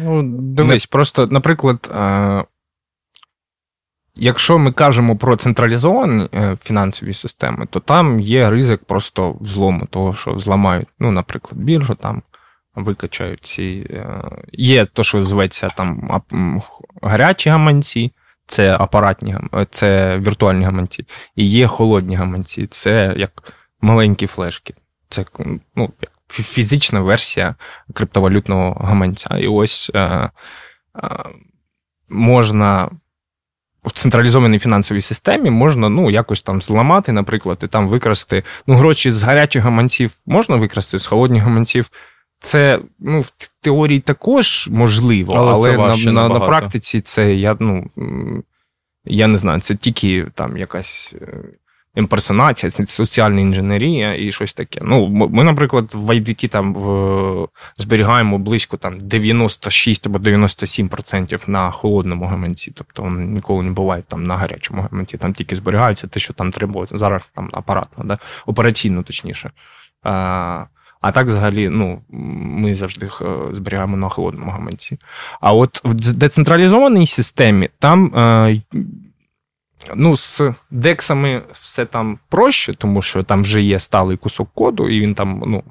Ну, 0.04 0.24
дивись, 0.24 0.84
не... 0.84 0.88
просто, 0.92 1.28
наприклад, 1.28 1.92
е, 1.96 2.44
Якщо 4.16 4.57
ми 4.57 4.72
кажемо 4.72 5.18
про 5.18 5.36
централізовані 5.36 6.30
е, 6.34 6.57
фінансові 6.63 7.13
системи, 7.13 7.66
то 7.66 7.80
там 7.80 8.20
є 8.20 8.49
ризик 8.49 8.86
просто 8.86 9.36
взлому, 9.41 9.86
того, 9.86 10.13
що 10.13 10.39
зламають, 10.39 10.88
ну, 10.99 11.11
наприклад, 11.11 11.61
біржу 11.61 11.95
там 11.95 12.22
викачають 12.76 13.45
ці. 13.45 13.88
Е, 13.89 14.22
є 14.51 14.86
то, 14.86 15.03
що 15.03 15.24
зветься 15.24 15.70
там 15.70 16.22
гарячі 17.01 17.49
гаманці, 17.49 18.11
це 18.47 18.78
апаратні 18.80 19.38
е, 19.53 19.68
це 19.70 20.18
віртуальні 20.18 20.66
гаманці, 20.66 21.05
і 21.36 21.45
є 21.45 21.68
холодні 21.68 22.16
гаманці, 22.16 22.68
це 22.68 23.13
як 23.18 23.53
маленькі 23.82 24.28
флешки. 24.28 24.74
Це 25.09 25.26
ну, 25.76 25.91
фізична 26.30 27.01
версія 27.01 27.55
криптовалютного 27.93 28.74
гаманця. 28.74 29.38
І 29.38 29.47
ось 29.47 29.91
можна 32.09 32.89
в 33.86 33.92
централізованій 33.92 34.60
фінансовій 34.60 35.02
системі 35.02 35.50
можна 35.50 35.90
ну, 35.90 36.12
якось 36.12 36.42
там 36.42 36.62
зламати, 36.62 37.12
наприклад, 37.12 37.60
і 37.64 37.68
там 37.68 37.88
викрасти. 37.88 38.44
Ну, 38.68 38.76
гроші 38.76 39.12
з 39.12 39.24
гарячих 39.24 39.64
гаманців 39.64 40.12
можна 40.26 40.56
викрасти, 40.56 41.00
з 41.00 41.06
холодних 41.06 41.44
гаманців. 41.44 41.90
Це 42.40 42.80
ну, 43.00 43.22
в 43.22 43.32
теорії 43.62 44.00
також 44.00 44.68
можливо, 44.72 45.34
але, 45.34 45.52
але 45.54 45.78
на, 45.78 46.12
на 46.12 46.30
на, 46.30 46.40
практиці 46.40 47.02
це 47.02 47.36
я 47.36 47.58
ну, 47.60 47.90
я 49.06 49.28
не 49.28 49.38
знаю, 49.38 49.60
це 49.60 49.76
тільки 49.76 50.28
там 50.34 50.58
якась 50.58 51.14
е, 51.22 51.44
імперсонація, 51.96 52.70
соціальна 52.86 53.41
інженерія 53.41 54.16
і 54.16 54.32
щось 54.32 54.54
таке. 54.54 54.82
Ну, 54.84 55.08
Ми, 55.08 55.43
наприклад, 55.43 55.89
в 55.93 56.10
IDT 56.10 56.48
там 56.48 56.74
в, 56.74 57.48
зберігаємо 57.78 58.38
близько 58.38 58.78
там 58.78 59.00
96 59.00 60.08
або 60.08 60.20
97% 60.20 61.50
на 61.50 61.72
холодному 61.72 62.26
гаманці. 62.26 62.72
Тобто 62.76 63.04
вони 63.04 63.26
ніколи 63.26 63.64
не 63.64 63.72
бувають 63.72 64.06
там 64.06 64.24
на 64.24 64.38
гарячому 64.38 64.88
гаманці, 64.91 65.18
там 65.18 65.34
тільки 65.34 65.56
зберігаються 65.56 66.08
те, 66.08 66.20
що 66.20 66.34
там 66.34 66.52
треба. 66.52 66.86
Зараз 66.91 67.22
там 67.36 67.50
апаратно, 67.54 68.04
да? 68.04 68.20
операційно 68.46 69.04
точніше. 69.04 69.52
А, 70.04 70.66
а 71.02 71.12
так, 71.12 71.28
взагалі, 71.28 71.70
ну, 71.70 72.02
ми 72.10 72.76
завжди 72.76 73.06
е, 73.06 73.26
зберігаємо 73.52 73.98
на 73.98 74.10
холодному 74.10 74.52
гаманці. 74.52 74.98
А 75.41 75.54
от 75.54 75.82
в 75.84 76.14
децентралізованій 76.14 77.08
системі 77.08 77.70
там 77.80 78.16
е, 78.16 78.62
Ну, 79.96 80.18
з 80.18 80.42
дексами 80.72 81.42
все 81.52 81.86
там 81.86 82.20
проще, 82.30 82.74
тому 82.74 83.02
що 83.02 83.24
там 83.24 83.42
вже 83.42 83.62
є 83.62 83.80
сталий 83.80 84.18
кусок 84.18 84.50
коду, 84.54 84.90
і 84.90 85.00
він 85.00 85.16
там 85.16 85.44
ну, 85.48 85.64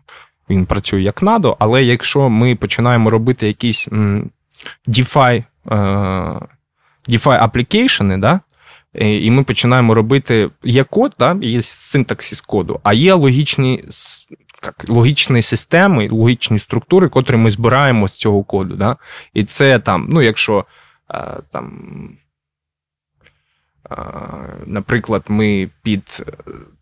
він 0.51 0.67
працює 0.67 1.03
як 1.03 1.23
надо. 1.23 1.57
Але 1.59 1.85
якщо 1.85 2.29
ми 2.29 2.57
починаємо 2.57 3.11
робити 3.11 3.47
якісь 3.47 3.89
DeFi, 4.89 5.45
е, 5.71 5.75
DeFi 7.09 8.19
да, 8.19 8.41
і 8.95 9.31
ми 9.31 9.43
починаємо 9.43 9.95
робити 9.95 10.51
є 10.63 10.85
код, 10.85 11.13
да, 11.19 11.37
є 11.41 11.63
синтаксис 11.63 12.41
коду, 12.41 12.81
а 12.83 12.93
є 12.93 13.15
логічні 13.15 13.85
як, 14.65 14.85
логічні 14.89 15.43
системи, 15.43 16.09
логічні 16.09 16.59
структури, 16.59 17.09
котрі 17.09 17.37
ми 17.37 17.51
збираємо 17.51 18.09
з 18.09 18.15
цього 18.15 18.45
коду. 18.45 18.77
Да? 18.77 18.97
І 19.35 19.45
це 19.45 19.79
там, 19.79 20.07
ну, 20.11 20.23
якщо 20.23 20.65
е, 21.11 21.41
там. 21.53 22.19
Наприклад, 24.67 25.25
ми 25.29 25.71
під 25.83 26.27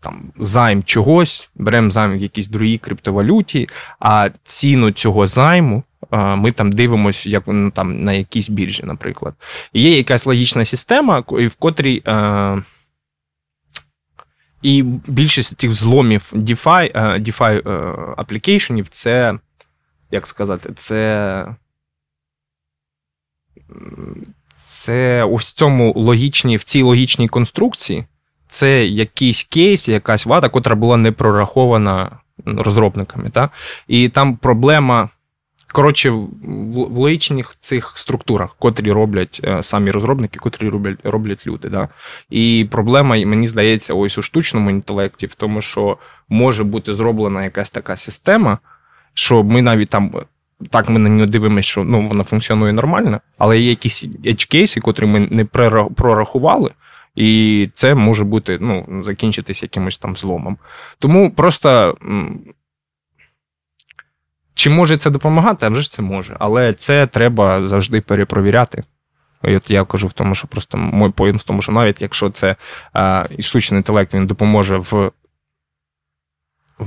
там, 0.01 0.33
займ 0.39 0.83
чогось 0.83 1.51
беремо 1.55 1.91
займ 1.91 2.13
в 2.13 2.17
якійсь 2.17 2.49
другій 2.49 2.79
криптовалюті, 2.79 3.69
а 4.01 4.31
ціну 4.43 4.91
цього 4.91 5.27
займу 5.27 5.83
ми 6.13 6.51
там 6.51 6.73
дивимося 6.73 7.29
як, 7.29 7.43
ну, 7.47 7.71
там, 7.71 8.05
на 8.05 8.13
якійсь 8.13 8.49
біржі, 8.49 8.83
наприклад. 8.83 9.35
І 9.73 9.83
є 9.83 9.97
якась 9.97 10.27
логічна 10.27 10.65
система, 10.65 11.25
в 11.29 11.55
котрій. 11.59 12.03
І 14.63 14.83
більшість 15.07 15.57
тих 15.57 15.71
взломів 15.71 16.33
DeFi, 16.33 16.97
DeFi 17.21 17.69
аплікейшенів 18.17 18.89
це, 18.89 19.39
як 20.11 20.27
сказати, 20.27 20.73
це 20.77 21.47
це 24.63 25.25
ось 25.25 25.53
цьому 25.53 25.93
логічній, 25.97 26.57
в 26.57 26.65
цій 26.65 26.83
логічній 26.83 27.29
конструкції 27.29 28.05
це 28.53 28.87
якийсь 28.87 29.43
кейс, 29.45 29.89
якась 29.89 30.27
вада, 30.27 30.49
котра 30.49 30.75
була 30.75 30.97
не 30.97 31.13
прорахована 31.13 32.11
розробниками. 32.45 33.29
Так? 33.29 33.51
І 33.89 34.09
там 34.09 34.37
проблема. 34.37 35.09
Коротше, 35.73 36.11
в 36.11 36.99
логічних 36.99 37.57
цих 37.61 37.93
структурах, 37.95 38.57
котрі 38.59 38.93
роблять 38.93 39.41
е, 39.45 39.63
самі 39.63 39.91
розробники, 39.91 40.39
котрі 40.39 40.69
роблять 40.69 40.99
роблять 41.05 41.47
люди. 41.47 41.69
Да? 41.69 41.89
І 42.31 42.69
проблема, 42.71 43.17
мені 43.17 43.47
здається, 43.47 43.95
ось 43.95 44.19
у 44.19 44.23
штучному 44.23 44.71
інтелекті, 44.71 45.27
в 45.27 45.35
тому, 45.35 45.63
що 45.63 45.99
може 46.29 46.65
бути 46.65 46.95
зроблена 46.95 47.45
якась 47.45 47.71
така 47.71 47.97
система, 47.97 48.59
що 49.15 49.45
ми 49.45 49.63
навіть 49.63 49.89
там 49.89 50.15
так, 50.71 50.89
ми 50.89 50.99
на 50.99 51.09
нього 51.09 51.27
дивимося, 51.27 51.69
що 51.69 51.85
ну, 51.85 52.09
вона 52.09 52.25
функціонує 52.25 52.73
нормально, 52.73 53.21
але 53.39 53.59
є 53.59 53.69
якісь 53.69 54.05
edge-кейси, 54.05 54.81
котрі 54.81 55.07
ми 55.07 55.21
не 55.21 55.45
прорахували, 55.95 56.71
і 57.15 57.69
це 57.75 57.95
може 57.95 58.25
бути, 58.25 58.59
ну, 58.61 59.03
закінчитись 59.05 59.63
якимось 59.63 59.99
там 59.99 60.17
зломом. 60.17 60.59
Тому 60.99 61.31
просто. 61.31 61.97
Чи 64.55 64.71
може 64.71 64.97
це 64.97 65.11
допомагати? 65.11 65.67
А 65.67 65.69
вже 65.69 65.83
ж 65.83 65.93
це 65.93 66.03
може. 66.03 66.37
Але 66.39 66.73
це 66.73 67.07
треба 67.07 67.67
завжди 67.67 68.01
перепровіряти. 68.01 68.83
І 69.45 69.57
от 69.57 69.71
я 69.71 69.85
кажу 69.85 70.07
в 70.07 70.13
тому, 70.13 70.35
що 70.35 70.47
просто 70.49 70.79
мой 70.79 71.11
поінт 71.11 71.41
в 71.41 71.45
тому, 71.45 71.63
що 71.63 71.73
навіть 71.73 72.03
якщо 72.03 72.31
це 72.31 72.57
а, 72.93 73.27
штучний 73.39 73.79
інтелект 73.79 74.15
він 74.15 74.27
допоможе 74.27 74.77
в 74.77 75.11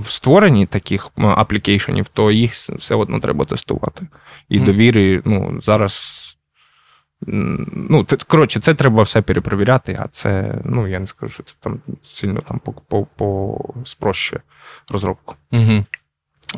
в 0.02 0.10
створенні 0.10 0.66
таких 0.66 1.10
аплікейшенів, 1.18 2.08
то 2.08 2.32
їх 2.32 2.52
все 2.54 2.96
одно 2.96 3.20
треба 3.20 3.46
тестувати. 3.46 4.08
І 4.50 4.60
mm. 4.60 4.66
довіри, 4.66 5.22
ну, 5.26 5.62
зараз. 5.62 6.22
Ну, 7.28 8.06
коротше, 8.28 8.60
це 8.60 8.74
треба 8.74 9.04
все 9.04 9.22
перепровіряти, 9.22 9.98
а 10.00 10.08
це, 10.08 10.62
ну, 10.66 10.88
я 10.88 11.00
не 11.00 11.08
скажу, 11.08 11.34
що 11.34 11.44
це 11.44 11.54
там 11.60 11.80
сильно 12.04 12.42
там 12.42 12.60
по, 12.60 12.74
по, 12.74 13.06
по 13.06 13.58
спрощує 13.86 14.42
розробку. 14.90 15.36
Угу. 15.52 15.86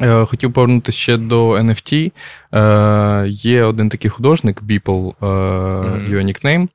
Е, 0.01 0.25
хотів 0.25 0.53
повернутися 0.53 0.97
ще 0.97 1.17
до 1.17 1.51
NFT. 1.51 2.11
Е, 2.53 3.27
Є 3.27 3.63
один 3.63 3.89
такий 3.89 4.11
художник, 4.11 4.61
Beeple, 4.61 5.09
е, 5.09 6.09
його 6.09 6.21
нікнейм. 6.21 6.69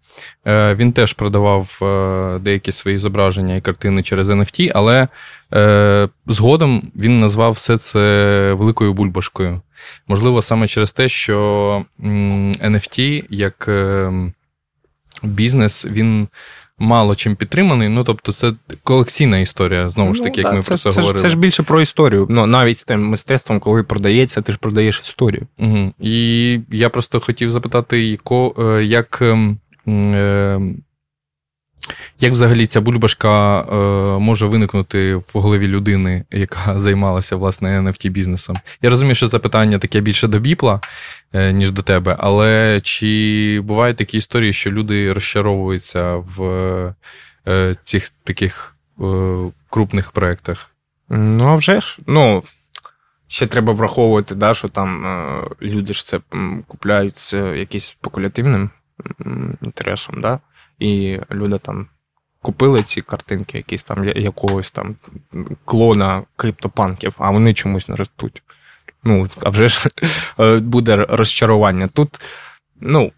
Е, 0.46 0.74
Він 0.74 0.92
теж 0.92 1.12
продавав 1.12 1.78
е, 1.82 2.38
деякі 2.38 2.72
свої 2.72 2.98
зображення 2.98 3.56
і 3.56 3.60
картини 3.60 4.02
через 4.02 4.28
NFT, 4.28 4.70
але 4.74 5.08
е, 5.54 6.08
згодом 6.26 6.90
він 6.96 7.20
назвав 7.20 7.52
все 7.52 7.78
це 7.78 8.52
великою 8.52 8.92
бульбашкою. 8.92 9.60
Можливо, 10.08 10.42
саме 10.42 10.68
через 10.68 10.92
те, 10.92 11.08
що 11.08 11.84
м, 12.04 12.52
NFT 12.52 13.24
як 13.30 13.68
ем, 13.68 14.32
бізнес, 15.22 15.86
він 15.86 16.28
мало 16.82 17.14
чим 17.14 17.36
підтриманий. 17.36 17.88
Ну 17.88 18.04
тобто, 18.04 18.32
це 18.32 18.52
колекційна 18.84 19.38
історія, 19.38 19.88
знову 19.88 20.14
ж 20.14 20.22
таки, 20.22 20.42
ну, 20.42 20.48
як 20.48 20.56
ми 20.56 20.62
це, 20.62 20.68
про 20.68 20.76
це, 20.76 20.92
це 20.92 21.00
говорили. 21.00 21.18
Ж, 21.18 21.22
це 21.22 21.28
ж 21.28 21.38
більше 21.38 21.62
про 21.62 21.80
історію. 21.80 22.26
Ну, 22.30 22.46
навіть 22.46 22.78
з 22.78 22.84
тим 22.84 23.08
мистецтвом, 23.08 23.60
коли 23.60 23.82
продається, 23.82 24.42
ти 24.42 24.52
ж 24.52 24.58
продаєш 24.58 25.00
історію. 25.04 25.46
Угу. 25.58 25.92
І 26.00 26.58
я 26.70 26.88
просто 26.88 27.20
хотів 27.20 27.50
запитати, 27.50 28.18
е, 28.30 28.84
як. 28.84 29.18
Е, 29.22 29.56
ем, 29.86 30.82
як 32.20 32.32
взагалі 32.32 32.66
ця 32.66 32.80
бульбашка 32.80 33.60
е, 33.60 33.74
може 34.18 34.46
виникнути 34.46 35.14
в 35.14 35.30
голові 35.34 35.68
людини, 35.68 36.24
яка 36.30 36.78
займалася 36.78 37.36
власне 37.36 37.80
nft 37.80 38.10
бізнесом? 38.10 38.56
Я 38.82 38.90
розумію, 38.90 39.14
що 39.14 39.28
це 39.28 39.38
питання 39.38 39.78
таке 39.78 40.00
більше 40.00 40.28
до 40.28 40.38
біпла, 40.38 40.80
е, 41.32 41.52
ніж 41.52 41.70
до 41.70 41.82
тебе, 41.82 42.16
але 42.18 42.80
чи 42.82 43.60
бувають 43.64 43.96
такі 43.96 44.16
історії, 44.16 44.52
що 44.52 44.70
люди 44.70 45.12
розчаровуються 45.12 46.14
в 46.16 46.44
е, 47.48 47.74
цих 47.84 48.08
таких 48.08 48.76
е, 49.00 49.04
крупних 49.70 50.12
проєктах? 50.12 50.70
Ну, 51.08 51.48
а 51.48 51.54
вже 51.54 51.80
ж. 51.80 51.98
Ну, 52.06 52.42
ще 53.28 53.46
треба 53.46 53.72
враховувати, 53.72 54.34
да, 54.34 54.54
що 54.54 54.68
там 54.68 55.06
е, 55.06 55.42
люди 55.62 55.94
ж 55.94 56.06
це 56.06 56.20
купляють 56.66 57.18
з 57.18 57.34
якимось 57.34 57.86
спекулятивним 57.86 58.70
інтересом, 59.62 60.20
да? 60.20 60.40
І 60.82 61.20
люди 61.30 61.58
там 61.58 61.86
купили 62.42 62.82
ці 62.82 63.02
картинки, 63.02 63.56
якісь 63.58 63.82
там 63.82 64.04
якогось 64.08 64.70
там 64.70 64.96
клона 65.64 66.22
криптопанків, 66.36 67.14
а 67.18 67.30
вони 67.30 67.54
чомусь 67.54 67.88
не 67.88 67.96
ростуть. 67.96 68.42
Ну, 69.04 69.28
а 69.42 69.48
вже 69.48 69.68
ж 69.68 69.88
е, 70.40 70.56
буде 70.56 70.96
розчарування. 70.96 71.88
Тут, 71.88 72.20
ну, 72.80 73.12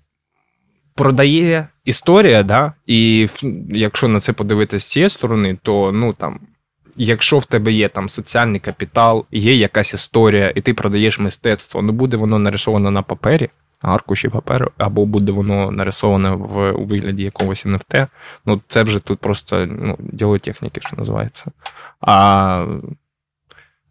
продає 0.94 1.68
історія, 1.84 2.42
да, 2.42 2.72
і 2.86 3.28
якщо 3.68 4.08
на 4.08 4.20
це 4.20 4.32
подивитися 4.32 4.86
з 4.86 4.90
цієї 4.90 5.08
сторони, 5.08 5.58
то 5.62 5.92
ну 5.92 6.12
там. 6.12 6.40
Якщо 6.96 7.38
в 7.38 7.46
тебе 7.46 7.72
є 7.72 7.88
там 7.88 8.08
соціальний 8.08 8.60
капітал, 8.60 9.26
є 9.30 9.54
якась 9.54 9.94
історія, 9.94 10.52
і 10.54 10.60
ти 10.60 10.74
продаєш 10.74 11.18
мистецтво, 11.18 11.82
ну 11.82 11.92
буде 11.92 12.16
воно 12.16 12.38
нарисовано 12.38 12.90
на 12.90 13.02
папері, 13.02 13.48
аркуші 13.84 14.28
паперу, 14.28 14.70
або 14.78 15.06
буде 15.06 15.32
воно 15.32 15.70
нарисоване 15.70 16.30
в 16.30 16.72
у 16.72 16.84
вигляді 16.84 17.22
якогось 17.22 17.66
NFT. 17.66 18.06
Ну, 18.46 18.60
це 18.68 18.82
вже 18.82 18.98
тут 18.98 19.18
просто 19.18 19.66
ну, 19.66 19.96
діло 19.98 20.38
техніки, 20.38 20.80
що 20.80 20.96
називається. 20.96 21.50
А 22.00 22.66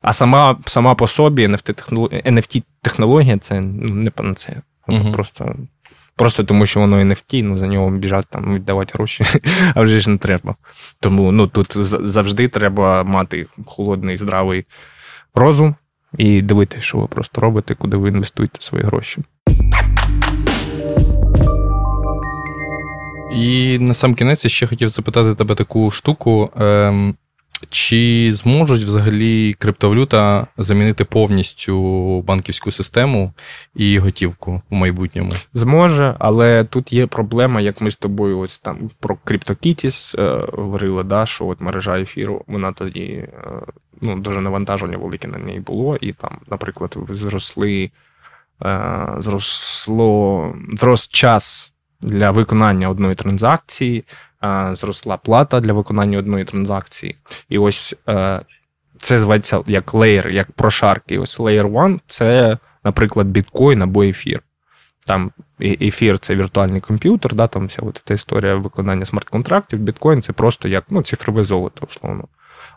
а 0.02 0.14
сама 0.14 0.58
сама 0.66 0.96
по 0.96 1.08
собі 1.08 1.48
NFT-технологія 1.48 3.40
це 3.40 3.62
ну, 3.62 3.96
не 3.96 4.12
панацея. 4.12 4.62
Uh-huh. 4.88 5.14
Просто 5.14 5.56
просто 6.16 6.44
тому, 6.44 6.66
що 6.66 6.80
воно 6.80 6.98
NFT, 6.98 7.44
ну 7.44 7.58
за 7.58 7.68
нього 7.68 7.92
біжать 7.92 8.28
там 8.30 8.56
віддавати 8.56 8.92
гроші, 8.94 9.24
а 9.76 9.82
вже 9.82 10.00
ж 10.00 10.10
не 10.10 10.18
треба. 10.18 10.56
Тому 11.00 11.32
ну, 11.32 11.48
тут 11.48 11.68
завжди 12.08 12.48
треба 12.48 13.04
мати 13.04 13.48
холодний, 13.66 14.18
здравий 14.18 14.66
розум 15.36 15.76
і 16.18 16.42
дивитися, 16.42 16.84
що 16.84 16.98
ви 16.98 17.08
просто 17.08 17.42
робите, 17.42 17.76
куди 17.76 17.98
ви 17.98 18.10
інвестуєте 18.10 18.62
свої 18.62 18.84
гроші. 18.84 19.22
І 23.36 23.78
на 23.80 23.94
сам 23.94 24.16
кінець 24.16 24.44
я 24.44 24.50
ще 24.50 24.68
хотів 24.68 24.90
запитати 24.90 25.36
тебе 25.36 25.56
таку 25.56 25.92
штуку. 25.92 26.50
Ем, 26.56 27.16
чи 27.70 28.32
зможуть 28.34 28.84
взагалі 28.84 29.54
криптовалюта 29.54 30.48
замінити 30.58 31.06
повністю 31.06 32.22
банківську 32.22 32.72
систему 32.72 33.34
і 33.76 34.00
готівку 34.00 34.62
у 34.70 34.76
майбутньому? 34.76 35.32
Зможе, 35.54 36.16
але 36.20 36.64
тут 36.64 36.94
є 36.94 37.08
проблема, 37.08 37.62
як 37.62 37.82
ми 37.82 37.92
з 37.92 37.96
тобою 37.96 38.40
ось 38.40 38.60
там 38.60 38.90
про 39.00 39.18
CryptoKitties 39.26 40.22
е, 40.22 40.48
говорили, 40.54 41.04
да, 41.04 41.26
що 41.26 41.48
от 41.48 41.62
мережа 41.62 42.00
ефіру, 42.00 42.44
вона 42.48 42.74
тоді 42.74 43.04
е, 43.04 43.30
ну, 44.02 44.20
дуже 44.20 44.42
навантаження 44.42 44.98
велике 44.98 45.28
на 45.28 45.38
неї 45.38 45.60
було, 45.60 45.98
і 46.02 46.14
там, 46.14 46.38
наприклад, 46.50 46.98
зросли, 47.10 47.92
е, 48.66 49.08
зросло, 49.20 50.56
зрос 50.74 51.08
час 51.08 51.73
для 52.04 52.32
виконання 52.32 52.90
одної 52.90 53.16
транзакції, 53.16 54.06
е, 54.44 54.72
зросла 54.76 55.18
плата 55.18 55.60
для 55.60 55.74
виконання 55.74 56.18
одної 56.18 56.46
транзакції. 56.46 57.16
І 57.50 57.58
ось 57.58 57.96
е, 58.10 58.42
це 58.98 59.20
зветься 59.20 59.64
як 59.68 59.94
леєр, 59.94 60.30
як 60.30 60.52
прошарки. 60.52 61.20
Ось 61.20 61.40
Layer 61.40 61.84
1 61.84 62.00
це, 62.08 62.58
наприклад, 62.84 63.28
біткоін 63.28 63.82
або 63.82 64.04
ефір. 64.04 64.42
Там 65.08 65.32
ефір 65.62 66.20
це 66.20 66.36
віртуальний 66.36 66.82
комп'ютер, 66.82 67.36
да, 67.36 67.48
там 67.48 67.66
вся 67.66 67.82
от 67.82 68.02
ця 68.06 68.14
історія 68.14 68.56
виконання 68.56 69.06
смарт-контрактів, 69.06 69.80
біткоін 69.80 70.22
це 70.22 70.34
просто 70.34 70.68
як 70.68 70.84
ну, 70.90 71.02
цифрове 71.02 71.44
золото, 71.44 71.88
условно. 71.90 72.28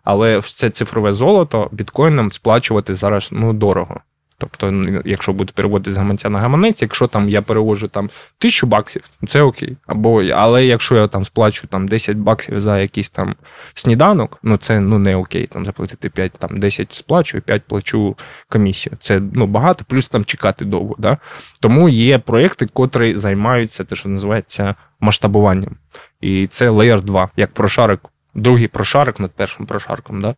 Але 0.05 0.43
це 0.43 0.71
цифрове 0.71 1.13
золото 1.13 1.69
біткоїном 1.73 2.33
сплачувати 2.33 2.95
зараз 2.95 3.29
ну, 3.33 3.53
дорого. 3.53 4.01
Тобто, 4.39 4.85
якщо 5.05 5.33
буде 5.33 5.53
переводити 5.55 5.93
з 5.93 5.97
гаманця 5.97 6.31
на 6.31 6.39
гаманець, 6.39 6.83
якщо 6.83 7.07
там 7.07 7.29
я 7.29 7.43
переводжу 7.43 7.87
там 7.87 8.11
тисячу 8.39 8.67
баксів, 8.67 9.03
це 9.29 9.43
окей. 9.43 9.77
Або, 9.87 10.25
Але 10.25 10.67
якщо 10.67 10.97
я 10.97 11.09
там 11.09 11.25
сплачу 11.25 11.67
там 11.67 11.89
10 11.89 12.17
баксів 12.17 12.61
за 12.61 12.79
якийсь 12.79 13.11
там 13.11 13.35
сніданок, 13.75 14.39
ну 14.43 14.57
це 14.57 14.81
ну 14.81 14.99
не 14.99 15.17
окей. 15.17 15.47
Там 15.47 15.67
заплатити 15.67 16.11
5, 16.11 16.33
там 16.33 16.59
10 16.59 16.95
сплачу, 16.95 17.41
5 17.41 17.63
плачу 17.63 18.17
комісію. 18.49 18.97
Це 19.01 19.23
ну 19.33 19.47
багато, 19.47 19.85
плюс 19.89 20.09
там 20.09 20.25
чекати 20.25 20.65
довго. 20.65 20.95
Да? 20.99 21.19
Тому 21.61 21.89
є 21.89 22.19
проєкти, 22.19 22.67
котрі 22.67 23.19
займаються 23.19 23.85
те, 23.85 23.97
що 23.97 24.09
називається 24.09 24.75
масштабуванням. 25.01 25.77
І 26.21 26.47
це 26.47 26.71
Layer 26.71 27.01
2, 27.01 27.29
як 27.37 27.55
прошарик, 27.55 28.01
другий 28.35 28.69
прошарик 28.69 29.21
над 29.21 29.31
першим 29.33 29.67
прошарком. 29.67 30.21
Да? 30.21 30.35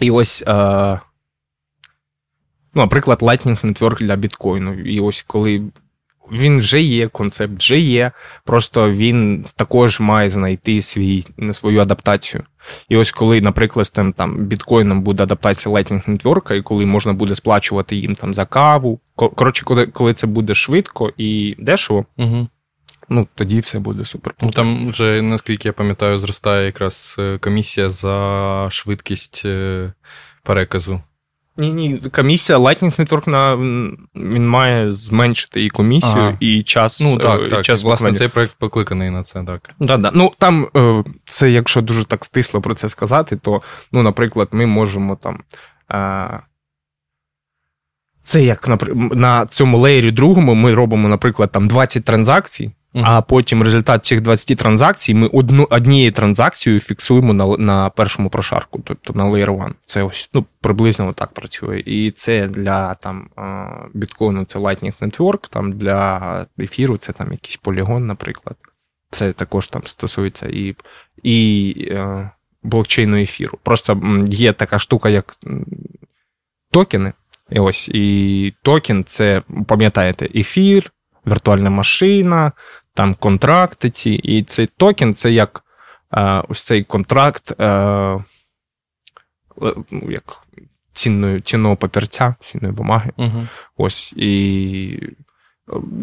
І 0.00 0.10
ось. 0.10 0.44
Е- 0.46 1.00
ну, 2.78 2.84
наприклад, 2.84 3.22
Lightning 3.22 3.64
Network 3.64 3.98
для 3.98 4.16
біткоїну. 4.16 4.74
І 4.74 5.00
ось 5.00 5.24
коли 5.26 5.62
він 6.32 6.58
вже 6.58 6.80
є, 6.80 7.08
концепт 7.08 7.58
вже 7.58 7.78
є, 7.78 8.12
просто 8.44 8.90
він 8.90 9.44
також 9.56 10.00
має 10.00 10.30
знайти 10.30 10.82
свій, 10.82 11.24
свою 11.52 11.80
адаптацію. 11.80 12.42
І 12.88 12.96
ось 12.96 13.12
коли, 13.12 13.40
наприклад, 13.40 13.86
з 13.86 13.90
тим 13.90 14.12
там 14.12 14.36
біткоїном 14.36 15.02
буде 15.02 15.22
адаптація 15.22 15.74
Lightning 15.74 16.22
Network, 16.22 16.54
і 16.54 16.62
коли 16.62 16.86
можна 16.86 17.12
буде 17.12 17.34
сплачувати 17.34 17.96
їм 17.96 18.14
там 18.14 18.34
за 18.34 18.44
каву. 18.44 19.00
Коротше, 19.16 19.64
коли 19.64 19.86
коли 19.86 20.14
це 20.14 20.26
буде 20.26 20.54
швидко 20.54 21.12
і 21.16 21.54
дешево, 21.58 22.04
угу. 22.16 22.48
ну 23.08 23.28
тоді 23.34 23.60
все 23.60 23.78
буде 23.78 24.04
супер. 24.04 24.34
Ну 24.42 24.50
Там 24.50 24.88
вже, 24.88 25.22
наскільки 25.22 25.68
я 25.68 25.72
пам'ятаю, 25.72 26.18
зростає 26.18 26.66
якраз 26.66 27.16
е, 27.18 27.38
комісія 27.38 27.90
за 27.90 28.66
швидкість 28.70 29.42
е, 29.44 29.92
переказу. 30.42 31.00
Ні, 31.58 31.72
ні, 31.72 31.98
комісія 32.12 32.58
Lightning 32.58 33.00
Network 33.00 33.28
на 33.28 33.56
він 34.14 34.48
має 34.48 34.92
зменшити 34.92 35.64
і 35.64 35.70
комісію, 35.70 36.12
ага. 36.16 36.36
і 36.40 36.62
час. 36.62 37.00
Ну 37.00 37.16
так, 37.16 37.40
е, 37.40 37.48
так. 37.48 37.64
Час 37.64 37.82
власне, 37.82 38.14
цей 38.14 38.28
проект 38.28 38.54
покликаний 38.58 39.10
на 39.10 39.22
це, 39.22 39.44
так. 39.44 39.70
Да, 39.80 39.96
да. 39.96 40.10
Ну 40.14 40.32
там 40.38 40.68
е, 40.76 41.04
це, 41.24 41.50
якщо 41.50 41.80
дуже 41.80 42.04
так 42.04 42.24
стисло 42.24 42.60
про 42.60 42.74
це 42.74 42.88
сказати, 42.88 43.36
то, 43.36 43.62
ну, 43.92 44.02
наприклад, 44.02 44.48
ми 44.52 44.66
можемо 44.66 45.16
там. 45.16 45.40
Е, 45.90 46.40
це 48.22 48.42
як 48.42 48.68
на 48.94 49.46
цьому 49.46 49.78
леєрі 49.78 50.10
другому 50.10 50.54
ми 50.54 50.74
робимо, 50.74 51.08
наприклад, 51.08 51.52
там 51.52 51.68
20 51.68 52.04
транзакцій. 52.04 52.72
А 52.92 53.22
потім 53.22 53.62
результат 53.62 54.06
цих 54.06 54.20
20 54.20 54.58
транзакцій 54.58 55.14
ми 55.14 55.26
одну 55.26 55.66
однією 55.70 56.12
транзакцією 56.12 56.80
фіксуємо 56.80 57.32
на 57.32 57.46
на 57.46 57.90
першому 57.90 58.30
прошарку, 58.30 58.80
тобто 58.84 59.12
на 59.12 59.24
Layer 59.24 59.62
1. 59.62 59.74
Це 59.86 60.02
ось 60.02 60.30
ну, 60.34 60.44
приблизно 60.60 61.12
так 61.12 61.32
працює. 61.32 61.82
І 61.86 62.10
це 62.10 62.46
для 62.46 62.94
там 62.94 63.28
біткоїну 63.94 64.44
це 64.44 64.58
Lightning 64.58 64.98
Network, 64.98 65.48
там 65.50 65.72
для 65.72 66.46
ефіру 66.60 66.96
це 66.96 67.12
там 67.12 67.32
якийсь 67.32 67.56
полігон, 67.56 68.06
наприклад. 68.06 68.56
Це 69.10 69.32
також 69.32 69.68
там 69.68 69.82
стосується 69.84 70.46
і 70.46 70.76
і 71.22 71.74
е, 71.90 72.30
блокчейну 72.62 73.16
ефіру. 73.16 73.58
Просто 73.62 74.22
є 74.26 74.52
така 74.52 74.78
штука, 74.78 75.08
як 75.08 75.36
токени. 76.70 77.12
І 77.50 77.58
ось 77.58 77.88
і 77.88 78.54
токен 78.62 79.04
це, 79.04 79.42
пам'ятаєте, 79.66 80.28
ефір, 80.34 80.92
віртуальна 81.28 81.70
машина, 81.70 82.52
там 82.94 83.14
контракти 83.14 83.90
ці. 83.90 84.10
І 84.10 84.42
цей 84.42 84.66
токен 84.66 85.14
це 85.14 85.30
як 85.30 85.64
е, 86.14 86.42
ось 86.48 86.62
цей 86.62 86.84
контракт, 86.84 87.60
е, 87.60 87.66
е 87.66 88.22
ну, 89.90 90.10
як 90.10 90.46
цінної, 90.92 91.40
цінного 91.40 91.76
папірця, 91.76 92.34
цінної 92.40 92.74
бумаги. 92.74 93.12
Угу. 93.16 93.46
Ось 93.76 94.12
і 94.16 95.00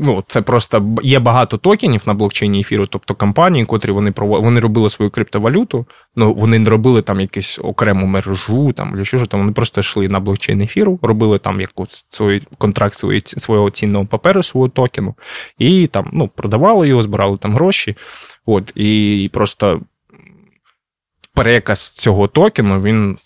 ну, 0.02 0.24
це 0.28 0.42
просто 0.42 0.96
є 1.04 1.20
багато 1.20 1.58
токенів 1.58 2.04
на 2.06 2.14
блокчейні 2.14 2.60
ефіру, 2.60 2.88
тобто 2.88 3.16
компанії, 3.16 3.66
котрі 3.66 3.92
вони 3.92 4.14
вони 4.18 4.60
робили 4.60 4.90
свою 4.90 5.12
криптовалюту, 5.12 5.86
ну 6.16 6.34
вони 6.34 6.60
не 6.60 6.70
робили 6.70 7.02
там 7.02 7.20
якусь 7.20 7.60
окрему 7.64 8.06
мережу, 8.06 8.74
там 8.74 8.98
чи 8.98 9.18
що 9.18 9.26
там. 9.26 9.40
Вони 9.40 9.52
просто 9.52 9.82
йшли 9.82 10.08
на 10.08 10.20
блокчейн 10.20 10.62
ефіру, 10.62 11.00
робили 11.02 11.40
там 11.40 11.62
якийсь 11.62 12.06
свій 12.10 12.42
контракт 12.58 12.96
свої, 12.96 13.22
свого 13.26 13.70
цінного 13.70 14.06
паперу, 14.06 14.44
свого 14.44 14.70
токену, 14.70 15.16
і 15.58 15.88
там 15.88 16.10
ну, 16.14 16.28
продавали 16.28 16.88
його, 16.88 17.04
збирали 17.04 17.38
там 17.38 17.56
гроші. 17.56 17.96
От, 18.46 18.72
і 18.76 19.30
просто 19.34 19.82
переказ 21.36 21.90
цього 21.90 22.28
токену 22.28 22.82
він 22.82 23.18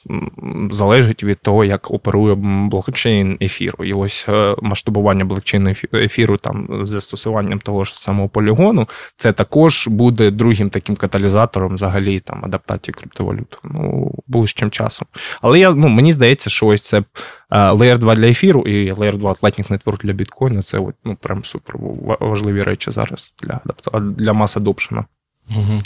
залежить 0.71 1.23
від 1.23 1.39
того, 1.41 1.65
як 1.65 1.91
оперує 1.91 2.35
блокчейн 2.69 3.37
ефіру. 3.41 3.85
І 3.85 3.93
ось 3.93 4.25
е, 4.29 4.55
масштабування 4.61 5.25
блокчейну 5.25 5.73
ефіру 5.93 6.37
там 6.37 6.81
з 6.83 6.89
застосуванням 6.89 7.59
того 7.59 7.83
ж 7.83 8.01
самого 8.01 8.29
полігону, 8.29 8.87
це 9.15 9.31
також 9.31 9.87
буде 9.87 10.31
другим 10.31 10.69
таким 10.69 10.95
каталізатором 10.95 11.75
взагалі 11.75 12.19
там 12.19 12.45
адаптації 12.45 12.93
криптовалют. 12.93 13.59
Ну, 13.63 14.11
ближчим 14.27 14.71
часом. 14.71 15.07
Але 15.41 15.59
я 15.59 15.71
ну 15.71 15.87
мені 15.87 16.11
здається, 16.11 16.49
що 16.49 16.67
ось 16.67 16.81
це. 16.81 17.03
Е, 17.51 17.57
Layer 17.71 17.97
2 17.99 18.15
для 18.15 18.27
ефіру 18.27 18.61
і 18.61 18.91
Layer 18.91 19.17
2 19.17 19.31
Lightning 19.33 19.71
Network 19.71 20.01
для 20.01 20.13
біткоїну 20.13 20.63
це 20.63 20.79
ну, 21.03 21.15
прям 21.15 21.45
супер 21.45 21.75
важливі 22.19 22.61
речі 22.61 22.91
зараз 22.91 23.33
для 23.43 23.61
для 24.01 24.33
мас 24.33 24.57
адопшена. 24.57 25.05
Угу. 25.49 25.81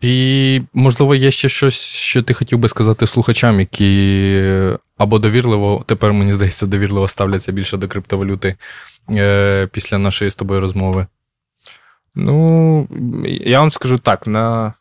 І, 0.00 0.62
можливо, 0.74 1.14
є 1.14 1.30
ще 1.30 1.48
щось, 1.48 1.80
що 1.80 2.22
ти 2.22 2.34
хотів 2.34 2.58
би 2.58 2.68
сказати 2.68 3.06
слухачам, 3.06 3.60
які 3.60 4.42
або 4.98 5.18
довірливо, 5.18 5.84
тепер 5.86 6.12
мені 6.12 6.32
здається, 6.32 6.66
довірливо 6.66 7.08
ставляться 7.08 7.52
більше 7.52 7.76
до 7.76 7.88
криптовалюти 7.88 8.56
е, 9.10 9.68
після 9.72 9.98
нашої 9.98 10.30
з 10.30 10.34
тобою 10.34 10.60
розмови. 10.60 11.06
Ну, 12.14 12.88
я 13.40 13.60
вам 13.60 13.70
скажу 13.70 13.98
так: 13.98 14.26
на 14.26 14.74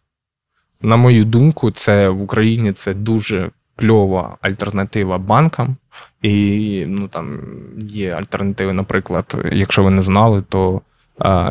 на 0.81 0.97
мою 0.97 1.25
думку, 1.25 1.71
це 1.71 2.09
в 2.09 2.21
Україні 2.21 2.73
це 2.73 2.93
дуже 2.93 3.49
кльова 3.75 4.37
альтернатива 4.41 5.17
банкам. 5.17 5.75
І 6.21 6.85
ну, 6.87 7.07
там 7.07 7.39
є 7.77 8.11
альтернативи, 8.11 8.73
наприклад, 8.73 9.35
якщо 9.51 9.83
ви 9.83 9.91
не 9.91 10.01
знали, 10.01 10.43
то 10.49 10.81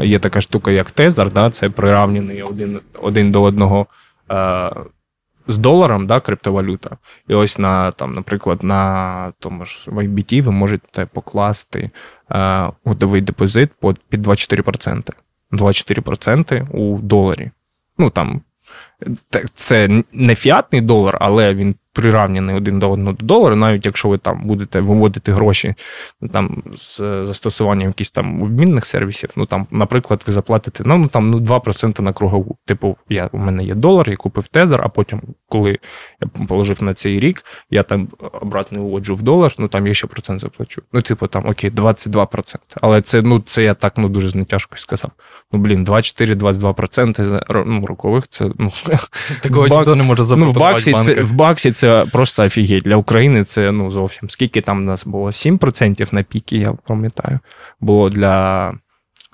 Є 0.02 0.18
така 0.18 0.40
штука, 0.40 0.70
як 0.70 0.90
тезер, 0.90 1.32
да, 1.32 1.50
це 1.50 1.68
приравнений 1.68 2.42
один 2.42 2.80
один 3.02 3.32
до 3.32 3.42
одного 3.42 3.86
з 5.46 5.58
доларом, 5.58 6.06
да, 6.06 6.20
криптовалюта. 6.20 6.96
І 7.28 7.34
ось 7.34 7.58
на, 7.58 7.90
там, 7.90 8.14
наприклад, 8.14 8.62
на 8.62 9.32
тому 9.38 9.64
ж 9.64 9.78
YBT 9.86 10.42
ви 10.42 10.52
можете 10.52 11.06
покласти 11.06 11.90
годовий 12.84 13.20
депозит 13.20 13.70
під 14.08 14.26
24%. 14.26 15.10
24% 15.52 16.70
у 16.70 16.98
доларі. 16.98 17.50
Ну 17.98 18.10
там 18.10 18.40
це 19.54 20.02
не 20.12 20.34
фіатний 20.34 20.80
долар, 20.80 21.18
але 21.20 21.54
він 21.54 21.74
приравняний 21.93 22.57
один 22.57 22.78
до 22.78 22.90
одного 22.90 23.16
до 23.20 23.26
долара, 23.26 23.57
навіть 23.57 23.86
якщо 23.86 24.09
ви 24.09 24.18
там 24.18 24.43
будете 24.45 24.80
виводити 24.80 25.32
гроші 25.32 25.74
ну, 26.20 26.28
там 26.28 26.62
з 26.76 26.97
застосуванням 27.26 27.88
якихось 27.88 28.11
там 28.11 28.43
обмінних 28.43 28.86
сервісів, 28.86 29.30
ну 29.36 29.47
там, 29.47 29.66
наприклад, 29.70 30.22
ви 30.26 30.32
заплатите 30.32 30.84
ну, 30.86 31.09
там 31.09 31.30
ну, 31.30 31.38
2% 31.38 32.03
на 32.03 32.12
кругову. 32.12 32.57
Типу, 32.66 32.97
я, 33.09 33.28
у 33.32 33.38
мене 33.38 33.64
є 33.64 33.74
долар, 33.74 34.11
я 34.11 34.16
купив 34.16 34.49
тезер, 34.49 34.80
а 34.84 34.88
потім, 34.88 35.22
коли 35.49 35.78
я 36.20 36.47
положив 36.47 36.82
на 36.82 36.95
цей 36.95 37.20
рік, 37.20 37.45
я 37.70 37.82
там 37.82 38.09
обратно 38.32 38.82
виводжу 38.82 39.14
в 39.14 39.22
долар, 39.22 39.55
ну 39.59 39.68
там 39.68 39.86
я 39.86 39.95
ще 39.95 40.07
процент 40.07 40.40
заплачу. 40.40 40.82
Ну, 40.93 41.03
типу, 41.03 41.26
там 41.26 41.49
окей, 41.49 41.70
22%. 41.70 42.57
Але 42.80 43.03
це 43.03 43.22
ну, 43.22 43.40
це 43.47 43.62
я 43.62 43.74
так 43.74 43.93
ну, 43.97 44.09
дуже 44.09 44.28
знетяжко 44.28 44.76
сказав. 44.76 45.11
Ну, 45.53 45.59
блін, 45.59 45.84
24-22% 45.84 47.64
ну, 47.66 47.86
рокових 47.86 48.28
це 48.28 48.51
ну, 48.59 48.70
Такого 49.40 49.68
ніхто 49.68 49.97
не 49.97 50.03
може 50.03 50.24
запропонувати 50.24 50.90
ну, 50.90 50.97
в 50.97 50.97
баксі 50.97 51.14
це 51.14 51.22
в 51.22 51.32
баксі 51.32 51.72
це 51.72 51.82
просто 52.12 52.45
офігеть. 52.45 52.83
Для 52.83 52.97
України 52.97 53.45
це 53.45 53.72
ну 53.72 53.91
зовсім. 53.91 54.30
Скільки 54.30 54.61
там 54.61 54.78
у 54.78 54.80
нас 54.80 55.07
було? 55.07 55.26
7% 55.26 56.14
на 56.14 56.22
піки, 56.22 56.57
я 56.57 56.72
пам'ятаю, 56.72 57.39
було 57.80 58.11
для 58.11 58.72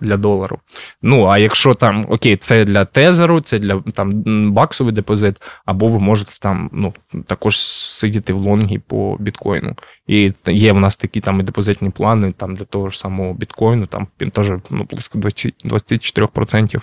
для 0.01 0.17
долару. 0.17 0.59
Ну, 1.03 1.27
а 1.27 1.39
якщо 1.39 1.75
там, 1.75 2.07
окей, 2.09 2.37
це 2.37 2.65
для 2.65 2.85
тезеру, 2.85 3.41
це 3.41 3.59
для 3.59 3.83
там 3.95 4.23
баксовий 4.53 4.93
депозит, 4.95 5.37
або 5.65 5.89
ви 5.89 5.99
можете 5.99 6.33
там 6.41 6.71
ну, 6.73 6.95
також 7.27 7.61
сидіти 7.61 8.33
в 8.33 8.37
лонгі 8.37 8.79
по 8.79 9.17
біткоїну. 9.21 9.77
І 10.07 10.33
є 10.47 10.73
в 10.73 10.81
нас 10.81 10.97
такі 10.97 11.21
там 11.21 11.41
і 11.41 11.43
депозитні 11.43 11.91
плани 11.91 12.33
там 12.33 12.57
для 12.57 12.65
того 12.65 12.89
ж 12.89 12.99
самого 12.99 13.35
біткоїну, 13.35 13.87
там 13.87 14.07
він 14.21 14.31
теж 14.31 14.53
ну, 14.71 14.87
близько 14.91 15.19
24% 15.19 16.81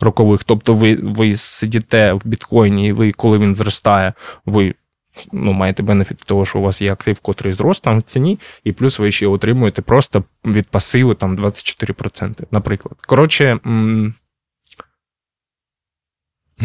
рокових. 0.00 0.44
Тобто 0.44 0.74
ви 0.74 0.94
ви 1.02 1.36
сидите 1.36 2.12
в 2.12 2.22
біткоїні, 2.24 2.86
і 2.86 2.92
ви, 2.92 3.12
коли 3.12 3.38
він 3.38 3.54
зростає, 3.54 4.12
ви 4.46 4.74
ну, 5.32 5.52
маєте 5.52 5.82
бенефіт 5.82 6.18
того, 6.18 6.44
що 6.44 6.58
у 6.58 6.62
вас 6.62 6.82
є 6.82 6.92
актив, 6.92 7.20
котрий 7.20 7.52
зрос 7.52 7.80
там 7.80 7.98
в 7.98 8.02
ціні, 8.02 8.38
і 8.64 8.72
плюс 8.72 8.98
ви 8.98 9.10
ще 9.10 9.26
отримуєте 9.26 9.82
просто 9.82 10.24
від 10.44 10.66
пасиву 10.66 11.14
там 11.14 11.36
24%, 11.36 12.42
наприклад. 12.50 12.94
Коротше. 13.06 13.58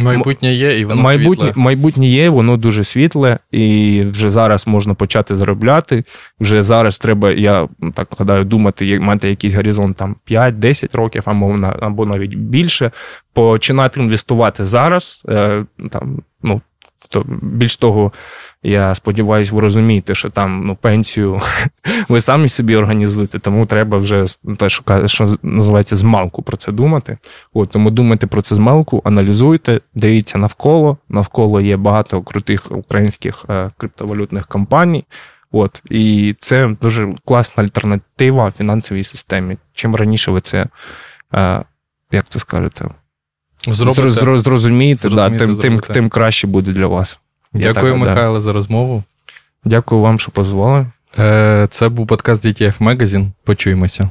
Майбутнє 0.04 0.54
є, 0.54 0.80
і 0.80 0.86
воно 0.86 1.02
майбутнє, 1.02 1.46
світле. 1.46 1.64
Майбутнє 1.64 2.08
є, 2.08 2.30
воно 2.30 2.58
дуже 2.58 2.84
світле, 2.84 3.40
і 3.52 4.04
вже 4.04 4.30
зараз 4.30 4.68
можна 4.68 4.94
почати 4.94 5.36
заробляти. 5.36 6.04
Вже 6.40 6.64
зараз 6.64 7.00
треба, 7.00 7.32
я 7.32 7.68
так 7.94 8.08
гадаю, 8.20 8.46
думати, 8.46 9.00
мати 9.00 9.30
якийсь 9.30 9.54
горизонт 9.54 9.98
там 9.98 10.16
5-10 10.32 10.98
років, 10.98 11.24
або 11.26 11.60
або 11.80 12.06
навіть 12.06 12.36
більше. 12.36 12.92
Починати 13.34 14.00
інвестувати 14.00 14.66
зараз. 14.66 15.24
Е, 15.30 15.66
там, 15.92 16.22
ну, 16.44 16.62
то 17.08 17.26
більш 17.42 17.78
того, 17.78 18.12
я 18.64 18.96
сподіваюся, 18.96 19.56
ви 19.56 19.62
розумієте, 19.62 20.16
що 20.16 20.30
там 20.30 20.64
ну, 20.66 20.76
пенсію 20.76 21.40
ви 22.10 22.22
самі 22.22 22.50
собі 22.50 22.76
організуєте, 22.76 23.40
тому 23.40 23.66
треба 23.66 23.98
вже 23.98 24.26
те, 24.58 24.70
що, 24.70 25.08
що 25.08 25.28
називається 25.44 25.96
змалку 25.96 26.42
про 26.42 26.58
це 26.58 26.72
думати. 26.72 27.18
От, 27.54 27.70
Тому 27.70 27.92
думайте 27.92 28.28
про 28.28 28.42
це 28.42 28.56
змалку, 28.56 29.02
аналізуйте, 29.06 29.82
дивіться 29.96 30.38
навколо. 30.38 30.98
Навколо 31.10 31.62
є 31.62 31.78
багато 31.78 32.22
крутих 32.22 32.72
українських 32.72 33.46
е, 33.50 33.70
криптовалютних 33.78 34.48
компаній. 34.48 35.06
От, 35.52 35.82
І 35.90 36.36
це 36.42 36.76
дуже 36.82 37.16
класна 37.26 37.64
альтернатива 37.64 38.52
фінансовій 38.52 39.04
системі. 39.04 39.58
Чим 39.74 39.96
раніше 39.96 40.32
ви 40.32 40.42
це, 40.42 40.68
е, 41.34 41.64
як 42.12 42.30
це 42.30 42.40
скажете, 42.40 42.86
Зробите, 43.68 44.38
зрозумієте, 44.38 45.10
да, 45.10 45.30
тим, 45.30 45.58
тим, 45.58 45.80
тим 45.80 46.10
краще 46.10 46.48
буде 46.48 46.72
для 46.72 46.88
вас. 46.88 47.20
Дякую, 47.54 47.94
так, 47.94 48.02
Михайло, 48.02 48.34
да. 48.34 48.42
за 48.42 48.54
розмову. 48.54 49.04
Дякую 49.66 50.02
вам, 50.02 50.20
що 50.20 50.32
позвали. 50.32 50.88
Е, 51.20 51.68
це 51.72 51.90
був 51.90 52.08
подкаст 52.08 52.46
DTF 52.46 52.78
Magazine. 52.78 53.32
Почуємося. 53.44 54.10